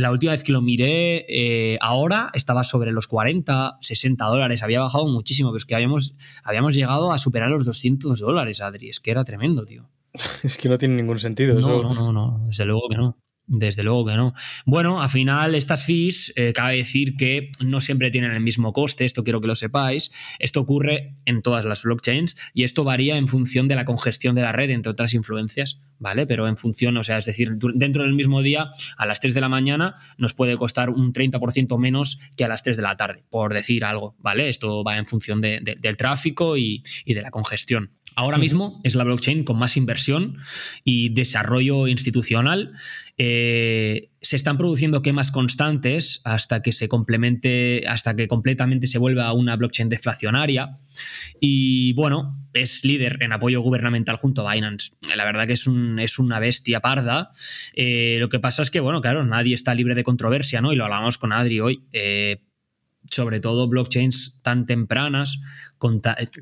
la 0.00 0.10
última 0.10 0.32
vez 0.32 0.42
que 0.42 0.52
lo 0.52 0.60
miré, 0.60 1.24
eh, 1.28 1.78
ahora 1.80 2.30
estaba 2.34 2.64
sobre 2.64 2.92
los 2.92 3.06
40, 3.06 3.78
60 3.80 4.24
dólares. 4.26 4.62
Había 4.62 4.80
bajado 4.80 5.06
muchísimo, 5.06 5.50
pero 5.50 5.58
es 5.58 5.64
que 5.64 5.74
habíamos, 5.74 6.14
habíamos 6.42 6.74
llegado 6.74 7.12
a 7.12 7.18
superar 7.18 7.50
los 7.50 7.64
200 7.64 8.18
dólares, 8.18 8.60
Adri. 8.60 8.88
Es 8.88 9.00
que 9.00 9.10
era 9.10 9.24
tremendo, 9.24 9.64
tío. 9.64 9.88
Es 10.42 10.58
que 10.58 10.68
no 10.68 10.78
tiene 10.78 10.96
ningún 10.96 11.18
sentido. 11.18 11.60
No, 11.60 11.82
no, 11.82 11.94
no, 11.94 12.12
no, 12.12 12.44
desde 12.46 12.64
luego 12.64 12.88
que 12.88 12.96
no. 12.96 13.16
Desde 13.46 13.82
luego 13.82 14.06
que 14.06 14.14
no. 14.14 14.32
Bueno, 14.64 15.02
al 15.02 15.10
final 15.10 15.54
estas 15.54 15.84
fees, 15.84 16.32
eh, 16.34 16.54
cabe 16.54 16.78
decir 16.78 17.14
que 17.16 17.50
no 17.60 17.82
siempre 17.82 18.10
tienen 18.10 18.32
el 18.32 18.40
mismo 18.40 18.72
coste, 18.72 19.04
esto 19.04 19.22
quiero 19.22 19.42
que 19.42 19.46
lo 19.46 19.54
sepáis. 19.54 20.10
Esto 20.38 20.60
ocurre 20.60 21.14
en 21.26 21.42
todas 21.42 21.66
las 21.66 21.82
blockchains 21.82 22.36
y 22.54 22.64
esto 22.64 22.84
varía 22.84 23.18
en 23.18 23.28
función 23.28 23.68
de 23.68 23.74
la 23.74 23.84
congestión 23.84 24.34
de 24.34 24.40
la 24.40 24.52
red, 24.52 24.70
entre 24.70 24.90
otras 24.90 25.12
influencias, 25.12 25.82
¿vale? 25.98 26.26
Pero 26.26 26.48
en 26.48 26.56
función, 26.56 26.96
o 26.96 27.04
sea, 27.04 27.18
es 27.18 27.26
decir, 27.26 27.50
dentro 27.74 28.04
del 28.04 28.14
mismo 28.14 28.40
día, 28.40 28.70
a 28.96 29.04
las 29.04 29.20
3 29.20 29.34
de 29.34 29.40
la 29.42 29.50
mañana 29.50 29.94
nos 30.16 30.32
puede 30.32 30.56
costar 30.56 30.88
un 30.88 31.12
30% 31.12 31.78
menos 31.78 32.18
que 32.38 32.44
a 32.44 32.48
las 32.48 32.62
3 32.62 32.78
de 32.78 32.82
la 32.82 32.96
tarde, 32.96 33.24
por 33.28 33.52
decir 33.52 33.84
algo, 33.84 34.16
¿vale? 34.20 34.48
Esto 34.48 34.82
va 34.84 34.96
en 34.96 35.04
función 35.04 35.42
del 35.42 35.96
tráfico 35.98 36.56
y 36.56 36.82
de 37.04 37.20
la 37.20 37.30
congestión. 37.30 37.90
Ahora 38.16 38.38
mismo 38.38 38.80
es 38.84 38.94
la 38.94 39.02
blockchain 39.02 39.42
con 39.42 39.58
más 39.58 39.76
inversión 39.76 40.38
y 40.84 41.08
desarrollo 41.08 41.88
institucional. 41.88 42.70
Eh, 43.18 44.10
se 44.20 44.36
están 44.36 44.56
produciendo 44.56 45.02
quemas 45.02 45.32
constantes 45.32 46.20
hasta 46.24 46.62
que 46.62 46.72
se 46.72 46.88
complemente, 46.88 47.84
hasta 47.88 48.14
que 48.14 48.28
completamente 48.28 48.86
se 48.86 48.98
vuelva 48.98 49.32
una 49.32 49.56
blockchain 49.56 49.88
deflacionaria. 49.88 50.78
Y 51.40 51.92
bueno, 51.94 52.38
es 52.52 52.84
líder 52.84 53.18
en 53.20 53.32
apoyo 53.32 53.60
gubernamental 53.60 54.16
junto 54.16 54.48
a 54.48 54.54
Binance. 54.54 54.92
La 55.14 55.24
verdad 55.24 55.48
que 55.48 55.54
es, 55.54 55.66
un, 55.66 55.98
es 55.98 56.20
una 56.20 56.38
bestia 56.38 56.80
parda. 56.80 57.30
Eh, 57.74 58.18
lo 58.20 58.28
que 58.28 58.38
pasa 58.38 58.62
es 58.62 58.70
que, 58.70 58.78
bueno, 58.78 59.00
claro, 59.00 59.24
nadie 59.24 59.56
está 59.56 59.74
libre 59.74 59.96
de 59.96 60.04
controversia, 60.04 60.60
¿no? 60.60 60.72
Y 60.72 60.76
lo 60.76 60.84
hablamos 60.84 61.18
con 61.18 61.32
Adri 61.32 61.58
hoy. 61.58 61.82
Eh, 61.92 62.43
sobre 63.10 63.40
todo 63.40 63.68
blockchains 63.68 64.40
tan 64.42 64.66
tempranas, 64.66 65.40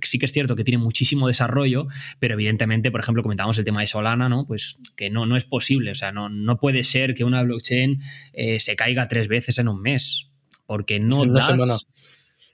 sí 0.03 0.19
que 0.19 0.27
es 0.27 0.33
cierto 0.33 0.55
que 0.57 0.65
tiene 0.65 0.79
muchísimo 0.79 1.29
desarrollo, 1.29 1.87
pero 2.19 2.35
evidentemente, 2.35 2.91
por 2.91 3.01
ejemplo, 3.01 3.23
comentamos 3.23 3.59
el 3.59 3.65
tema 3.65 3.81
de 3.81 3.87
Solana, 3.87 4.29
¿no? 4.29 4.47
Pues 4.47 4.79
que 4.97 5.11
no, 5.11 5.27
no 5.27 5.37
es 5.37 5.45
posible, 5.45 5.93
o 5.93 5.95
sea, 5.95 6.13
no, 6.13 6.29
no 6.29 6.59
puede 6.59 6.85
ser 6.85 7.15
que 7.15 7.25
una 7.25 7.43
blockchain 7.43 7.99
eh, 8.33 8.61
se 8.61 8.77
caiga 8.77 9.09
tres 9.09 9.29
veces 9.29 9.59
en 9.59 9.69
un 9.69 9.81
mes, 9.81 10.29
porque 10.67 11.01
no, 11.01 11.27
da 11.27 11.57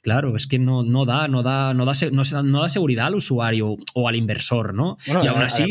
Claro, 0.01 0.37
es 0.37 0.47
que 0.47 0.59
no, 0.59 0.85
no 0.85 1.05
da, 1.05 1.29
no 1.29 1.43
da, 1.43 1.75
no 1.75 1.85
da, 1.85 1.93
no, 2.43 2.63
da 2.63 2.69
seguridad 2.69 3.09
al 3.09 3.17
usuario 3.17 3.77
o 3.95 4.09
al 4.09 4.17
inversor, 4.17 4.73
¿no? 4.73 4.97
y 5.07 5.27
aún 5.27 5.43
así, 5.43 5.65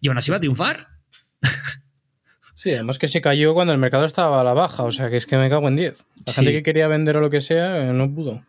y 0.00 0.08
aún 0.08 0.18
así 0.18 0.30
va 0.30 0.36
a 0.36 0.40
triunfar. 0.40 0.88
Sí, 2.62 2.70
además 2.70 3.00
que 3.00 3.08
se 3.08 3.20
cayó 3.20 3.54
cuando 3.54 3.72
el 3.72 3.80
mercado 3.80 4.04
estaba 4.04 4.40
a 4.40 4.44
la 4.44 4.54
baja, 4.54 4.84
o 4.84 4.92
sea 4.92 5.10
que 5.10 5.16
es 5.16 5.26
que 5.26 5.36
me 5.36 5.50
cago 5.50 5.66
en 5.66 5.74
10. 5.74 6.06
La 6.26 6.32
gente 6.32 6.52
que 6.52 6.62
quería 6.62 6.86
vender 6.86 7.16
o 7.16 7.20
lo 7.20 7.28
que 7.28 7.40
sea 7.40 7.90
eh, 7.90 7.92
no 7.92 8.14
pudo. 8.14 8.44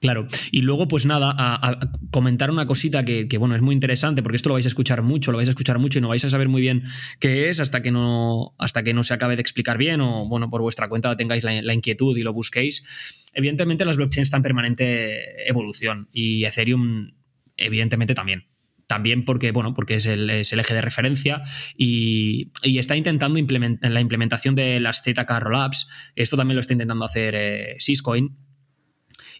Claro, 0.00 0.26
y 0.50 0.62
luego 0.62 0.88
pues 0.88 1.04
nada, 1.04 1.34
a, 1.36 1.78
comentar 2.10 2.50
una 2.50 2.64
cosita 2.64 3.04
que, 3.04 3.26
bueno, 3.36 3.54
es 3.54 3.60
muy 3.60 3.74
interesante 3.74 4.22
porque 4.22 4.36
esto 4.36 4.48
lo 4.48 4.54
vais 4.54 4.64
a 4.64 4.68
escuchar 4.68 5.02
mucho, 5.02 5.32
lo 5.32 5.36
vais 5.36 5.48
a 5.48 5.50
escuchar 5.50 5.78
mucho 5.78 5.98
y 5.98 6.02
no 6.02 6.08
vais 6.08 6.24
a 6.24 6.30
saber 6.30 6.48
muy 6.48 6.62
bien 6.62 6.82
qué 7.20 7.50
es 7.50 7.60
hasta 7.60 7.82
que 7.82 7.90
no, 7.90 8.54
hasta 8.56 8.82
que 8.82 8.94
no 8.94 9.04
se 9.04 9.12
acabe 9.12 9.36
de 9.36 9.42
explicar 9.42 9.76
bien 9.76 10.00
o 10.00 10.24
bueno, 10.24 10.48
por 10.48 10.62
vuestra 10.62 10.88
cuenta 10.88 11.14
tengáis 11.18 11.44
la, 11.44 11.60
la 11.60 11.74
inquietud 11.74 12.16
y 12.16 12.22
lo 12.22 12.32
busquéis. 12.32 13.30
Evidentemente 13.34 13.84
las 13.84 13.98
blockchains 13.98 14.28
están 14.28 14.38
en 14.38 14.44
permanente 14.44 15.46
evolución 15.46 16.08
y 16.10 16.46
Ethereum 16.46 17.10
evidentemente 17.58 18.14
también 18.14 18.47
también 18.88 19.24
porque, 19.24 19.52
bueno, 19.52 19.74
porque 19.74 19.96
es 19.96 20.06
el, 20.06 20.28
eje 20.30 20.74
de 20.74 20.80
referencia 20.80 21.42
y, 21.76 22.50
está 22.62 22.96
intentando 22.96 23.38
la 23.38 24.00
implementación 24.00 24.54
de 24.54 24.80
las 24.80 25.02
ZK 25.02 25.30
Rollups. 25.38 26.12
Esto 26.16 26.36
también 26.36 26.56
lo 26.56 26.60
está 26.62 26.72
intentando 26.72 27.04
hacer 27.04 27.34
eh, 27.36 27.74
Syscoin. 27.78 28.47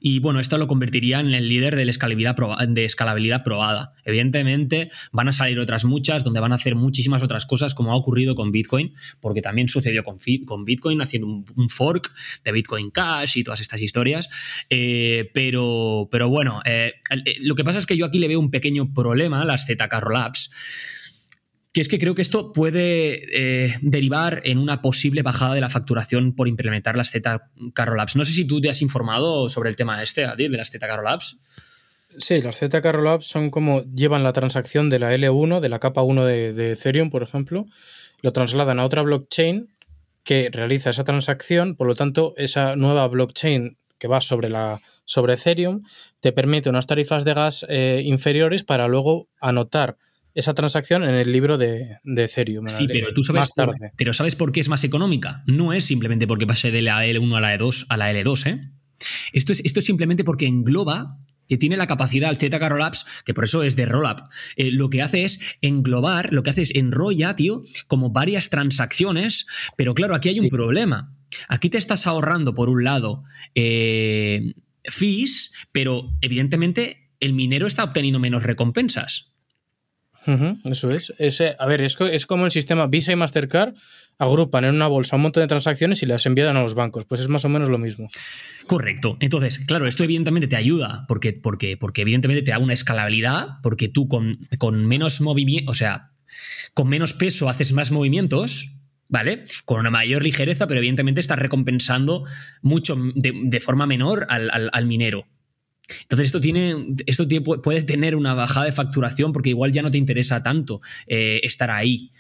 Y 0.01 0.19
bueno, 0.21 0.41
esto 0.41 0.59
lo 0.59 0.67
convertiría 0.67 1.21
en 1.21 1.33
el 1.35 1.49
líder 1.49 1.77
de, 1.77 1.85
la 1.85 1.91
escalabilidad, 1.91 2.37
de 2.69 2.85
escalabilidad 2.85 3.43
probada. 3.43 3.93
Evidentemente, 4.05 4.89
van 5.13 5.29
a 5.29 5.33
salir 5.33 5.59
otras 5.59 5.85
muchas 5.85 6.25
donde 6.25 6.41
van 6.41 6.53
a 6.53 6.57
hacer 6.57 6.75
muchísimas 6.75 7.23
otras 7.23 7.47
cosas, 7.47 7.75
como 7.75 7.93
ha 7.93 7.97
ocurrido 7.97 8.35
con 8.35 8.53
Bitcoin, 8.53 8.93
porque 9.21 9.43
también 9.43 9.69
sucedió 9.69 10.05
con, 10.05 10.19
con 10.47 10.65
Bitcoin, 10.65 11.01
haciendo 11.01 11.27
un, 11.29 11.69
fork 11.69 12.13
de 12.45 12.53
Bitcoin 12.53 12.91
Cash 12.91 13.37
y 13.37 13.45
todas 13.45 13.61
estas 13.61 13.81
historias. 13.81 14.29
Eh, 14.71 15.31
pero, 15.35 16.09
pero 16.11 16.29
bueno, 16.29 16.63
eh, 16.65 16.95
eh, 17.11 17.37
lo 17.41 17.55
que 17.55 17.65
pasa 17.65 17.79
es 17.79 17.87
que 17.87 17.97
yo 17.97 18.07
aquí 18.07 18.19
le 18.19 18.29
veo 18.29 18.41
un 18.41 18.51
pequeño 18.51 18.93
problema 18.93 19.43
a 19.43 19.45
las 19.45 19.67
ZK 19.67 19.93
Rollups 20.01 21.08
que 21.79 21.83
es 21.83 21.87
que 21.87 22.01
creo 22.01 22.17
que 22.17 22.23
esto 22.23 22.51
puede 22.51 23.23
eh, 23.33 23.77
derivar 23.83 24.43
en 24.43 24.59
una 24.59 24.83
posible 24.83 25.23
bajada 25.23 25.55
de 25.55 25.61
la 25.61 25.71
facturación 25.71 26.35
por 26.35 26.49
implementar 26.49 26.97
las 26.97 27.13
Z 27.13 27.53
Labs. 27.95 28.17
No 28.17 28.25
sé 28.25 28.33
si 28.33 28.45
tú 28.45 28.61
te 28.61 28.69
has 28.69 28.83
informado 28.83 29.49
sobre 29.49 29.71
el 29.71 29.77
tema 29.77 30.03
este, 30.03 30.25
Adil, 30.25 30.51
de 30.51 30.59
las 30.59 30.71
Z 30.71 30.85
Labs. 31.01 31.39
Sí, 32.19 32.43
las 32.43 32.57
Z 32.57 32.81
Labs 32.81 33.27
son 33.27 33.51
como 33.51 33.85
llevan 33.95 34.25
la 34.25 34.33
transacción 34.33 34.91
de 34.91 34.99
la 34.99 35.15
L1, 35.15 35.61
de 35.61 35.69
la 35.69 35.79
capa 35.79 36.03
1 36.03 36.25
de, 36.25 36.73
Ethereum, 36.73 37.11
por 37.11 37.23
ejemplo, 37.23 37.65
lo 38.23 38.33
trasladan 38.33 38.81
a 38.81 38.85
otra 38.85 39.03
blockchain 39.03 39.69
que 40.25 40.51
realiza 40.53 40.91
esa 40.91 41.05
transacción, 41.05 41.77
por 41.77 41.87
lo 41.87 41.95
tanto, 41.95 42.35
esa 42.39 42.75
nueva 42.75 43.07
blockchain 43.07 43.79
que 44.01 44.09
va 44.09 44.21
sobre 44.21 44.49
Ethereum 45.35 45.85
te 46.19 46.33
permite 46.33 46.71
unas 46.71 46.89
tarifas 46.89 47.25
de 47.25 47.35
gas 47.35 47.65
eh, 47.69 48.03
inferiores 48.05 48.65
para 48.65 48.89
luego 48.89 49.29
anotar 49.41 49.97
esa 50.39 50.55
transacción 50.55 51.03
en 51.03 51.17
el 51.17 51.33
libro 51.33 51.59
de, 51.59 51.99
de 52.05 52.25
Ethereum. 52.25 52.69
Sí, 52.69 52.87
pero 52.87 53.13
tú 53.13 53.25
sabes, 53.25 53.51
pero 53.97 54.15
¿sabes 54.15 54.37
por 54.37 54.53
qué 54.53 54.61
es 54.61 54.69
más 54.69 54.85
económica? 54.85 55.43
No 55.47 55.73
es 55.73 55.85
simplemente 55.85 56.29
porque 56.29 56.47
pase 56.47 56.71
de 56.71 56.81
la 56.81 57.05
L1 57.05 57.37
a 57.37 57.41
la 57.41 57.59
L2 57.59 57.87
a 57.89 57.97
la 57.97 58.13
L2, 58.13 58.47
¿eh? 58.47 58.71
Esto 59.33 59.53
es, 59.53 59.61
esto 59.65 59.81
es 59.81 59.87
simplemente 59.87 60.23
porque 60.23 60.47
engloba 60.47 61.19
que 61.49 61.59
tiene 61.59 61.77
la 61.77 61.89
capacidad, 61.89 62.31
el 62.31 62.37
ZK 62.37 62.69
Rollups, 62.69 63.05
que 63.25 63.35
por 63.35 63.45
eso 63.45 63.65
es 63.65 63.75
de 63.75 63.87
Rollup, 63.87 64.21
eh, 64.57 64.71
lo 64.71 64.91
que 64.91 65.03
hace 65.03 65.25
es 65.25 65.57
englobar, 65.61 66.33
lo 66.33 66.45
que 66.45 66.51
hace 66.51 66.63
es 66.63 66.75
enrolla, 66.75 67.35
tío, 67.35 67.63
como 67.89 68.11
varias 68.11 68.49
transacciones, 68.49 69.47
pero 69.77 69.95
claro, 69.95 70.15
aquí 70.15 70.29
hay 70.29 70.39
un 70.39 70.51
problema. 70.51 71.17
Aquí 71.49 71.69
te 71.69 71.79
estás 71.79 72.07
ahorrando, 72.07 72.55
por 72.55 72.69
un 72.69 72.85
lado, 72.85 73.25
eh, 73.55 74.53
fees, 74.85 75.53
pero 75.73 76.17
evidentemente 76.21 77.11
el 77.19 77.33
minero 77.33 77.67
está 77.67 77.83
obteniendo 77.83 78.21
menos 78.21 78.45
recompensas 78.45 79.33
eso 80.65 80.89
es. 80.89 81.13
Ese, 81.19 81.57
a 81.59 81.67
ver, 81.67 81.83
es, 81.83 81.97
es, 82.01 82.27
como 82.27 82.45
el 82.45 82.51
sistema 82.51 82.87
Visa 82.87 83.13
y 83.13 83.17
Mastercard 83.17 83.75
agrupan 84.19 84.65
en 84.65 84.75
una 84.75 84.87
bolsa 84.87 85.17
un 85.17 85.23
montón 85.23 85.43
de 85.43 85.49
transacciones 85.49 86.03
y 86.03 86.07
las 86.07 86.27
envían 86.27 86.57
a 86.57 86.63
los 86.63 86.75
bancos. 86.75 87.05
Pues 87.05 87.21
es 87.21 87.29
más 87.29 87.45
o 87.45 87.49
menos 87.49 87.69
lo 87.69 87.79
mismo. 87.79 88.09
Correcto. 88.67 89.17
Entonces, 89.21 89.61
claro, 89.61 89.87
esto 89.87 90.05
evidentemente 90.05 90.49
te 90.49 90.57
ayuda 90.57 91.05
porque, 91.09 91.33
porque, 91.33 91.77
porque 91.77 92.03
evidentemente 92.03 92.43
te 92.43 92.51
da 92.51 92.59
una 92.59 92.75
escalabilidad, 92.75 93.61
porque 93.63 93.89
tú 93.89 94.09
con, 94.09 94.39
con 94.59 94.87
menos 94.87 95.21
movimiento, 95.21 95.71
o 95.71 95.75
sea, 95.75 96.13
con 96.75 96.89
menos 96.89 97.15
peso 97.15 97.49
haces 97.49 97.73
más 97.73 97.91
movimientos, 97.91 98.83
¿vale? 99.09 99.45
Con 99.65 99.81
una 99.81 99.91
mayor 99.91 100.23
ligereza, 100.23 100.67
pero 100.67 100.81
evidentemente 100.81 101.21
estás 101.21 101.39
recompensando 101.39 102.25
mucho 102.61 102.97
de, 103.15 103.61
forma 103.61 103.87
menor 103.87 104.27
al, 104.29 104.51
al 104.73 104.87
minero. 104.87 105.27
Entonces 106.03 106.27
esto 106.27 106.41
tiene, 106.41 106.75
esto 107.07 107.27
puede 107.63 107.83
tener 107.83 108.17
una 108.17 108.35
bajada 108.35 108.67
de 108.67 108.73
facturación 108.73 109.33
porque 109.33 109.51
igual 109.51 109.73
ya 109.73 109.83
no 109.83 109.91
te 109.91 109.99
interesa 109.99 110.43
tanto 110.43 110.81
eh, 111.07 111.41
estar 111.43 111.71
ahí. 111.71 112.11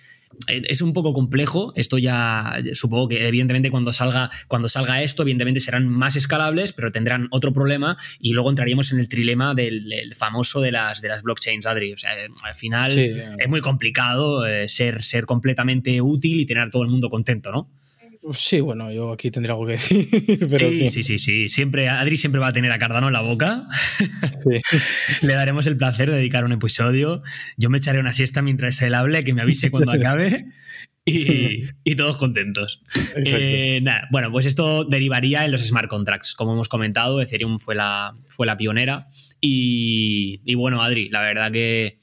Eh, 0.46 0.62
es 0.68 0.82
un 0.82 0.92
poco 0.92 1.12
complejo, 1.12 1.72
esto 1.74 1.98
ya 1.98 2.58
supongo 2.74 3.08
que 3.08 3.26
evidentemente 3.26 3.70
cuando 3.70 3.92
salga, 3.92 4.30
cuando 4.46 4.68
salga 4.68 5.02
esto, 5.02 5.22
evidentemente 5.22 5.60
serán 5.60 5.88
más 5.88 6.16
escalables, 6.16 6.72
pero 6.72 6.92
tendrán 6.92 7.28
otro 7.30 7.52
problema 7.52 7.96
y 8.20 8.32
luego 8.32 8.50
entraríamos 8.50 8.92
en 8.92 9.00
el 9.00 9.08
trilema 9.08 9.54
del, 9.54 10.14
famoso 10.14 10.60
de 10.60 10.72
las, 10.72 11.00
de 11.00 11.08
las 11.08 11.22
blockchains, 11.22 11.66
Adri. 11.66 11.92
O 11.92 11.96
sea, 11.96 12.10
al 12.42 12.54
final 12.54 12.98
es 12.98 13.48
muy 13.48 13.60
complicado 13.60 14.46
eh, 14.46 14.68
ser, 14.68 15.02
ser 15.02 15.26
completamente 15.26 16.00
útil 16.00 16.40
y 16.40 16.46
tener 16.46 16.64
a 16.64 16.70
todo 16.70 16.82
el 16.82 16.88
mundo 16.88 17.08
contento, 17.08 17.50
¿no? 17.50 17.68
Sí, 18.34 18.60
bueno, 18.60 18.90
yo 18.92 19.12
aquí 19.12 19.30
tendría 19.30 19.54
algo 19.54 19.66
que 19.66 19.72
decir. 19.78 20.08
sí, 20.58 20.90
sí, 20.90 21.02
sí, 21.02 21.18
sí, 21.18 21.48
Siempre, 21.48 21.88
Adri 21.88 22.16
siempre 22.16 22.40
va 22.40 22.48
a 22.48 22.52
tener 22.52 22.70
a 22.72 22.78
Cardano 22.78 23.08
en 23.08 23.12
la 23.12 23.20
boca. 23.20 23.66
Le 25.22 25.34
daremos 25.34 25.66
el 25.66 25.76
placer 25.76 26.10
de 26.10 26.16
dedicar 26.16 26.44
un 26.44 26.52
episodio. 26.52 27.22
Yo 27.56 27.70
me 27.70 27.78
echaré 27.78 28.00
una 28.00 28.12
siesta 28.12 28.42
mientras 28.42 28.80
él 28.82 28.94
hable, 28.94 29.24
que 29.24 29.34
me 29.34 29.42
avise 29.42 29.70
cuando 29.70 29.92
acabe. 29.92 30.46
Y, 31.04 31.96
todos 31.96 32.18
contentos. 32.18 32.82
Eh, 33.16 33.82
bueno, 34.10 34.30
pues 34.30 34.44
esto 34.46 34.84
derivaría 34.84 35.44
en 35.44 35.52
los 35.52 35.66
smart 35.66 35.88
contracts. 35.88 36.34
Como 36.34 36.52
hemos 36.52 36.68
comentado, 36.68 37.20
Ethereum 37.22 37.58
fue 37.58 37.74
la, 37.74 38.14
fue 38.26 38.46
la 38.46 38.56
pionera. 38.56 39.08
Y, 39.40 40.42
y 40.44 40.54
bueno, 40.54 40.82
Adri, 40.82 41.08
la 41.08 41.22
verdad 41.22 41.50
que 41.50 42.00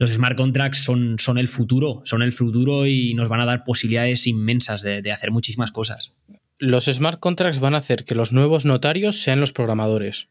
los 0.00 0.10
smart 0.10 0.34
contracts 0.34 0.78
son, 0.78 1.18
son 1.18 1.36
el 1.36 1.46
futuro, 1.46 2.00
son 2.04 2.22
el 2.22 2.32
futuro 2.32 2.86
y 2.86 3.12
nos 3.12 3.28
van 3.28 3.40
a 3.40 3.44
dar 3.44 3.64
posibilidades 3.64 4.26
inmensas 4.26 4.80
de, 4.80 5.02
de 5.02 5.12
hacer 5.12 5.30
muchísimas 5.30 5.72
cosas. 5.72 6.16
Los 6.58 6.86
smart 6.86 7.20
contracts 7.20 7.60
van 7.60 7.74
a 7.74 7.78
hacer 7.78 8.06
que 8.06 8.14
los 8.14 8.32
nuevos 8.32 8.64
notarios 8.64 9.20
sean 9.20 9.40
los 9.40 9.52
programadores. 9.52 10.28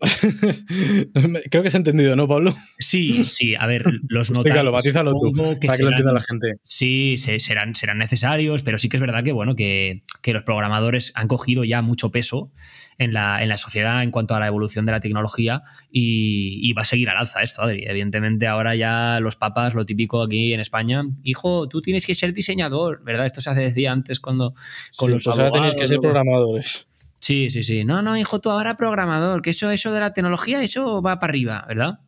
Creo 1.50 1.62
que 1.62 1.70
se 1.70 1.76
ha 1.76 1.78
entendido, 1.78 2.16
¿no, 2.16 2.26
Pablo? 2.26 2.54
Sí, 2.78 3.24
sí. 3.24 3.54
A 3.54 3.66
ver, 3.66 3.84
los 4.08 4.30
notarios. 4.32 4.72
batízalo 4.72 5.12
tú, 5.12 5.32
para 5.32 5.76
que 5.76 5.82
lo 5.82 5.90
entienda 5.90 6.12
la 6.12 6.22
gente. 6.22 6.54
Sí, 6.62 7.16
serán, 7.18 7.74
serán 7.74 7.98
necesarios, 7.98 8.62
pero 8.62 8.78
sí 8.78 8.88
que 8.88 8.96
es 8.96 9.00
verdad 9.00 9.22
que, 9.22 9.32
bueno, 9.32 9.54
que, 9.54 10.02
los 10.24 10.42
programadores 10.44 11.12
han 11.16 11.26
cogido 11.26 11.64
ya 11.64 11.82
mucho 11.82 12.12
peso 12.12 12.52
en 12.98 13.12
la, 13.12 13.42
en 13.42 13.48
la, 13.48 13.56
sociedad 13.56 14.02
en 14.02 14.12
cuanto 14.12 14.34
a 14.34 14.40
la 14.40 14.46
evolución 14.46 14.86
de 14.86 14.92
la 14.92 15.00
tecnología 15.00 15.62
y, 15.90 16.72
va 16.72 16.82
a 16.82 16.84
seguir 16.84 17.10
al 17.10 17.16
alza 17.16 17.42
esto, 17.42 17.62
Adri. 17.62 17.84
Evidentemente, 17.84 18.46
ahora 18.46 18.76
ya 18.76 19.18
los 19.20 19.34
papas, 19.36 19.74
lo 19.74 19.84
típico 19.84 20.22
aquí 20.22 20.54
en 20.54 20.60
España, 20.60 21.02
hijo, 21.24 21.68
tú 21.68 21.82
tienes 21.82 22.06
que 22.06 22.14
ser 22.14 22.32
diseñador, 22.32 23.02
¿verdad? 23.02 23.26
Esto 23.26 23.40
se 23.40 23.50
hace 23.50 23.60
decía 23.60 23.92
antes 23.92 24.20
cuando 24.20 24.54
con 24.96 25.10
los 25.10 25.24
pues 25.24 25.38
ahora 25.38 25.50
tenéis 25.50 25.74
que 25.74 25.88
ser 25.88 25.98
programadores. 25.98 26.86
Sí, 27.20 27.50
sí, 27.50 27.62
sí. 27.62 27.84
No, 27.84 28.02
no, 28.02 28.16
hijo, 28.16 28.40
tú 28.40 28.50
ahora 28.50 28.76
programador, 28.76 29.42
que 29.42 29.50
eso, 29.50 29.70
eso 29.70 29.92
de 29.92 30.00
la 30.00 30.12
tecnología, 30.12 30.62
eso 30.62 31.02
va 31.02 31.18
para 31.18 31.30
arriba, 31.30 31.64
¿verdad? 31.68 32.00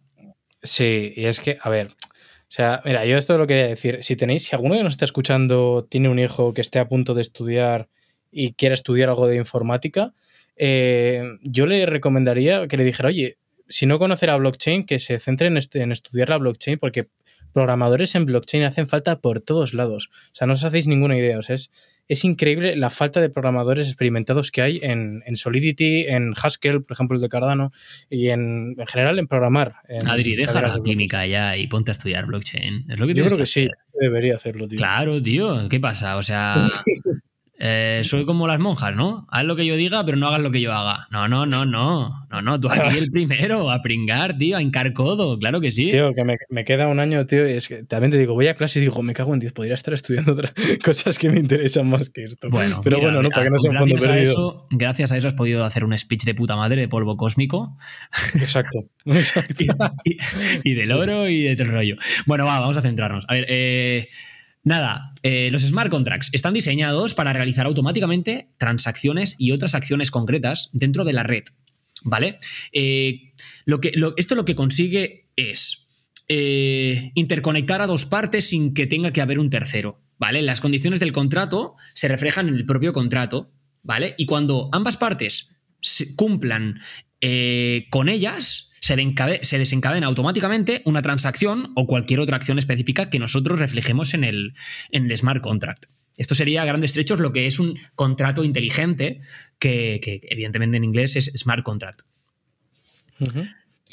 Sí, 0.62 1.12
y 1.16 1.26
es 1.26 1.40
que, 1.40 1.58
a 1.60 1.68
ver, 1.68 1.88
o 2.52 2.54
sea, 2.54 2.82
mira, 2.84 3.04
yo 3.06 3.16
esto 3.16 3.38
lo 3.38 3.46
quería 3.46 3.66
decir. 3.66 4.00
Si 4.02 4.14
tenéis, 4.16 4.44
si 4.44 4.54
alguno 4.54 4.74
que 4.74 4.82
nos 4.82 4.92
está 4.92 5.04
escuchando 5.04 5.86
tiene 5.88 6.08
un 6.08 6.18
hijo 6.18 6.52
que 6.52 6.60
esté 6.60 6.78
a 6.78 6.88
punto 6.88 7.14
de 7.14 7.22
estudiar 7.22 7.88
y 8.30 8.54
quiera 8.54 8.74
estudiar 8.74 9.08
algo 9.08 9.26
de 9.26 9.36
informática, 9.36 10.14
eh, 10.56 11.22
yo 11.42 11.66
le 11.66 11.86
recomendaría 11.86 12.68
que 12.68 12.76
le 12.76 12.84
dijera, 12.84 13.08
oye, 13.08 13.38
si 13.68 13.86
no 13.86 13.98
conoce 13.98 14.26
la 14.26 14.36
blockchain, 14.36 14.84
que 14.84 14.98
se 14.98 15.18
centre 15.18 15.46
en, 15.46 15.56
este, 15.56 15.82
en 15.82 15.92
estudiar 15.92 16.28
la 16.28 16.38
blockchain, 16.38 16.78
porque 16.78 17.08
programadores 17.54 18.14
en 18.14 18.26
blockchain 18.26 18.64
hacen 18.64 18.86
falta 18.86 19.20
por 19.20 19.40
todos 19.40 19.72
lados. 19.72 20.10
O 20.32 20.34
sea, 20.34 20.46
no 20.46 20.52
os 20.52 20.64
hacéis 20.64 20.86
ninguna 20.86 21.16
idea. 21.16 21.38
O 21.38 21.42
sea, 21.42 21.54
es, 21.54 21.70
es 22.08 22.24
increíble 22.24 22.76
la 22.76 22.90
falta 22.90 23.20
de 23.20 23.30
programadores 23.30 23.86
experimentados 23.86 24.50
que 24.50 24.62
hay 24.62 24.80
en, 24.82 25.22
Solidity, 25.34 26.06
en 26.08 26.34
Haskell, 26.40 26.82
por 26.82 26.94
ejemplo, 26.94 27.16
el 27.16 27.22
de 27.22 27.28
Cardano, 27.28 27.72
y 28.10 28.28
en, 28.28 28.76
general 28.86 29.18
en 29.18 29.26
programar. 29.26 29.76
Adri, 30.06 30.36
deja 30.36 30.60
la 30.60 30.80
química 30.82 31.26
ya 31.26 31.56
y 31.56 31.66
ponte 31.66 31.90
a 31.90 31.92
estudiar 31.92 32.26
blockchain. 32.26 32.86
Yo 32.88 33.06
creo 33.06 33.36
que, 33.36 33.46
sí, 33.46 33.68
debería 33.98 34.36
hacerlo, 34.36 34.68
tío. 34.68 34.76
Claro, 34.76 35.22
tío. 35.22 35.68
¿Qué 35.68 35.80
pasa? 35.80 36.16
O 36.16 36.22
sea, 36.22 36.68
Eh, 37.64 38.02
soy 38.02 38.24
como 38.24 38.48
las 38.48 38.58
monjas, 38.58 38.96
¿no? 38.96 39.24
Haz 39.30 39.44
lo 39.44 39.54
que 39.54 39.64
yo 39.64 39.76
diga, 39.76 40.04
pero 40.04 40.16
no 40.16 40.26
hagas 40.26 40.40
lo 40.40 40.50
que 40.50 40.60
yo 40.60 40.72
haga. 40.72 41.06
No, 41.12 41.28
no, 41.28 41.46
no, 41.46 41.64
no. 41.64 42.26
No, 42.28 42.42
no, 42.42 42.58
tú 42.58 42.68
aquí 42.68 42.98
el 42.98 43.12
primero, 43.12 43.70
a 43.70 43.80
pringar, 43.80 44.36
tío, 44.36 44.56
a 44.56 44.62
hincar 44.62 44.92
codo, 44.92 45.38
claro 45.38 45.60
que 45.60 45.70
sí. 45.70 45.88
Tío, 45.88 46.10
que 46.12 46.24
me, 46.24 46.64
queda 46.64 46.88
un 46.88 46.98
año, 46.98 47.24
tío, 47.26 47.48
y 47.48 47.52
es 47.52 47.68
que 47.68 47.84
también 47.84 48.10
te 48.10 48.18
digo, 48.18 48.34
voy 48.34 48.48
a 48.48 48.54
clase 48.54 48.80
y 48.80 48.82
digo, 48.82 49.00
me 49.04 49.14
cago 49.14 49.32
en 49.32 49.38
Dios, 49.38 49.52
podría 49.52 49.74
estar 49.74 49.94
estudiando 49.94 50.32
otras 50.32 50.52
cosas 50.84 51.16
que 51.20 51.30
me 51.30 51.38
interesan 51.38 51.88
más 51.88 52.10
que 52.10 52.24
esto. 52.24 52.48
Bueno, 52.50 52.80
pero 52.82 53.00
bueno, 53.00 53.22
no, 53.22 53.30
para 53.30 53.44
que 53.44 53.50
no 53.50 53.58
sea 53.60 53.70
un 53.70 53.76
fondo 53.76 53.96
perdido. 53.96 54.22
Eso, 54.22 54.66
gracias 54.72 55.12
a 55.12 55.16
eso 55.16 55.28
has 55.28 55.34
podido 55.34 55.64
hacer 55.64 55.84
un 55.84 55.96
speech 55.96 56.24
de 56.24 56.34
puta 56.34 56.56
madre 56.56 56.80
de 56.80 56.88
polvo 56.88 57.16
cósmico. 57.16 57.76
Exacto. 58.34 58.86
Exacto. 59.04 59.64
y, 60.64 60.74
del 60.74 60.90
oro 60.90 61.28
y 61.28 61.42
de 61.42 61.54
todo 61.54 61.68
rollo. 61.68 61.94
Bueno, 62.26 62.44
va, 62.44 62.58
vamos 62.58 62.76
a 62.76 62.82
centrarnos. 62.82 63.24
A 63.28 63.34
ver, 63.34 63.46
eh. 63.48 64.08
Nada, 64.64 65.12
eh, 65.22 65.48
los 65.50 65.62
smart 65.62 65.90
contracts 65.90 66.30
están 66.32 66.54
diseñados 66.54 67.14
para 67.14 67.32
realizar 67.32 67.66
automáticamente 67.66 68.50
transacciones 68.58 69.34
y 69.38 69.50
otras 69.50 69.74
acciones 69.74 70.10
concretas 70.10 70.70
dentro 70.72 71.04
de 71.04 71.12
la 71.12 71.24
red. 71.24 71.42
¿Vale? 72.04 72.36
Eh, 72.72 73.32
esto 74.16 74.34
lo 74.34 74.44
que 74.44 74.54
consigue 74.54 75.30
es 75.36 75.86
eh, 76.28 77.12
interconectar 77.14 77.80
a 77.80 77.86
dos 77.86 78.06
partes 78.06 78.48
sin 78.48 78.74
que 78.74 78.86
tenga 78.86 79.12
que 79.12 79.20
haber 79.20 79.38
un 79.38 79.50
tercero. 79.50 80.00
¿Vale? 80.18 80.42
Las 80.42 80.60
condiciones 80.60 81.00
del 81.00 81.12
contrato 81.12 81.74
se 81.92 82.06
reflejan 82.06 82.48
en 82.48 82.54
el 82.54 82.64
propio 82.64 82.92
contrato. 82.92 83.52
¿Vale? 83.82 84.14
Y 84.16 84.26
cuando 84.26 84.68
ambas 84.72 84.96
partes 84.96 85.48
cumplan 86.14 86.78
con 87.90 88.08
ellas, 88.08 88.71
se, 88.82 89.58
desencadena 89.58 90.08
automáticamente 90.08 90.82
una 90.84 91.02
transacción 91.02 91.72
o 91.76 91.86
cualquier 91.86 92.20
otra 92.20 92.36
acción 92.36 92.58
específica 92.58 93.10
que 93.10 93.20
nosotros 93.20 93.60
reflejemos 93.60 94.12
en 94.12 94.24
el, 94.24 94.54
en 94.90 95.10
el 95.10 95.16
smart 95.16 95.40
contract. 95.40 95.86
Esto 96.18 96.34
sería 96.34 96.62
a 96.62 96.64
grandes 96.64 96.92
trechos 96.92 97.20
lo 97.20 97.32
que 97.32 97.46
es 97.46 97.58
un 97.58 97.78
contrato 97.94 98.44
inteligente, 98.44 99.20
que, 99.58 100.20
evidentemente 100.28 100.76
en 100.76 100.84
inglés 100.84 101.16
es 101.16 101.30
smart 101.34 101.62
contract. 101.62 102.00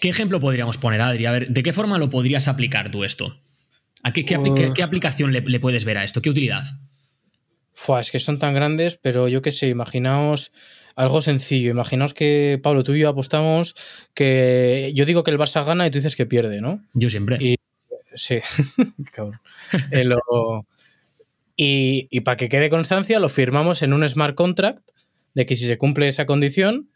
¿Qué 0.01 0.09
ejemplo 0.09 0.39
podríamos 0.39 0.77
poner, 0.77 1.01
Adri? 1.01 1.27
A 1.27 1.31
ver, 1.31 1.49
¿de 1.49 1.63
qué 1.63 1.71
forma 1.71 1.99
lo 1.99 2.09
podrías 2.09 2.47
aplicar 2.47 2.89
tú 2.89 3.03
esto? 3.03 3.39
¿A 4.01 4.11
qué, 4.11 4.23
aplicación 4.83 5.31
le, 5.31 5.59
puedes 5.59 5.85
ver 5.85 5.99
a 5.99 6.03
esto? 6.03 6.21
¿Qué 6.21 6.29
utilidad? 6.29 6.63
es 8.01 8.11
que 8.11 8.19
son 8.19 8.39
tan 8.39 8.53
grandes, 8.53 8.99
pero 9.01 9.27
yo 9.27 9.41
qué 9.41 9.51
sé, 9.51 9.69
imaginaos 9.69 10.51
algo 10.95 11.21
sencillo. 11.21 11.71
Imaginaos 11.71 12.13
que, 12.13 12.59
Pablo, 12.61 12.83
tú 12.83 12.93
y 12.93 12.99
yo 12.99 13.09
apostamos 13.09 13.75
que 14.13 14.91
yo 14.95 15.05
digo 15.05 15.23
que 15.23 15.31
el 15.31 15.37
Barça 15.37 15.65
gana 15.65 15.87
y 15.87 15.91
tú 15.91 15.97
dices 15.97 16.15
que 16.15 16.25
pierde, 16.25 16.61
¿no? 16.61 16.83
Yo 16.93 17.09
siempre. 17.09 17.37
Y, 17.39 17.57
sí, 18.15 18.39
cabrón. 19.13 19.39
Eh, 19.91 20.05
y, 21.55 22.19
para 22.21 22.37
que 22.37 22.49
quede 22.49 22.69
constancia, 22.69 23.19
lo 23.19 23.29
firmamos 23.29 23.81
en 23.81 23.93
un 23.93 24.07
smart 24.07 24.35
contract 24.35 24.89
de 25.33 25.45
que 25.45 25.55
si 25.55 25.67
se 25.67 25.77
cumple 25.77 26.07
esa 26.07 26.25
condición, 26.25 26.89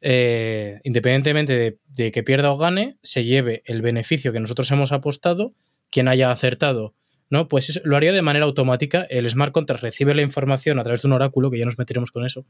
eh, 0.00 0.80
independientemente 0.84 1.54
de, 1.54 1.78
de, 1.88 2.12
que 2.12 2.22
pierda 2.22 2.50
o 2.50 2.58
gane, 2.58 2.98
se 3.02 3.24
lleve 3.24 3.62
el 3.64 3.82
beneficio 3.82 4.32
que 4.32 4.40
nosotros 4.40 4.70
hemos 4.70 4.92
apostado, 4.92 5.54
quien 5.90 6.08
haya 6.08 6.30
acertado 6.30 6.94
¿no? 7.32 7.48
Pues 7.48 7.80
lo 7.84 7.96
haría 7.96 8.12
de 8.12 8.20
manera 8.20 8.44
automática. 8.44 9.06
El 9.08 9.28
smart 9.28 9.52
contract 9.52 9.82
recibe 9.82 10.14
la 10.14 10.20
información 10.20 10.78
a 10.78 10.82
través 10.82 11.00
de 11.00 11.08
un 11.08 11.14
oráculo, 11.14 11.50
que 11.50 11.58
ya 11.58 11.64
nos 11.64 11.78
meteremos 11.78 12.12
con 12.12 12.26
eso. 12.26 12.44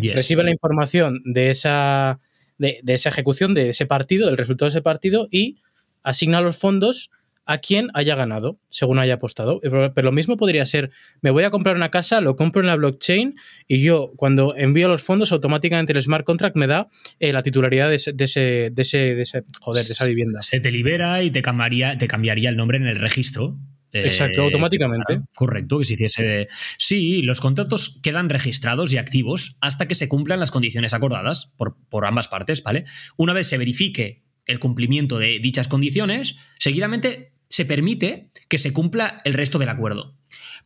Recibe 0.00 0.44
la 0.44 0.52
información 0.52 1.22
de 1.24 1.50
esa, 1.50 2.20
de, 2.56 2.80
esa 2.86 3.08
ejecución, 3.08 3.52
de 3.52 3.70
ese 3.70 3.84
partido, 3.84 4.26
del 4.26 4.36
resultado 4.36 4.66
de 4.66 4.76
ese 4.76 4.80
partido, 4.82 5.26
y 5.32 5.58
asigna 6.04 6.40
los 6.40 6.56
fondos 6.56 7.10
a 7.46 7.58
quien 7.58 7.88
haya 7.94 8.14
ganado, 8.14 8.60
según 8.68 9.00
haya 9.00 9.14
apostado. 9.14 9.58
Pero, 9.60 9.90
lo 9.92 10.12
mismo 10.12 10.36
podría 10.36 10.64
ser, 10.66 10.92
me 11.20 11.30
voy 11.30 11.42
a 11.42 11.50
comprar 11.50 11.74
una 11.74 11.90
casa, 11.90 12.20
lo 12.20 12.36
compro 12.36 12.60
en 12.60 12.68
la 12.68 12.76
blockchain 12.76 13.34
y 13.66 13.82
yo 13.82 14.12
cuando 14.14 14.54
envío 14.56 14.86
los 14.86 15.02
fondos 15.02 15.32
automáticamente 15.32 15.92
el 15.94 16.00
smart 16.00 16.24
contract 16.24 16.54
me 16.54 16.68
da 16.68 16.86
eh, 17.18 17.32
la 17.32 17.42
titularidad 17.42 17.88
de 17.88 17.96
ese, 17.96 18.12
de 18.12 18.24
ese, 18.24 18.70
de 18.70 18.82
ese, 18.82 19.42
joder, 19.60 19.84
de 19.84 19.92
esa 19.92 20.06
vivienda. 20.06 20.42
Se 20.42 20.60
te 20.60 20.70
libera 20.70 21.24
y 21.24 21.32
te 21.32 21.42
cambiaría, 21.42 21.98
te 21.98 22.06
cambiaría 22.06 22.50
el 22.50 22.56
nombre 22.56 22.76
en 22.76 22.86
el 22.86 23.00
registro. 23.00 23.58
Exacto, 23.92 24.42
eh, 24.42 24.44
automáticamente. 24.44 25.20
correcto, 25.34 25.78
que 25.78 25.84
se 25.84 25.94
hiciese. 25.94 26.46
Sí, 26.78 27.22
los 27.22 27.40
contratos 27.40 28.00
quedan 28.02 28.28
registrados 28.28 28.92
y 28.92 28.98
activos 28.98 29.56
hasta 29.60 29.88
que 29.88 29.94
se 29.94 30.08
cumplan 30.08 30.40
las 30.40 30.50
condiciones 30.50 30.94
acordadas 30.94 31.52
por, 31.56 31.76
por 31.88 32.04
ambas 32.04 32.28
partes, 32.28 32.62
¿vale? 32.62 32.84
Una 33.16 33.32
vez 33.32 33.48
se 33.48 33.58
verifique 33.58 34.24
el 34.46 34.58
cumplimiento 34.58 35.18
de 35.18 35.38
dichas 35.38 35.68
condiciones, 35.68 36.36
seguidamente 36.58 37.32
se 37.48 37.64
permite 37.64 38.30
que 38.48 38.58
se 38.58 38.72
cumpla 38.72 39.18
el 39.24 39.34
resto 39.34 39.58
del 39.58 39.68
acuerdo. 39.68 40.16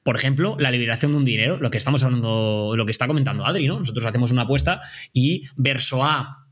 Por 0.03 0.17
ejemplo, 0.17 0.57
la 0.59 0.71
liberación 0.71 1.13
de 1.13 1.19
un 1.19 1.25
dinero, 1.25 1.59
lo 1.59 1.71
que 1.71 1.79
estamos 1.79 2.03
hablando, 2.03 2.75
lo 2.77 2.85
que 2.85 2.91
está 2.91 3.07
comentando 3.07 3.47
Adri, 3.47 3.69
¿no? 3.69 3.79
Nosotros 3.79 4.05
hacemos 4.05 4.33
una 4.33 4.43
apuesta 4.43 4.81
y 5.13 5.43
verso 5.57 6.05
A 6.05 6.47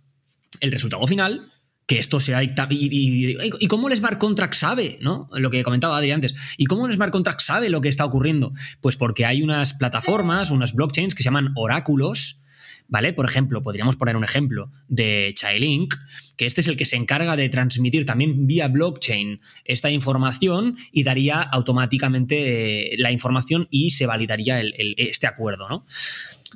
el 0.61 0.71
resultado 0.71 1.07
final 1.07 1.50
que 1.91 1.99
esto 1.99 2.21
sea 2.21 2.41
y, 2.45 2.53
y, 2.71 3.67
cómo 3.67 3.89
el 3.89 3.97
smart 3.97 4.17
contract 4.17 4.55
sabe, 4.55 4.99
¿no? 5.01 5.29
Lo 5.33 5.51
que 5.51 5.65
comentaba 5.65 5.97
Adri 5.99 6.13
antes. 6.13 6.33
¿Y 6.57 6.67
cómo 6.67 6.87
el 6.87 6.93
smart 6.93 7.11
contract 7.11 7.41
sabe 7.41 7.69
lo 7.69 7.81
que 7.81 7.89
está 7.89 8.05
ocurriendo? 8.05 8.53
Pues 8.81 8.97
porque 8.97 9.27
hay 9.27 9.43
unas 9.43 9.75
plataformas, 9.75 10.53
unas 10.53 10.73
blockchains 10.73 11.17
que 11.17 11.25
se 11.25 11.27
llaman 11.27 11.51
oráculos, 11.57 12.45
¿vale? 12.87 13.13
Por 13.13 13.25
ejemplo, 13.25 13.61
podríamos 13.61 13.97
poner 13.97 14.17
un 14.17 14.23
ejemplo 14.23 14.71
de 14.87 15.33
Chainlink, 15.35 15.93
que 16.37 16.47
este 16.47 16.61
es 16.61 16.69
el 16.69 16.77
que 16.77 16.87
se 16.87 16.95
encarga 16.95 17.35
de 17.35 17.49
transmitir 17.49 18.05
también 18.05 18.47
vía 18.47 18.69
blockchain 18.69 19.41
esta 19.65 19.91
información 19.91 20.77
y 20.93 21.03
daría 21.03 21.43
automáticamente 21.43 22.93
eh, 22.93 22.99
la 22.99 23.11
información 23.11 23.67
y 23.69 23.91
se 23.91 24.07
validaría 24.07 24.61
este 24.61 25.27
acuerdo, 25.27 25.69
¿no? 25.69 25.85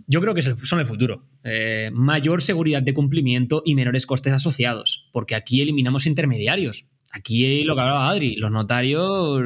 Yo 0.07 0.21
creo 0.21 0.35
que 0.35 0.43
son 0.43 0.81
el 0.81 0.87
futuro. 0.87 1.25
Eh, 1.43 1.91
mayor 1.93 2.43
seguridad 2.43 2.83
de 2.83 2.95
cumplimiento 2.95 3.63
y 3.65 3.75
menores 3.75 4.07
costes 4.07 4.33
asociados, 4.33 5.09
porque 5.13 5.35
aquí 5.35 5.61
eliminamos 5.63 6.07
intermediarios. 6.07 6.87
Aquí 7.13 7.63
lo 7.63 7.77
que 7.77 7.81
hablaba 7.81 8.11
Adri, 8.11 8.37
los 8.37 8.51
notarios 8.51 9.41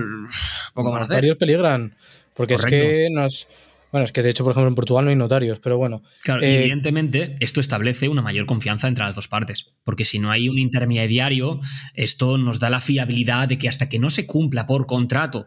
poco 0.75 0.91
Los 0.91 1.01
notarios 1.01 1.37
peligran, 1.37 1.95
porque 2.35 2.55
es 2.55 2.65
que 2.65 3.09
nos... 3.11 3.47
Bueno, 3.91 4.05
es 4.05 4.13
que 4.13 4.23
de 4.23 4.31
hecho, 4.31 4.45
por 4.45 4.53
ejemplo, 4.53 4.69
en 4.69 4.75
Portugal 4.75 5.05
no 5.05 5.11
hay 5.11 5.17
notarios, 5.17 5.61
pero 5.61 5.79
bueno. 5.79 6.03
Claro, 6.23 6.43
eh, 6.43 6.61
evidentemente, 6.61 7.35
esto 7.41 7.61
establece 7.61 8.09
una 8.09 8.21
mayor 8.21 8.45
confianza 8.45 8.87
entre 8.87 9.05
las 9.05 9.15
dos 9.15 9.29
partes, 9.29 9.79
porque 9.83 10.05
si 10.05 10.19
no 10.19 10.31
hay 10.31 10.49
un 10.51 10.59
intermediario, 10.59 11.59
esto 11.95 12.37
nos 12.37 12.59
da 12.59 12.69
la 12.69 12.81
fiabilidad 12.81 13.49
de 13.49 13.59
que 13.59 13.69
hasta 13.69 13.89
que 13.89 13.99
no 13.99 14.11
se 14.11 14.27
cumpla 14.27 14.67
por 14.67 14.87
contrato, 14.87 15.47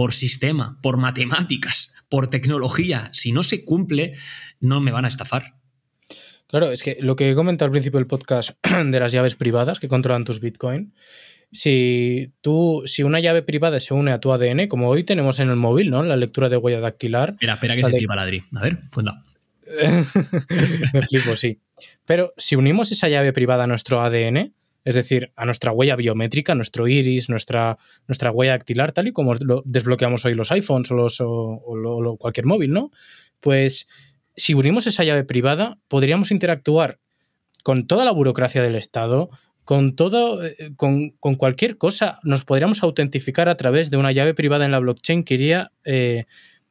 por 0.00 0.14
sistema, 0.14 0.78
por 0.80 0.96
matemáticas, 0.96 1.92
por 2.08 2.28
tecnología, 2.28 3.10
si 3.12 3.32
no 3.32 3.42
se 3.42 3.66
cumple, 3.66 4.14
no 4.58 4.80
me 4.80 4.92
van 4.92 5.04
a 5.04 5.08
estafar. 5.08 5.56
Claro, 6.46 6.70
es 6.70 6.82
que 6.82 6.96
lo 7.00 7.16
que 7.16 7.30
he 7.30 7.34
comentado 7.34 7.66
al 7.66 7.70
principio 7.70 7.98
del 7.98 8.06
podcast 8.06 8.52
de 8.86 8.98
las 8.98 9.12
llaves 9.12 9.34
privadas 9.34 9.78
que 9.78 9.88
controlan 9.88 10.24
tus 10.24 10.40
Bitcoin, 10.40 10.94
si 11.52 12.32
tú, 12.40 12.82
si 12.86 13.02
una 13.02 13.20
llave 13.20 13.42
privada 13.42 13.78
se 13.78 13.92
une 13.92 14.10
a 14.12 14.20
tu 14.20 14.32
ADN, 14.32 14.68
como 14.68 14.88
hoy 14.88 15.04
tenemos 15.04 15.38
en 15.38 15.50
el 15.50 15.56
móvil, 15.56 15.90
¿no? 15.90 16.02
La 16.02 16.16
lectura 16.16 16.48
de 16.48 16.56
huella 16.56 16.80
dactilar. 16.80 17.32
Espera, 17.32 17.52
espera 17.52 17.76
que 17.76 17.84
se 17.84 17.90
flipa 17.90 18.16
Ladri. 18.16 18.42
A 18.56 18.62
ver, 18.62 18.78
cuenta. 18.94 19.22
Me 20.94 21.02
flipo, 21.02 21.36
sí. 21.36 21.60
Pero 22.06 22.32
si 22.38 22.56
unimos 22.56 22.90
esa 22.90 23.10
llave 23.10 23.34
privada 23.34 23.64
a 23.64 23.66
nuestro 23.66 24.00
ADN, 24.00 24.54
es 24.84 24.94
decir, 24.94 25.32
a 25.36 25.44
nuestra 25.44 25.72
huella 25.72 25.96
biométrica, 25.96 26.54
nuestro 26.54 26.88
iris, 26.88 27.28
nuestra, 27.28 27.78
nuestra 28.08 28.30
huella 28.30 28.52
dactilar, 28.52 28.92
tal 28.92 29.08
y 29.08 29.12
como 29.12 29.34
desbloqueamos 29.64 30.24
hoy 30.24 30.34
los 30.34 30.50
iPhones 30.52 30.90
o, 30.90 30.94
los, 30.94 31.20
o, 31.20 32.16
cualquier 32.18 32.46
móvil, 32.46 32.72
¿no? 32.72 32.90
Pues 33.40 33.88
si 34.36 34.54
unimos 34.54 34.86
esa 34.86 35.04
llave 35.04 35.24
privada, 35.24 35.78
podríamos 35.88 36.30
interactuar 36.30 36.98
con 37.62 37.86
toda 37.86 38.04
la 38.04 38.12
burocracia 38.12 38.62
del 38.62 38.74
Estado, 38.74 39.30
con 39.64 39.94
todo, 39.94 40.44
eh, 40.44 40.72
con, 40.76 41.10
cualquier 41.36 41.76
cosa, 41.76 42.18
nos 42.22 42.44
podríamos 42.44 42.82
autentificar 42.82 43.48
a 43.48 43.56
través 43.56 43.90
de 43.90 43.98
una 43.98 44.12
llave 44.12 44.34
privada 44.34 44.64
en 44.64 44.72
la 44.72 44.78
blockchain 44.78 45.24
que 45.24 45.34
iría 45.34 45.72
eh, 45.84 46.24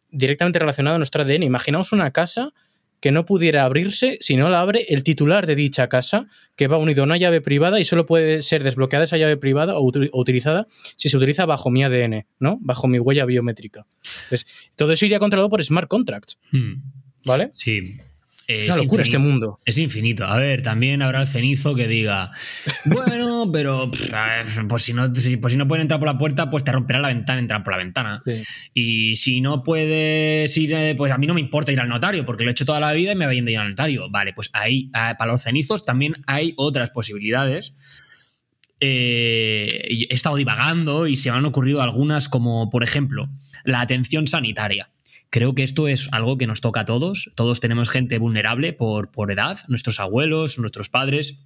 directamente 0.10 0.60
relacionada 0.60 0.96
a 0.96 1.00
nuestro 1.00 1.24
ADN. 1.24 1.44
Imaginaos 1.44 1.92
una 1.92 2.12
casa 2.12 2.54
que 3.00 3.12
no 3.12 3.26
pudiera 3.26 3.64
abrirse 3.64 4.18
si 4.22 4.36
no 4.36 4.50
la 4.50 4.62
abre 4.62 4.86
el 4.90 5.04
titular 5.04 5.48
de 5.48 5.56
dicha 5.56 5.90
casa, 5.90 6.28
que 6.56 6.68
va 6.68 6.78
unido 6.78 7.04
a 7.04 7.06
una 7.06 7.18
llave 7.18 7.42
privada 7.42 7.80
y 7.80 7.86
solo 7.86 8.06
puede 8.06 8.44
ser 8.44 8.64
desbloqueada 8.64 9.06
esa 9.06 9.18
llave 9.18 9.38
privada 9.38 9.76
o, 9.76 9.92
utilizada 10.14 10.68
si 10.96 11.10
se 11.10 11.18
utiliza 11.18 11.46
bajo 11.46 11.70
mi 11.70 11.84
ADN, 11.84 12.26
¿no? 12.40 12.58
Bajo 12.62 12.88
mi 12.88 13.00
huella 13.00 13.26
biométrica. 13.26 13.86
todo 14.76 14.92
eso 14.92 15.06
iría 15.06 15.20
controlado 15.20 15.50
por 15.50 15.64
smart 15.64 15.88
contracts. 15.88 16.38
Hmm. 16.52 16.82
¿Vale? 17.26 17.50
Sí 17.54 18.00
es 18.50 18.68
una 18.70 18.78
locura 18.78 19.04
este 19.04 19.20
mundo. 19.20 19.60
Es 19.64 19.78
infinito. 19.78 20.26
A 20.26 20.36
ver, 20.38 20.64
también 20.64 21.04
habrá 21.04 21.22
el 21.22 21.28
cenizo 21.28 21.76
que 21.76 21.88
diga, 21.88 22.32
bueno, 22.86 23.50
pero 23.54 23.92
pues, 24.68 24.82
si 24.82 24.94
no, 24.94 25.12
pues 25.40 25.54
si 25.54 25.58
no 25.58 25.68
pueden 25.68 25.84
entrar 25.84 26.00
por 26.00 26.08
la 26.08 26.18
puerta, 26.18 26.50
pues 26.50 26.64
te 26.64 26.72
romperá 26.72 27.00
la 27.00 27.10
ventana, 27.10 27.40
entrar 27.40 27.64
por 27.64 27.74
la 27.74 27.78
ventana. 27.78 28.20
Y 28.74 29.16
si 29.18 29.40
no 29.40 29.62
puedes 29.62 30.58
ir, 30.58 30.74
eh, 30.74 30.96
pues 30.98 31.12
a 31.12 31.20
mí 31.20 31.28
no 31.28 31.36
me 31.36 31.42
importa 31.42 31.72
ir 31.72 31.80
al 31.80 31.90
notario, 31.90 32.26
porque 32.26 32.44
lo 32.44 32.50
he 32.50 32.54
hecho 32.54 32.66
toda 32.66 32.80
la 32.80 32.92
vida 32.94 33.12
y 33.12 33.16
me 33.16 33.28
va 33.28 33.34
yendo 33.34 33.52
ir 33.52 33.60
al 33.60 33.70
notario. 33.70 34.10
Vale, 34.10 34.34
pues 34.34 34.50
ahí, 34.54 34.90
ah, 34.94 35.16
para 35.20 35.34
los 35.34 35.44
cenizos 35.44 35.86
también 35.86 36.16
hay 36.26 36.54
otras 36.58 36.90
posibilidades. 36.90 37.76
Eh, 38.80 40.08
he 40.10 40.14
estado 40.16 40.38
divagando 40.38 41.06
y 41.06 41.18
se 41.18 41.30
me 41.30 41.38
han 41.38 41.46
ocurrido 41.46 41.82
algunas 41.82 42.30
como, 42.30 42.70
por 42.70 42.84
ejemplo, 42.84 43.30
la 43.64 43.82
atención 43.82 44.26
sanitaria. 44.26 44.90
Creo 45.32 45.54
que 45.54 45.64
esto 45.64 45.88
es 45.88 46.10
algo 46.12 46.38
que 46.38 46.48
nos 46.48 46.60
toca 46.60 46.82
a 46.82 46.86
todos. 46.86 47.32
Todos 47.36 47.60
tenemos 47.60 47.90
gente 47.90 48.18
vulnerable 48.18 48.74
por, 48.74 49.12
por 49.12 49.32
edad, 49.32 49.60
nuestros 49.68 50.00
abuelos, 50.00 50.58
nuestros 50.58 50.90
padres, 50.90 51.46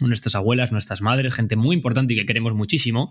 nuestras 0.00 0.36
abuelas, 0.36 0.70
nuestras 0.70 1.02
madres, 1.02 1.34
gente 1.34 1.56
muy 1.56 1.74
importante 1.74 2.14
y 2.14 2.16
que 2.16 2.26
queremos 2.26 2.54
muchísimo. 2.54 3.10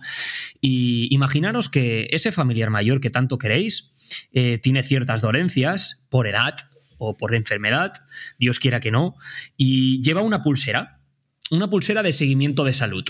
Y 0.62 1.14
imaginaros 1.14 1.68
que 1.68 2.08
ese 2.12 2.32
familiar 2.32 2.70
mayor 2.70 3.01
que 3.01 3.10
tanto 3.10 3.38
queréis 3.38 3.91
eh, 4.32 4.60
tiene 4.60 4.82
ciertas 4.82 5.22
dolencias 5.22 6.05
por 6.10 6.28
edad 6.28 6.55
o 6.97 7.18
por 7.18 7.36
enfermedad, 7.36 7.91
Dios 8.39 8.60
quiera 8.60 8.80
que 8.80 8.91
no, 8.91 9.16
y 9.55 10.01
lleva 10.01 10.22
una 10.22 10.41
pulsera, 10.41 11.01
una 11.51 11.70
pulsera 11.70 12.01
de 12.01 12.14
seguimiento 12.14 12.64
de 12.64 12.74
salud. 12.74 13.03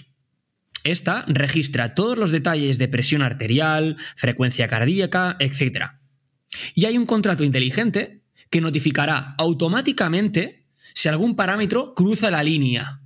Esta 0.83 1.23
registra 1.27 1.95
todos 1.95 2.17
los 2.17 2.31
detalles 2.31 2.79
de 2.79 2.87
presión 2.87 3.21
arterial, 3.21 3.97
frecuencia 4.15 4.67
cardíaca, 4.67 5.37
etcétera 5.39 6.01
y 6.75 6.85
hay 6.85 6.97
un 6.97 7.05
contrato 7.05 7.43
inteligente 7.43 8.21
que 8.49 8.61
notificará 8.61 9.35
automáticamente 9.37 10.65
si 10.93 11.09
algún 11.09 11.35
parámetro 11.35 11.93
cruza 11.93 12.31
la 12.31 12.43
línea. 12.43 13.01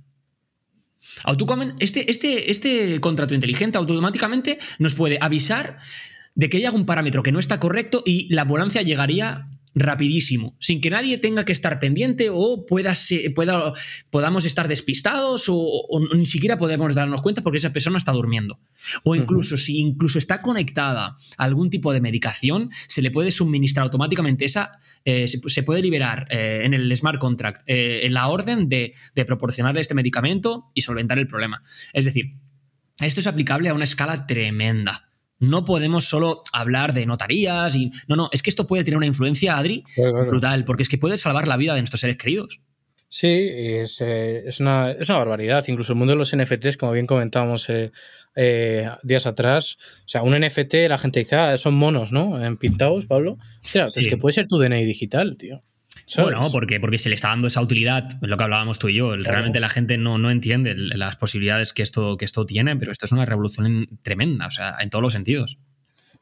Este, 1.78 2.10
este, 2.10 2.50
este 2.50 3.00
contrato 3.00 3.34
inteligente 3.34 3.78
automáticamente 3.78 4.58
nos 4.78 4.94
puede 4.94 5.18
avisar 5.20 5.78
de 6.34 6.48
que 6.48 6.58
hay 6.58 6.64
algún 6.64 6.86
parámetro 6.86 7.22
que 7.22 7.32
no 7.32 7.38
está 7.38 7.58
correcto 7.58 8.02
y 8.06 8.32
la 8.32 8.42
ambulancia 8.42 8.82
llegaría 8.82 9.48
rapidísimo, 9.74 10.56
sin 10.60 10.80
que 10.80 10.90
nadie 10.90 11.18
tenga 11.18 11.44
que 11.44 11.52
estar 11.52 11.80
pendiente 11.80 12.28
o 12.30 12.66
pueda, 12.66 12.94
pueda 13.34 13.72
podamos 14.10 14.44
estar 14.44 14.68
despistados 14.68 15.46
o, 15.48 16.00
ni 16.14 16.26
siquiera 16.26 16.58
podemos 16.58 16.94
darnos 16.94 17.22
cuenta 17.22 17.42
porque 17.42 17.58
esa 17.58 17.72
persona 17.72 17.98
está 17.98 18.12
durmiendo. 18.12 18.60
O 19.02 19.14
incluso 19.14 19.56
si 19.56 19.78
incluso 19.78 20.18
está 20.18 20.42
conectada 20.42 21.16
a 21.36 21.44
algún 21.44 21.70
tipo 21.70 21.92
de 21.92 22.00
medicación, 22.00 22.70
se 22.86 23.02
le 23.02 23.10
puede 23.10 23.30
suministrar 23.30 23.84
automáticamente 23.84 24.44
esa, 24.44 24.78
eh, 25.04 25.26
se, 25.28 25.62
puede 25.62 25.82
liberar 25.82 26.26
eh, 26.30 26.62
en 26.64 26.74
el 26.74 26.94
smart 26.96 27.18
contract 27.18 27.62
eh, 27.66 28.00
en 28.04 28.14
la 28.14 28.28
orden 28.28 28.68
de, 28.68 28.94
de 29.14 29.24
proporcionarle 29.24 29.80
este 29.80 29.94
medicamento 29.94 30.66
y 30.74 30.82
solventar 30.82 31.18
el 31.18 31.26
problema. 31.26 31.62
Es 31.92 32.04
decir, 32.04 32.30
esto 33.00 33.20
es 33.20 33.26
aplicable 33.26 33.68
a 33.68 33.74
una 33.74 33.84
escala 33.84 34.26
tremenda. 34.26 35.11
No 35.42 35.64
podemos 35.64 36.04
solo 36.04 36.44
hablar 36.52 36.92
de 36.92 37.04
notarías 37.04 37.74
y. 37.74 37.90
No, 38.06 38.14
no, 38.14 38.28
es 38.32 38.42
que 38.42 38.50
esto 38.50 38.64
puede 38.64 38.84
tener 38.84 38.96
una 38.96 39.06
influencia, 39.06 39.58
Adri, 39.58 39.82
brutal, 39.96 40.64
porque 40.64 40.84
es 40.84 40.88
que 40.88 40.98
puede 40.98 41.18
salvar 41.18 41.48
la 41.48 41.56
vida 41.56 41.74
de 41.74 41.80
nuestros 41.80 42.00
seres 42.00 42.16
queridos. 42.16 42.60
Sí, 43.08 43.50
es, 43.52 44.00
eh, 44.00 44.44
es, 44.46 44.60
una, 44.60 44.94
barbaridad. 45.08 45.64
Incluso 45.66 45.94
el 45.94 45.98
mundo 45.98 46.12
de 46.12 46.18
los 46.18 46.34
NFTs, 46.34 46.76
como 46.76 46.92
bien 46.92 47.06
comentábamos 47.06 47.68
eh, 47.70 47.90
eh, 48.36 48.88
días 49.02 49.26
atrás, 49.26 49.78
o 50.06 50.08
sea, 50.08 50.22
un 50.22 50.38
NFT, 50.38 50.74
la 50.88 50.96
gente 50.96 51.18
dice, 51.18 51.34
ah, 51.34 51.58
son 51.58 51.74
monos, 51.74 52.12
¿no? 52.12 52.42
En 52.42 52.56
pintados, 52.56 53.06
Pablo. 53.06 53.36
es 53.62 54.06
que 54.08 54.16
puede 54.16 54.34
ser 54.34 54.46
tu 54.46 54.58
DNI 54.58 54.84
digital, 54.84 55.36
tío. 55.36 55.62
Bueno, 56.16 56.42
porque, 56.52 56.80
porque 56.80 56.98
se 56.98 57.08
le 57.08 57.14
está 57.14 57.28
dando 57.28 57.46
esa 57.46 57.60
utilidad, 57.60 58.18
lo 58.20 58.36
que 58.36 58.44
hablábamos 58.44 58.78
tú 58.78 58.88
y 58.88 58.94
yo. 58.94 59.16
Realmente 59.16 59.60
la 59.60 59.68
gente 59.68 59.98
no, 59.98 60.18
no 60.18 60.30
entiende 60.30 60.74
las 60.76 61.16
posibilidades 61.16 61.72
que 61.72 61.82
esto, 61.82 62.16
que 62.16 62.24
esto 62.24 62.46
tiene, 62.46 62.76
pero 62.76 62.92
esto 62.92 63.06
es 63.06 63.12
una 63.12 63.24
revolución 63.24 63.88
tremenda, 64.02 64.46
o 64.46 64.50
sea, 64.50 64.76
en 64.80 64.90
todos 64.90 65.02
los 65.02 65.12
sentidos. 65.12 65.58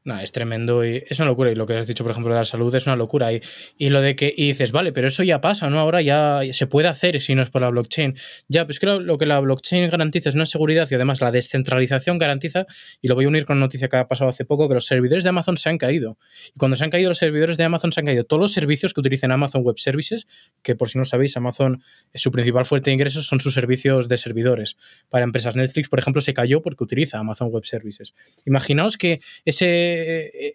No, 0.03 0.19
es 0.19 0.33
tremendo 0.33 0.83
y 0.83 1.05
es 1.07 1.19
una 1.19 1.29
locura. 1.29 1.53
Y 1.53 1.55
lo 1.55 1.67
que 1.67 1.77
has 1.77 1.87
dicho, 1.87 2.05
por 2.05 2.13
ejemplo, 2.13 2.33
de 2.33 2.41
la 2.41 2.45
salud 2.47 2.75
es 2.75 2.87
una 2.87 2.97
locura. 2.97 3.35
Y, 3.35 3.43
y 3.77 3.91
lo 3.91 4.01
de 4.01 4.17
que 4.17 4.33
dices, 4.35 4.73
vale, 4.73 4.93
pero 4.93 5.09
eso 5.09 5.23
ya 5.23 5.43
pasa, 5.43 5.69
¿no? 5.69 5.79
Ahora 5.79 6.01
ya 6.01 6.41
se 6.53 6.67
puede 6.67 6.89
hacer 6.89 7.21
si 7.21 7.35
no 7.35 7.43
es 7.43 7.51
por 7.51 7.61
la 7.61 7.69
blockchain. 7.69 8.17
Ya, 8.49 8.65
pues 8.65 8.81
que 8.81 8.87
lo, 8.87 9.19
que 9.19 9.27
la 9.27 9.39
blockchain 9.41 9.91
garantiza 9.91 10.31
es 10.31 10.35
una 10.35 10.47
seguridad 10.47 10.89
y 10.91 10.95
además 10.95 11.21
la 11.21 11.31
descentralización 11.31 12.17
garantiza, 12.17 12.67
y 13.03 13.09
lo 13.09 13.15
voy 13.15 13.27
a 13.27 13.29
unir 13.29 13.45
con 13.45 13.59
una 13.59 13.67
noticia 13.67 13.89
que 13.89 13.97
ha 13.99 14.09
pasado 14.09 14.31
hace 14.31 14.47
poco, 14.47 14.69
que 14.69 14.75
los 14.75 14.87
servidores 14.87 15.23
de 15.23 15.29
Amazon 15.29 15.59
se 15.59 15.69
han 15.69 15.77
caído. 15.77 16.17
Y 16.55 16.59
cuando 16.59 16.77
se 16.77 16.85
han 16.85 16.91
caído 16.91 17.11
los 17.11 17.19
servidores 17.19 17.59
de 17.59 17.65
Amazon, 17.65 17.93
se 17.93 18.01
han 18.01 18.07
caído 18.07 18.25
todos 18.25 18.41
los 18.41 18.53
servicios 18.53 18.95
que 18.95 19.01
utilizan 19.01 19.33
Amazon 19.33 19.63
Web 19.63 19.79
Services, 19.79 20.27
que 20.63 20.77
por 20.77 20.89
si 20.89 20.97
no 20.97 21.05
sabéis, 21.05 21.37
Amazon, 21.37 21.83
su 22.15 22.31
principal 22.31 22.65
fuente 22.65 22.89
de 22.89 22.95
ingresos 22.95 23.27
son 23.27 23.41
sus 23.41 23.53
servicios 23.53 24.09
de 24.09 24.17
servidores. 24.17 24.79
Para 25.11 25.25
empresas 25.25 25.57
Netflix, 25.57 25.91
por 25.91 25.99
ejemplo, 25.99 26.23
se 26.23 26.33
cayó 26.33 26.63
porque 26.63 26.85
utiliza 26.85 27.19
Amazon 27.19 27.49
Web 27.49 27.67
Services. 27.67 28.15
Imaginaos 28.47 28.97
que 28.97 29.21
ese 29.45 29.90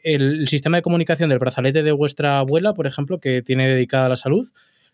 el 0.04 0.48
sistema 0.48 0.78
de 0.78 0.84
comunicación 0.84 1.30
del 1.30 1.40
brazalete 1.40 1.84
de 1.84 1.92
vuestra 1.92 2.40
abuela, 2.40 2.74
por 2.74 2.88
ejemplo, 2.88 3.20
que 3.20 3.42
tiene 3.42 3.68
dedicada 3.68 4.06
a 4.06 4.10
la 4.10 4.18
salud, 4.18 4.48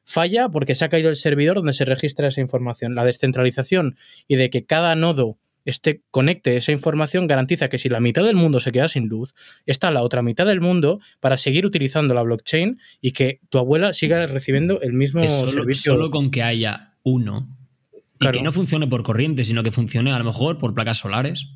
falla 0.06 0.50
porque 0.50 0.76
se 0.76 0.86
ha 0.86 0.90
caído 0.90 1.10
el 1.10 1.16
servidor 1.16 1.58
donde 1.58 1.74
se 1.74 1.86
registra 1.86 2.28
esa 2.28 2.42
información. 2.42 2.96
La 2.96 3.06
descentralización 3.06 3.98
y 4.28 4.36
de 4.36 4.50
que 4.50 4.66
cada 4.66 4.96
nodo 4.96 5.38
este 5.64 6.02
conecte 6.10 6.58
esa 6.58 6.72
información 6.72 7.28
garantiza 7.28 7.70
que 7.70 7.78
si 7.78 7.88
la 7.88 8.00
mitad 8.00 8.24
del 8.24 8.36
mundo 8.36 8.60
se 8.60 8.72
queda 8.72 8.88
sin 8.88 9.08
luz, 9.08 9.36
está 9.66 9.92
la 9.92 10.02
otra 10.02 10.24
mitad 10.24 10.46
del 10.46 10.62
mundo 10.62 11.00
para 11.20 11.38
seguir 11.38 11.66
utilizando 11.66 12.14
la 12.14 12.24
blockchain 12.24 12.80
y 13.00 13.12
que 13.12 13.42
tu 13.50 13.60
abuela 13.60 13.94
siga 13.94 14.26
recibiendo 14.28 14.82
el 14.82 14.94
mismo 14.94 15.28
servicio. 15.30 15.94
Solo 15.94 16.10
con 16.10 16.32
que 16.32 16.44
haya 16.44 16.96
uno 17.04 17.58
y 18.20 18.32
que 18.32 18.44
no 18.44 18.52
funcione 18.52 18.88
por 18.88 19.04
corriente, 19.04 19.44
sino 19.44 19.64
que 19.64 19.72
funcione 19.72 20.12
a 20.12 20.20
lo 20.20 20.26
mejor 20.26 20.58
por 20.58 20.74
placas 20.74 21.00
solares. 21.00 21.48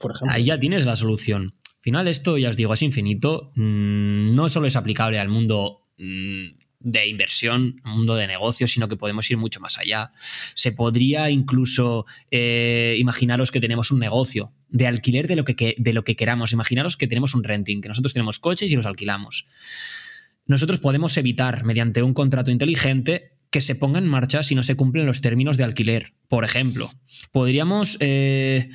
Por 0.00 0.12
Ahí 0.28 0.44
ya 0.44 0.58
tienes 0.58 0.84
la 0.84 0.96
solución 0.96 1.54
final 1.84 2.08
esto, 2.08 2.38
ya 2.38 2.48
os 2.48 2.56
digo, 2.56 2.72
es 2.72 2.80
infinito. 2.80 3.52
Mm, 3.56 4.34
no 4.34 4.48
solo 4.48 4.66
es 4.66 4.74
aplicable 4.74 5.20
al 5.20 5.28
mundo 5.28 5.86
mm, 5.98 6.46
de 6.80 7.08
inversión, 7.08 7.76
mundo 7.84 8.16
de 8.16 8.26
negocios, 8.26 8.70
sino 8.70 8.88
que 8.88 8.96
podemos 8.96 9.30
ir 9.30 9.36
mucho 9.36 9.60
más 9.60 9.76
allá. 9.76 10.10
Se 10.54 10.72
podría 10.72 11.28
incluso 11.28 12.06
eh, 12.30 12.96
imaginaros 12.98 13.50
que 13.50 13.60
tenemos 13.60 13.90
un 13.90 13.98
negocio 14.00 14.54
de 14.70 14.86
alquiler 14.86 15.28
de 15.28 15.36
lo, 15.36 15.44
que, 15.44 15.74
de 15.76 15.92
lo 15.92 16.04
que 16.04 16.16
queramos. 16.16 16.52
Imaginaros 16.52 16.96
que 16.96 17.06
tenemos 17.06 17.34
un 17.34 17.44
renting, 17.44 17.82
que 17.82 17.88
nosotros 17.88 18.14
tenemos 18.14 18.38
coches 18.38 18.72
y 18.72 18.76
los 18.76 18.86
alquilamos. 18.86 19.46
Nosotros 20.46 20.80
podemos 20.80 21.14
evitar, 21.18 21.64
mediante 21.64 22.02
un 22.02 22.14
contrato 22.14 22.50
inteligente, 22.50 23.34
que 23.50 23.60
se 23.60 23.74
ponga 23.74 23.98
en 23.98 24.08
marcha 24.08 24.42
si 24.42 24.54
no 24.54 24.62
se 24.62 24.74
cumplen 24.74 25.04
los 25.04 25.20
términos 25.20 25.58
de 25.58 25.64
alquiler. 25.64 26.14
Por 26.28 26.44
ejemplo, 26.44 26.90
podríamos 27.30 27.98
eh, 28.00 28.70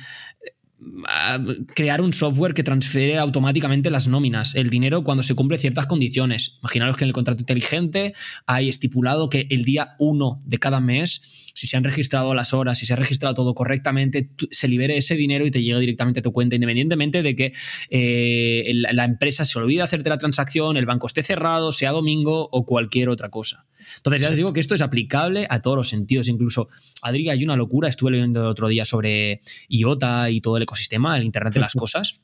crear 1.74 2.00
un 2.00 2.12
software 2.12 2.54
que 2.54 2.62
transfiere 2.62 3.18
automáticamente 3.18 3.90
las 3.90 4.08
nóminas, 4.08 4.54
el 4.54 4.70
dinero 4.70 5.04
cuando 5.04 5.22
se 5.22 5.34
cumple 5.34 5.58
ciertas 5.58 5.86
condiciones. 5.86 6.58
Imaginaros 6.60 6.96
que 6.96 7.04
en 7.04 7.08
el 7.08 7.14
contrato 7.14 7.40
inteligente 7.40 8.14
hay 8.46 8.68
estipulado 8.68 9.28
que 9.28 9.46
el 9.50 9.64
día 9.64 9.94
1 9.98 10.42
de 10.44 10.58
cada 10.58 10.80
mes, 10.80 11.49
si 11.60 11.66
se 11.66 11.76
han 11.76 11.84
registrado 11.84 12.34
las 12.34 12.54
horas, 12.54 12.78
si 12.78 12.86
se 12.86 12.94
ha 12.94 12.96
registrado 12.96 13.34
todo 13.34 13.54
correctamente, 13.54 14.30
se 14.50 14.66
libere 14.66 14.96
ese 14.96 15.14
dinero 15.14 15.44
y 15.44 15.50
te 15.50 15.62
llegue 15.62 15.78
directamente 15.78 16.20
a 16.20 16.22
tu 16.22 16.32
cuenta, 16.32 16.54
independientemente 16.54 17.22
de 17.22 17.36
que 17.36 17.52
eh, 17.90 18.72
la 18.74 19.04
empresa 19.04 19.44
se 19.44 19.58
olvide 19.58 19.82
hacerte 19.82 20.08
la 20.08 20.16
transacción, 20.16 20.78
el 20.78 20.86
banco 20.86 21.06
esté 21.06 21.22
cerrado, 21.22 21.70
sea 21.70 21.90
domingo 21.90 22.48
o 22.50 22.64
cualquier 22.64 23.10
otra 23.10 23.28
cosa. 23.28 23.68
Entonces, 23.98 24.22
ya 24.22 24.30
les 24.30 24.38
digo 24.38 24.54
que 24.54 24.60
esto 24.60 24.74
es 24.74 24.80
aplicable 24.80 25.46
a 25.50 25.60
todos 25.60 25.76
los 25.76 25.90
sentidos. 25.90 26.28
Incluso, 26.28 26.68
Adri, 27.02 27.28
hay 27.28 27.44
una 27.44 27.56
locura. 27.56 27.90
Estuve 27.90 28.12
leyendo 28.12 28.40
el 28.40 28.46
otro 28.46 28.68
día 28.68 28.86
sobre 28.86 29.42
IOTA 29.68 30.30
y 30.30 30.40
todo 30.40 30.56
el 30.56 30.62
ecosistema, 30.62 31.14
el 31.18 31.24
Internet 31.24 31.52
de 31.52 31.60
las 31.60 31.74
Cosas, 31.74 32.22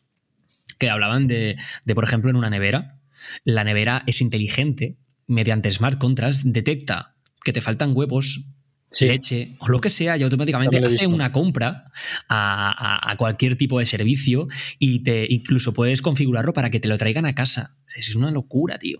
que 0.78 0.88
hablaban 0.88 1.26
de, 1.26 1.56
por 1.94 2.04
ejemplo, 2.04 2.30
en 2.30 2.36
una 2.36 2.48
nevera. 2.48 2.98
La 3.44 3.64
nevera 3.64 4.02
es 4.06 4.22
inteligente, 4.22 4.96
mediante 5.26 5.70
smart 5.70 5.98
contracts, 5.98 6.40
detecta 6.42 7.16
que 7.44 7.52
te 7.52 7.60
faltan 7.60 7.92
huevos, 7.94 8.55
leche 9.00 9.56
o 9.58 9.68
lo 9.68 9.78
que 9.80 9.90
sea 9.90 10.16
y 10.16 10.22
automáticamente 10.22 10.78
hace 10.78 11.06
una 11.06 11.32
compra 11.32 11.90
a, 12.28 13.10
a, 13.10 13.16
cualquier 13.16 13.56
tipo 13.56 13.78
de 13.78 13.86
servicio 13.86 14.48
y 14.78 15.00
te 15.00 15.26
incluso 15.28 15.72
puedes 15.72 16.02
configurarlo 16.02 16.52
para 16.52 16.70
que 16.70 16.80
te 16.80 16.88
lo 16.88 16.96
traigan 16.98 17.26
a 17.26 17.34
casa. 17.34 17.76
Es 17.96 18.14
una 18.14 18.30
locura, 18.30 18.78
tío. 18.78 18.98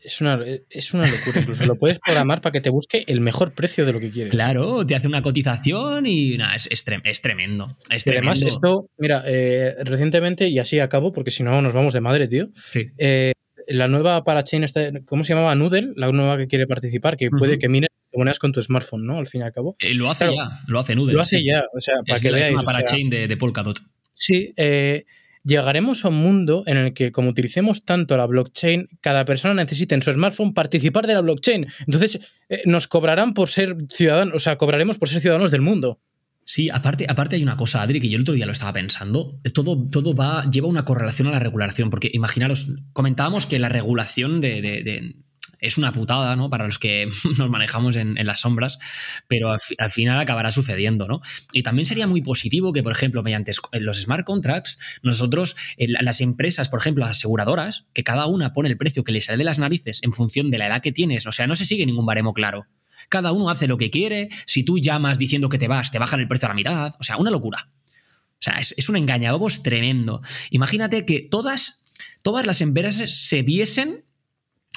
Es 0.00 0.20
una, 0.20 0.40
es 0.70 0.94
una 0.94 1.04
locura, 1.04 1.40
incluso 1.40 1.66
lo 1.66 1.76
puedes 1.76 1.98
programar 1.98 2.40
para 2.40 2.52
que 2.52 2.60
te 2.60 2.70
busque 2.70 3.04
el 3.08 3.20
mejor 3.20 3.52
precio 3.52 3.84
de 3.84 3.92
lo 3.92 3.98
que 3.98 4.10
quieres. 4.10 4.32
Claro, 4.32 4.86
te 4.86 4.94
hace 4.94 5.08
una 5.08 5.22
cotización 5.22 6.06
y 6.06 6.36
nada, 6.36 6.54
es, 6.54 6.68
es, 6.70 6.84
tremendo. 6.84 7.76
Es 7.90 8.06
además, 8.06 8.40
esto, 8.42 8.88
mira, 8.96 9.24
eh, 9.26 9.74
recientemente, 9.84 10.48
y 10.48 10.60
así 10.60 10.78
acabo, 10.78 11.12
porque 11.12 11.32
si 11.32 11.42
no 11.42 11.60
nos 11.60 11.72
vamos 11.72 11.92
de 11.94 12.00
madre, 12.00 12.28
tío. 12.28 12.48
Eh, 12.96 13.32
la 13.66 13.88
nueva 13.88 14.22
parachain, 14.22 14.64
¿cómo 15.04 15.24
se 15.24 15.34
llamaba? 15.34 15.54
Noodle, 15.56 15.92
la 15.96 16.10
nueva 16.12 16.38
que 16.38 16.46
quiere 16.46 16.66
participar, 16.66 17.16
que 17.16 17.28
puede 17.30 17.58
que 17.58 17.68
mires 17.68 17.90
con 18.38 18.52
tu 18.52 18.62
smartphone, 18.62 19.06
¿no? 19.06 19.18
Al 19.18 19.26
fin 19.26 19.40
y 19.40 19.44
al 19.44 19.52
cabo. 19.52 19.76
Eh, 19.78 19.94
lo 19.94 20.10
hace 20.10 20.26
ya, 20.26 20.60
lo 20.66 20.78
hace 20.78 20.94
Noodle. 20.94 21.14
Lo 21.14 21.20
hace 21.20 21.42
ya, 21.44 21.64
o 21.74 21.80
sea, 21.80 21.94
para 22.06 22.20
que 22.20 22.30
veáis. 22.30 22.48
Es 22.48 22.54
una 22.54 22.62
parachain 22.62 23.10
de, 23.10 23.28
de 23.28 23.36
Polkadot. 23.36 23.80
Sí, 24.14 24.52
eh, 24.56 25.04
llegaremos 25.44 26.04
a 26.04 26.08
un 26.08 26.16
mundo 26.16 26.64
en 26.66 26.76
el 26.76 26.92
que, 26.92 27.12
como 27.12 27.30
utilicemos 27.30 27.84
tanto 27.84 28.16
la 28.16 28.26
blockchain, 28.26 28.88
cada 29.00 29.24
persona 29.24 29.54
necesite 29.54 29.94
en 29.94 30.02
su 30.02 30.12
smartphone 30.12 30.54
participar 30.54 31.06
de 31.06 31.14
la 31.14 31.20
blockchain. 31.20 31.66
Entonces, 31.86 32.18
eh, 32.48 32.62
nos 32.66 32.88
cobrarán 32.88 33.34
por 33.34 33.48
ser 33.48 33.76
ciudadanos, 33.90 34.34
o 34.34 34.38
sea, 34.38 34.58
cobraremos 34.58 34.98
por 34.98 35.08
ser 35.08 35.20
ciudadanos 35.20 35.50
del 35.50 35.62
mundo. 35.62 36.00
Sí, 36.44 36.70
aparte, 36.70 37.04
aparte 37.08 37.36
hay 37.36 37.42
una 37.42 37.58
cosa, 37.58 37.82
Adri, 37.82 38.00
que 38.00 38.08
yo 38.08 38.16
el 38.16 38.22
otro 38.22 38.34
día 38.34 38.46
lo 38.46 38.52
estaba 38.52 38.72
pensando. 38.72 39.38
Todo, 39.52 39.86
todo 39.90 40.14
va, 40.14 40.48
lleva 40.50 40.66
una 40.66 40.84
correlación 40.86 41.28
a 41.28 41.32
la 41.32 41.38
regulación, 41.38 41.90
porque 41.90 42.10
imaginaros, 42.12 42.68
comentábamos 42.94 43.46
que 43.46 43.58
la 43.58 43.68
regulación 43.68 44.40
de 44.40 45.14
es 45.60 45.78
una 45.78 45.92
putada, 45.92 46.36
¿no? 46.36 46.50
Para 46.50 46.64
los 46.64 46.78
que 46.78 47.08
nos 47.38 47.50
manejamos 47.50 47.96
en, 47.96 48.14
las 48.26 48.40
sombras, 48.40 48.78
pero 49.26 49.50
al, 49.50 49.90
final 49.90 50.18
acabará 50.18 50.52
sucediendo, 50.52 51.06
¿no? 51.08 51.20
Y 51.52 51.62
también 51.62 51.86
sería 51.86 52.06
muy 52.06 52.22
positivo 52.22 52.72
que, 52.72 52.82
por 52.82 52.92
ejemplo, 52.92 53.22
mediante 53.22 53.52
los 53.72 54.02
smart 54.02 54.24
contracts, 54.24 55.00
nosotros, 55.02 55.56
las 55.78 56.20
empresas, 56.20 56.68
por 56.68 56.80
ejemplo, 56.80 57.04
las 57.04 57.16
aseguradoras, 57.16 57.86
que 57.92 58.04
cada 58.04 58.26
una 58.26 58.52
pone 58.52 58.68
el 58.68 58.76
precio 58.76 59.04
que 59.04 59.12
le 59.12 59.20
sale 59.20 59.38
de 59.38 59.44
las 59.44 59.58
narices 59.58 60.00
en 60.02 60.12
función 60.12 60.50
de 60.50 60.58
la 60.58 60.66
edad 60.66 60.82
que 60.82 60.92
tienes, 60.92 61.26
o 61.26 61.32
sea, 61.32 61.46
no 61.46 61.56
se 61.56 61.66
sigue 61.66 61.86
ningún 61.86 62.06
baremo 62.06 62.34
claro. 62.34 62.66
Cada 63.08 63.32
uno 63.32 63.48
hace 63.50 63.68
lo 63.68 63.78
que 63.78 63.90
quiere, 63.90 64.28
si 64.46 64.64
tú 64.64 64.78
llamas 64.78 65.18
diciendo 65.18 65.48
que 65.48 65.58
te 65.58 65.68
vas, 65.68 65.90
te 65.90 65.98
bajan 65.98 66.20
el 66.20 66.28
precio 66.28 66.46
a 66.46 66.50
la 66.50 66.54
mitad, 66.54 66.94
o 66.98 67.02
sea, 67.04 67.16
una 67.16 67.30
locura. 67.30 67.68
O 67.70 68.40
sea, 68.40 68.54
es, 68.54 68.74
es 68.76 68.88
un 68.88 68.96
engañabobos 68.96 69.62
tremendo. 69.62 70.20
Imagínate 70.50 71.04
que 71.06 71.20
todas, 71.20 71.82
todas 72.22 72.46
las 72.46 72.60
empresas 72.60 73.10
se 73.10 73.42
viesen 73.42 74.04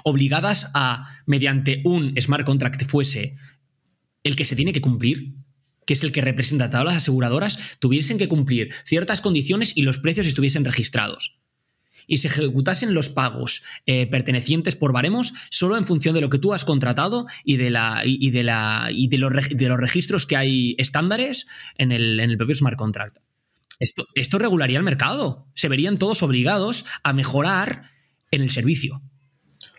obligadas 0.03 0.69
a, 0.73 1.03
mediante 1.25 1.81
un 1.85 2.13
smart 2.19 2.45
contract 2.45 2.85
fuese 2.85 3.35
el 4.23 4.35
que 4.35 4.45
se 4.45 4.55
tiene 4.55 4.73
que 4.73 4.81
cumplir, 4.81 5.33
que 5.85 5.93
es 5.93 6.03
el 6.03 6.11
que 6.11 6.21
representa 6.21 6.65
a 6.65 6.69
todas 6.69 6.85
las 6.85 6.97
aseguradoras, 6.97 7.77
tuviesen 7.79 8.17
que 8.17 8.27
cumplir 8.27 8.69
ciertas 8.85 9.21
condiciones 9.21 9.75
y 9.75 9.81
los 9.81 9.99
precios 9.99 10.27
estuviesen 10.27 10.65
registrados. 10.65 11.39
Y 12.07 12.17
se 12.17 12.27
ejecutasen 12.27 12.93
los 12.93 13.09
pagos 13.09 13.63
eh, 13.85 14.07
pertenecientes 14.07 14.75
por 14.75 14.91
baremos 14.91 15.33
solo 15.49 15.77
en 15.77 15.85
función 15.85 16.15
de 16.15 16.21
lo 16.21 16.29
que 16.29 16.39
tú 16.39 16.53
has 16.53 16.65
contratado 16.65 17.25
y 17.43 17.57
de, 17.57 17.69
la, 17.69 18.01
y 18.05 18.31
de, 18.31 18.43
la, 18.43 18.89
y 18.91 19.07
de, 19.07 19.17
los, 19.17 19.31
de 19.49 19.67
los 19.67 19.79
registros 19.79 20.25
que 20.25 20.35
hay 20.35 20.75
estándares 20.77 21.45
en 21.77 21.91
el, 21.91 22.19
en 22.19 22.31
el 22.31 22.37
propio 22.37 22.55
smart 22.55 22.77
contract. 22.77 23.17
Esto, 23.79 24.07
esto 24.13 24.37
regularía 24.37 24.77
el 24.77 24.83
mercado. 24.83 25.47
Se 25.55 25.67
verían 25.67 25.97
todos 25.97 26.21
obligados 26.21 26.85
a 27.03 27.13
mejorar 27.13 27.91
en 28.29 28.41
el 28.41 28.49
servicio. 28.49 29.01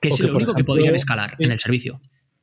Que 0.03 0.09
es 0.09 0.21
que, 0.21 0.27
lo 0.27 0.37
único 0.37 0.55
que 0.55 0.65
podrían 0.65 0.95
escalar 0.95 1.37
en 1.39 1.53
el 1.53 1.59
servicio. 1.59 2.01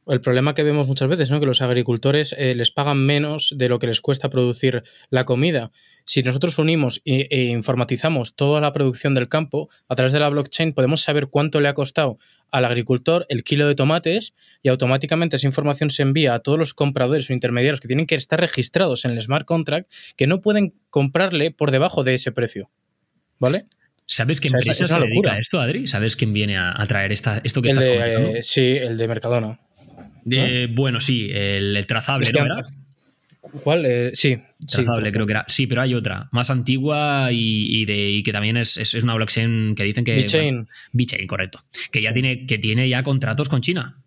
El 0.07 0.21
problema 0.21 0.55
que 0.55 0.63
vemos 0.63 0.87
muchas 0.87 1.07
veces, 1.07 1.29
¿no? 1.29 1.39
Que 1.39 1.45
los 1.45 1.61
agricultores 1.61 2.33
eh, 2.35 2.55
les 2.55 2.71
pagan 2.71 2.97
menos 2.97 3.53
de 3.55 3.69
lo 3.69 3.77
que 3.77 3.85
les 3.85 4.01
cuesta 4.01 4.31
producir 4.31 4.81
la 5.11 5.23
comida. 5.25 5.71
Si 6.03 6.23
nosotros 6.23 6.57
unimos 6.57 7.01
e, 7.05 7.27
e 7.29 7.43
informatizamos 7.49 8.35
toda 8.35 8.59
la 8.59 8.73
producción 8.73 9.13
del 9.13 9.29
campo, 9.29 9.69
a 9.87 9.93
través 9.93 10.11
de 10.11 10.19
la 10.19 10.29
blockchain 10.29 10.73
podemos 10.73 11.01
saber 11.01 11.27
cuánto 11.27 11.61
le 11.61 11.67
ha 11.67 11.75
costado 11.75 12.17
al 12.49 12.65
agricultor 12.65 13.27
el 13.29 13.43
kilo 13.43 13.67
de 13.67 13.75
tomates 13.75 14.33
y 14.63 14.69
automáticamente 14.69 15.35
esa 15.35 15.45
información 15.45 15.91
se 15.91 16.01
envía 16.01 16.33
a 16.33 16.39
todos 16.39 16.57
los 16.57 16.73
compradores 16.73 17.29
o 17.29 17.33
intermediarios 17.33 17.79
que 17.79 17.87
tienen 17.87 18.07
que 18.07 18.15
estar 18.15 18.39
registrados 18.39 19.05
en 19.05 19.11
el 19.11 19.21
smart 19.21 19.45
contract 19.45 19.91
que 20.15 20.25
no 20.25 20.41
pueden 20.41 20.73
comprarle 20.89 21.51
por 21.51 21.69
debajo 21.69 22.03
de 22.03 22.15
ese 22.15 22.31
precio. 22.31 22.71
¿Vale? 23.39 23.67
¿Sabes 24.11 24.41
qué 24.41 24.47
O 24.47 24.49
sea, 24.49 24.59
es- 24.59 24.65
empresa 24.65 24.85
se 24.85 24.93
dedica 24.99 25.09
locura. 25.15 25.33
a 25.33 25.37
esto, 25.37 25.61
Adri? 25.61 25.85
¿Sabes 25.87 26.15
quién 26.15 26.33
viene 26.33 26.57
a, 26.57 26.73
a 26.75 26.85
traer 26.87 27.11
esta, 27.11 27.41
esto 27.43 27.61
que 27.61 27.69
El 27.69 27.77
estás 27.77 27.85
de, 27.91 27.97
comentando? 27.99 28.35
eh, 28.37 28.43
sí, 28.43 28.61
el 28.75 28.97
de 28.97 29.07
Mercadona. 29.07 29.59
Eh, 30.31 30.67
bueno, 30.71 30.99
sí, 30.99 31.29
el, 31.31 31.77
el 31.77 31.85
trazable, 31.85 32.23
Es 32.27 32.33
que 32.33 32.39
¿no 32.39 32.45
era? 32.47 32.57
¿Cuál? 33.63 33.85
Eh, 33.85 34.11
sí, 34.15 34.35
sí. 34.67 34.83
Trazable, 34.83 35.11
creo 35.11 35.25
que 35.27 35.33
era. 35.33 35.45
Sí, 35.47 35.67
pero 35.67 35.81
hay 35.81 35.93
otra, 35.93 36.27
más 36.31 36.49
antigua 36.49 37.29
y, 37.31 37.81
y 37.81 37.85
de, 37.85 38.09
y 38.11 38.23
que 38.23 38.31
también 38.33 38.57
es, 38.57 38.77
es- 38.77 38.93
es 38.95 39.03
una 39.03 39.13
blockchain 39.13 39.75
que 39.75 39.83
dicen 39.83 40.03
que. 40.03 40.15
VeChain. 40.15 40.55
bueno, 40.55 40.67
VeChain, 40.91 41.27
correcto. 41.27 41.59
Que 41.91 42.01
ya 42.01 42.11
tiene, 42.11 42.45
que 42.47 42.57
tiene 42.57 42.89
ya 42.89 43.03
contratos 43.03 43.47
con 43.47 43.61
China, 43.61 44.01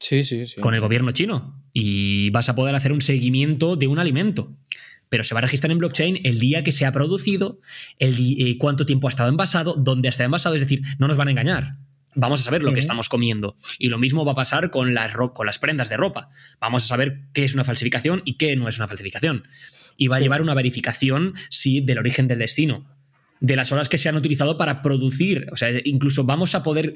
Sí, 0.00 0.24
sí, 0.24 0.46
sí. 0.46 0.60
con 0.60 0.74
el 0.74 0.80
gobierno 0.80 1.12
chino. 1.12 1.62
Y 1.72 2.30
vas 2.30 2.48
a 2.48 2.54
poder 2.54 2.74
hacer 2.74 2.92
un 2.92 3.00
seguimiento 3.02 3.76
de 3.76 3.86
un 3.88 3.98
alimento. 3.98 4.52
Pero 5.08 5.24
se 5.24 5.34
va 5.34 5.38
a 5.38 5.42
registrar 5.42 5.70
en 5.70 5.78
blockchain 5.78 6.20
el 6.24 6.38
día 6.38 6.62
que 6.62 6.72
se 6.72 6.86
ha 6.86 6.92
producido, 6.92 7.60
el 7.98 8.16
eh, 8.18 8.56
cuánto 8.58 8.86
tiempo 8.86 9.08
ha 9.08 9.10
estado 9.10 9.28
envasado, 9.28 9.74
dónde 9.74 10.08
ha 10.08 10.10
estado 10.10 10.26
envasado. 10.26 10.54
Es 10.54 10.62
decir, 10.62 10.82
no 10.98 11.08
nos 11.08 11.16
van 11.16 11.28
a 11.28 11.30
engañar. 11.32 11.76
Vamos 12.14 12.40
a 12.40 12.42
saber 12.42 12.64
lo 12.64 12.72
que 12.72 12.80
estamos 12.80 13.08
comiendo. 13.08 13.54
Y 13.78 13.88
lo 13.88 13.98
mismo 13.98 14.24
va 14.24 14.32
a 14.32 14.34
pasar 14.34 14.70
con 14.70 14.92
las, 14.92 15.14
con 15.14 15.46
las 15.46 15.58
prendas 15.58 15.88
de 15.88 15.96
ropa. 15.96 16.30
Vamos 16.60 16.84
a 16.84 16.86
saber 16.88 17.20
qué 17.32 17.44
es 17.44 17.54
una 17.54 17.64
falsificación 17.64 18.22
y 18.24 18.36
qué 18.36 18.56
no 18.56 18.68
es 18.68 18.78
una 18.78 18.88
falsificación. 18.88 19.44
Y 19.96 20.08
va 20.08 20.16
a 20.16 20.20
llevar 20.20 20.42
una 20.42 20.54
verificación, 20.54 21.34
sí, 21.48 21.80
del 21.80 21.98
origen 21.98 22.26
del 22.26 22.40
destino. 22.40 22.86
De 23.40 23.54
las 23.54 23.70
horas 23.70 23.88
que 23.88 23.98
se 23.98 24.08
han 24.08 24.16
utilizado 24.16 24.56
para 24.56 24.82
producir. 24.82 25.46
O 25.52 25.56
sea, 25.56 25.70
incluso 25.84 26.24
vamos 26.24 26.56
a 26.56 26.62
poder 26.62 26.94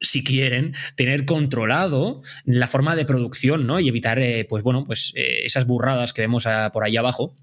si 0.00 0.24
quieren, 0.24 0.74
tener 0.96 1.24
controlado 1.24 2.22
la 2.44 2.66
forma 2.66 2.96
de 2.96 3.04
producción, 3.04 3.66
¿no? 3.66 3.80
Y 3.80 3.88
evitar, 3.88 4.18
eh, 4.18 4.46
pues 4.48 4.62
bueno, 4.62 4.84
pues 4.84 5.12
eh, 5.14 5.40
esas 5.44 5.66
burradas 5.66 6.12
que 6.12 6.22
vemos 6.22 6.46
ah, 6.46 6.70
por 6.72 6.84
ahí 6.84 6.96
abajo. 6.96 7.34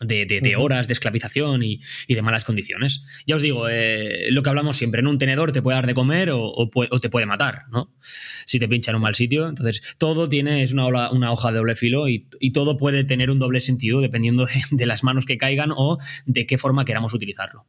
De, 0.00 0.24
de- 0.24 0.40
de 0.40 0.56
Ujú. 0.56 0.64
horas 0.64 0.86
de 0.88 0.94
esclavización 0.94 1.62
y, 1.62 1.78
y 2.06 2.14
de 2.14 2.22
malas 2.22 2.44
condiciones. 2.46 3.22
Ya 3.26 3.36
os 3.36 3.42
digo, 3.42 3.68
eh, 3.68 4.28
lo 4.30 4.42
que 4.42 4.48
hablamos 4.48 4.78
siempre, 4.78 5.00
en 5.00 5.06
un 5.06 5.18
tenedor 5.18 5.52
te 5.52 5.60
puede 5.60 5.74
dar 5.76 5.86
de 5.86 5.92
comer 5.92 6.30
o, 6.30 6.40
o 6.42 7.00
te 7.00 7.10
puede 7.10 7.26
matar, 7.26 7.64
¿no? 7.70 7.92
Si 8.00 8.58
te 8.58 8.66
pincha 8.66 8.92
en 8.92 8.96
un 8.96 9.02
mal 9.02 9.14
sitio. 9.14 9.46
Entonces, 9.46 9.96
todo 9.98 10.26
tiene, 10.26 10.62
es 10.62 10.72
una, 10.72 10.86
ola- 10.86 11.10
una 11.12 11.30
hoja 11.32 11.50
de 11.52 11.58
doble 11.58 11.76
filo 11.76 12.08
y, 12.08 12.26
y 12.40 12.52
todo 12.52 12.78
puede 12.78 13.04
tener 13.04 13.30
un 13.30 13.38
doble 13.38 13.60
sentido 13.60 14.00
dependiendo 14.00 14.46
de, 14.46 14.52
de 14.70 14.86
las 14.86 15.04
manos 15.04 15.26
que 15.26 15.36
caigan 15.36 15.70
o 15.76 15.98
de 16.24 16.46
qué 16.46 16.56
forma 16.56 16.86
queramos 16.86 17.12
utilizarlo. 17.12 17.66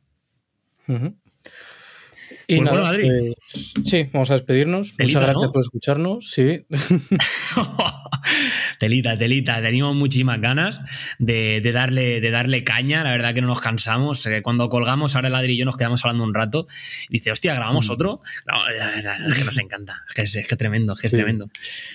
Y 2.54 2.58
Pues 2.58 2.72
nada, 2.72 2.88
bueno, 2.90 3.04
eh, 3.04 3.34
sí, 3.86 4.06
vamos 4.12 4.30
a 4.30 4.34
despedirnos. 4.34 4.94
Telita, 4.96 5.20
Muchas 5.20 5.22
gracias 5.24 5.46
¿no? 5.48 5.52
por 5.54 5.62
escucharnos. 5.62 6.30
Sí, 6.30 6.66
telita, 8.80 9.18
telita. 9.18 9.62
Teníamos 9.62 9.96
muchísimas 9.96 10.40
ganas 10.42 10.80
de, 11.20 11.62
de 11.62 11.72
darle, 11.72 12.22
de 12.22 12.32
darle 12.32 12.64
caña. 12.64 13.04
La 13.04 13.12
verdad 13.12 13.34
que 13.34 13.42
no 13.42 13.48
nos 13.48 13.62
cansamos. 13.62 14.26
Eh, 14.26 14.42
Cuando 14.42 14.70
colgamos, 14.70 15.16
ahora 15.16 15.28
el 15.30 15.36
Adri 15.36 15.54
y 15.54 15.58
yo 15.58 15.66
nos 15.66 15.78
quedamos 15.78 16.04
hablando 16.04 16.24
un 16.24 16.34
rato. 16.34 16.68
Dice, 17.10 17.32
hostia, 17.32 17.54
¿grabamos 17.56 17.88
Mm. 17.88 17.92
otro? 17.92 18.22
No, 18.48 18.70
la 18.78 18.88
verdad 18.92 19.18
es 19.30 19.36
que 19.38 19.46
nos 19.46 19.58
encanta. 19.60 20.04
Es 20.10 20.16
que 20.16 20.22
es, 20.24 20.36
es 20.36 20.48
que 20.48 20.56
tremendo, 20.56 20.94
es 20.94 21.00
que 21.02 21.08
es 21.08 21.12
Sí. 21.12 21.18
tremendo. 21.18 21.50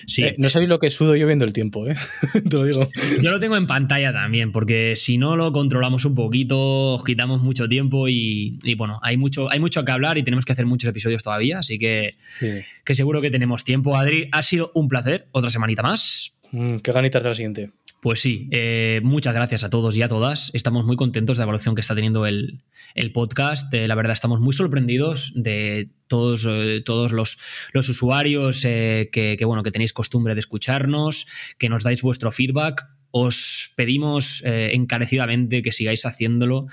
Sí. 0.07 0.23
Eh, 0.23 0.35
no 0.39 0.49
sabéis 0.49 0.69
lo 0.69 0.79
que 0.79 0.89
sudo 0.91 1.15
yo 1.15 1.27
viendo 1.27 1.45
el 1.45 1.53
tiempo, 1.53 1.87
¿eh? 1.87 1.95
Te 2.49 2.57
lo 2.57 2.65
digo. 2.65 2.89
Yo 3.21 3.31
lo 3.31 3.39
tengo 3.39 3.55
en 3.57 3.67
pantalla 3.67 4.11
también, 4.13 4.51
porque 4.51 4.95
si 4.95 5.17
no 5.17 5.35
lo 5.35 5.51
controlamos 5.51 6.05
un 6.05 6.15
poquito, 6.15 6.93
os 6.95 7.03
quitamos 7.03 7.41
mucho 7.41 7.67
tiempo 7.69 8.07
y, 8.07 8.57
y 8.63 8.75
bueno, 8.75 8.99
hay 9.03 9.17
mucho, 9.17 9.49
hay 9.51 9.59
mucho 9.59 9.83
que 9.85 9.91
hablar 9.91 10.17
y 10.17 10.23
tenemos 10.23 10.45
que 10.47 10.53
hacer 10.53 10.65
muchos 10.65 10.89
episodios 10.89 11.21
todavía, 11.21 11.59
así 11.59 11.77
que, 11.77 12.15
Sí. 12.17 12.47
que 12.83 12.95
seguro 12.95 13.21
que 13.21 13.29
tenemos 13.29 13.63
tiempo. 13.63 13.95
Adri, 13.97 14.29
ha 14.31 14.41
sido 14.41 14.71
un 14.73 14.87
placer, 14.87 15.27
otra 15.31 15.49
semanita 15.51 15.83
más. 15.83 16.33
Mm, 16.51 16.77
qué 16.77 16.91
ganitas 16.91 17.21
de 17.21 17.29
la 17.29 17.35
siguiente. 17.35 17.71
Pues 18.01 18.21
sí, 18.21 18.47
eh, 18.51 19.01
muchas 19.03 19.33
gracias 19.33 19.63
a 19.63 19.69
todos 19.71 19.97
y 19.97 20.03
a 20.03 20.07
todas. 20.07 20.51
Estamos 20.53 20.85
muy 20.85 20.95
contentos 20.95 21.37
de 21.37 21.41
la 21.41 21.45
evolución 21.45 21.73
que 21.73 21.81
está 21.81 21.95
teniendo 21.95 22.25
el, 22.27 22.61
el 22.93 23.11
podcast. 23.11 23.73
Eh, 23.73 23.87
la 23.87 23.95
verdad, 23.95 24.13
estamos 24.13 24.39
muy 24.39 24.53
sorprendidos 24.53 25.33
de 25.35 25.89
todos, 26.07 26.45
eh, 26.47 26.81
todos 26.85 27.11
los, 27.11 27.37
los 27.73 27.89
usuarios 27.89 28.61
que, 28.61 29.09
que, 29.11 29.45
bueno, 29.45 29.63
que 29.63 29.71
tenéis 29.71 29.93
costumbre 29.93 30.35
de 30.35 30.39
escucharnos, 30.39 31.25
que 31.57 31.69
nos 31.69 31.83
dais 31.83 32.01
vuestro 32.03 32.31
feedback. 32.31 32.83
Os 33.11 33.71
pedimos 33.75 34.43
eh, 34.45 34.71
encarecidamente 34.73 35.61
que 35.61 35.71
sigáis 35.71 36.05
haciéndolo, 36.05 36.67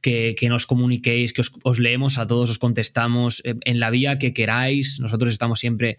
que, 0.00 0.34
que 0.38 0.48
nos 0.48 0.66
comuniquéis, 0.66 1.32
que 1.32 1.40
os, 1.42 1.52
os 1.64 1.78
leemos 1.78 2.16
a 2.18 2.26
todos, 2.26 2.48
os 2.50 2.58
contestamos 2.58 3.42
eh, 3.44 3.54
en 3.64 3.80
la 3.80 3.90
vía 3.90 4.18
que 4.18 4.32
queráis. 4.32 5.00
Nosotros 5.00 5.32
estamos 5.32 5.58
siempre, 5.58 5.98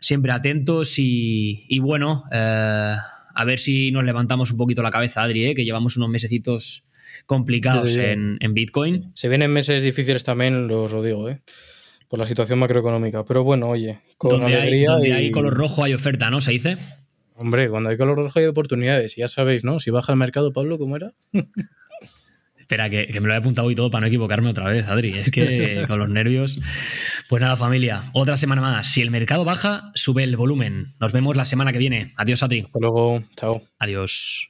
siempre 0.00 0.32
atentos 0.32 0.98
y, 0.98 1.64
y 1.68 1.78
bueno, 1.78 2.24
eh, 2.32 2.94
a 3.34 3.44
ver 3.44 3.58
si 3.58 3.92
nos 3.92 4.04
levantamos 4.04 4.50
un 4.50 4.56
poquito 4.58 4.82
la 4.82 4.90
cabeza, 4.90 5.22
Adri, 5.22 5.54
que 5.54 5.64
llevamos 5.64 5.96
unos 5.96 6.08
mesecitos 6.10 6.84
complicados 7.26 7.90
Sí, 7.90 7.96
sí, 7.98 8.00
sí. 8.04 8.06
en, 8.10 8.36
en 8.40 8.54
Bitcoin. 8.54 9.12
Se 9.14 9.28
vienen 9.28 9.52
meses 9.52 9.82
difíciles 9.82 10.24
también, 10.24 10.70
os 10.70 10.90
lo 10.92 11.02
digo, 11.02 11.28
¿eh? 11.30 11.40
Por 12.08 12.18
la 12.18 12.26
situación 12.26 12.58
macroeconómica. 12.58 13.24
Pero 13.24 13.44
bueno, 13.44 13.68
oye, 13.68 14.00
con 14.18 14.30
Donde, 14.32 14.46
hay, 14.56 14.62
alegría. 14.62 14.90
donde 14.90 15.08
y- 15.10 15.12
hay 15.12 15.30
color 15.30 15.54
rojo 15.54 15.84
hay 15.84 15.94
oferta, 15.94 16.28
¿no? 16.30 16.40
Se 16.40 16.50
dice. 16.50 16.76
Hombre, 17.40 17.70
cuando 17.70 17.88
hay 17.88 17.96
color 17.96 18.18
rojo 18.18 18.38
hay 18.38 18.44
oportunidades. 18.44 19.16
Ya 19.16 19.26
sabéis, 19.26 19.64
¿no? 19.64 19.80
Si 19.80 19.90
baja 19.90 20.12
el 20.12 20.18
mercado, 20.18 20.52
Pablo, 20.52 20.76
¿cómo 20.76 20.96
era? 20.96 21.14
Espera, 22.58 22.90
que, 22.90 23.06
que 23.06 23.18
me 23.18 23.28
lo 23.28 23.34
he 23.34 23.38
apuntado 23.38 23.70
y 23.70 23.74
todo 23.74 23.90
para 23.90 24.02
no 24.02 24.08
equivocarme 24.08 24.50
otra 24.50 24.66
vez, 24.66 24.86
Adri. 24.86 25.16
Es 25.16 25.30
que 25.30 25.84
con 25.88 25.98
los 25.98 26.10
nervios. 26.10 26.60
Pues 27.30 27.40
nada, 27.40 27.56
familia, 27.56 28.02
otra 28.12 28.36
semana 28.36 28.60
más. 28.60 28.88
Si 28.88 29.00
el 29.00 29.10
mercado 29.10 29.46
baja, 29.46 29.90
sube 29.94 30.22
el 30.22 30.36
volumen. 30.36 30.88
Nos 31.00 31.14
vemos 31.14 31.34
la 31.34 31.46
semana 31.46 31.72
que 31.72 31.78
viene. 31.78 32.12
Adiós, 32.16 32.42
Adri. 32.42 32.60
Hasta 32.60 32.78
luego, 32.78 33.22
chao. 33.36 33.52
Adiós. 33.78 34.49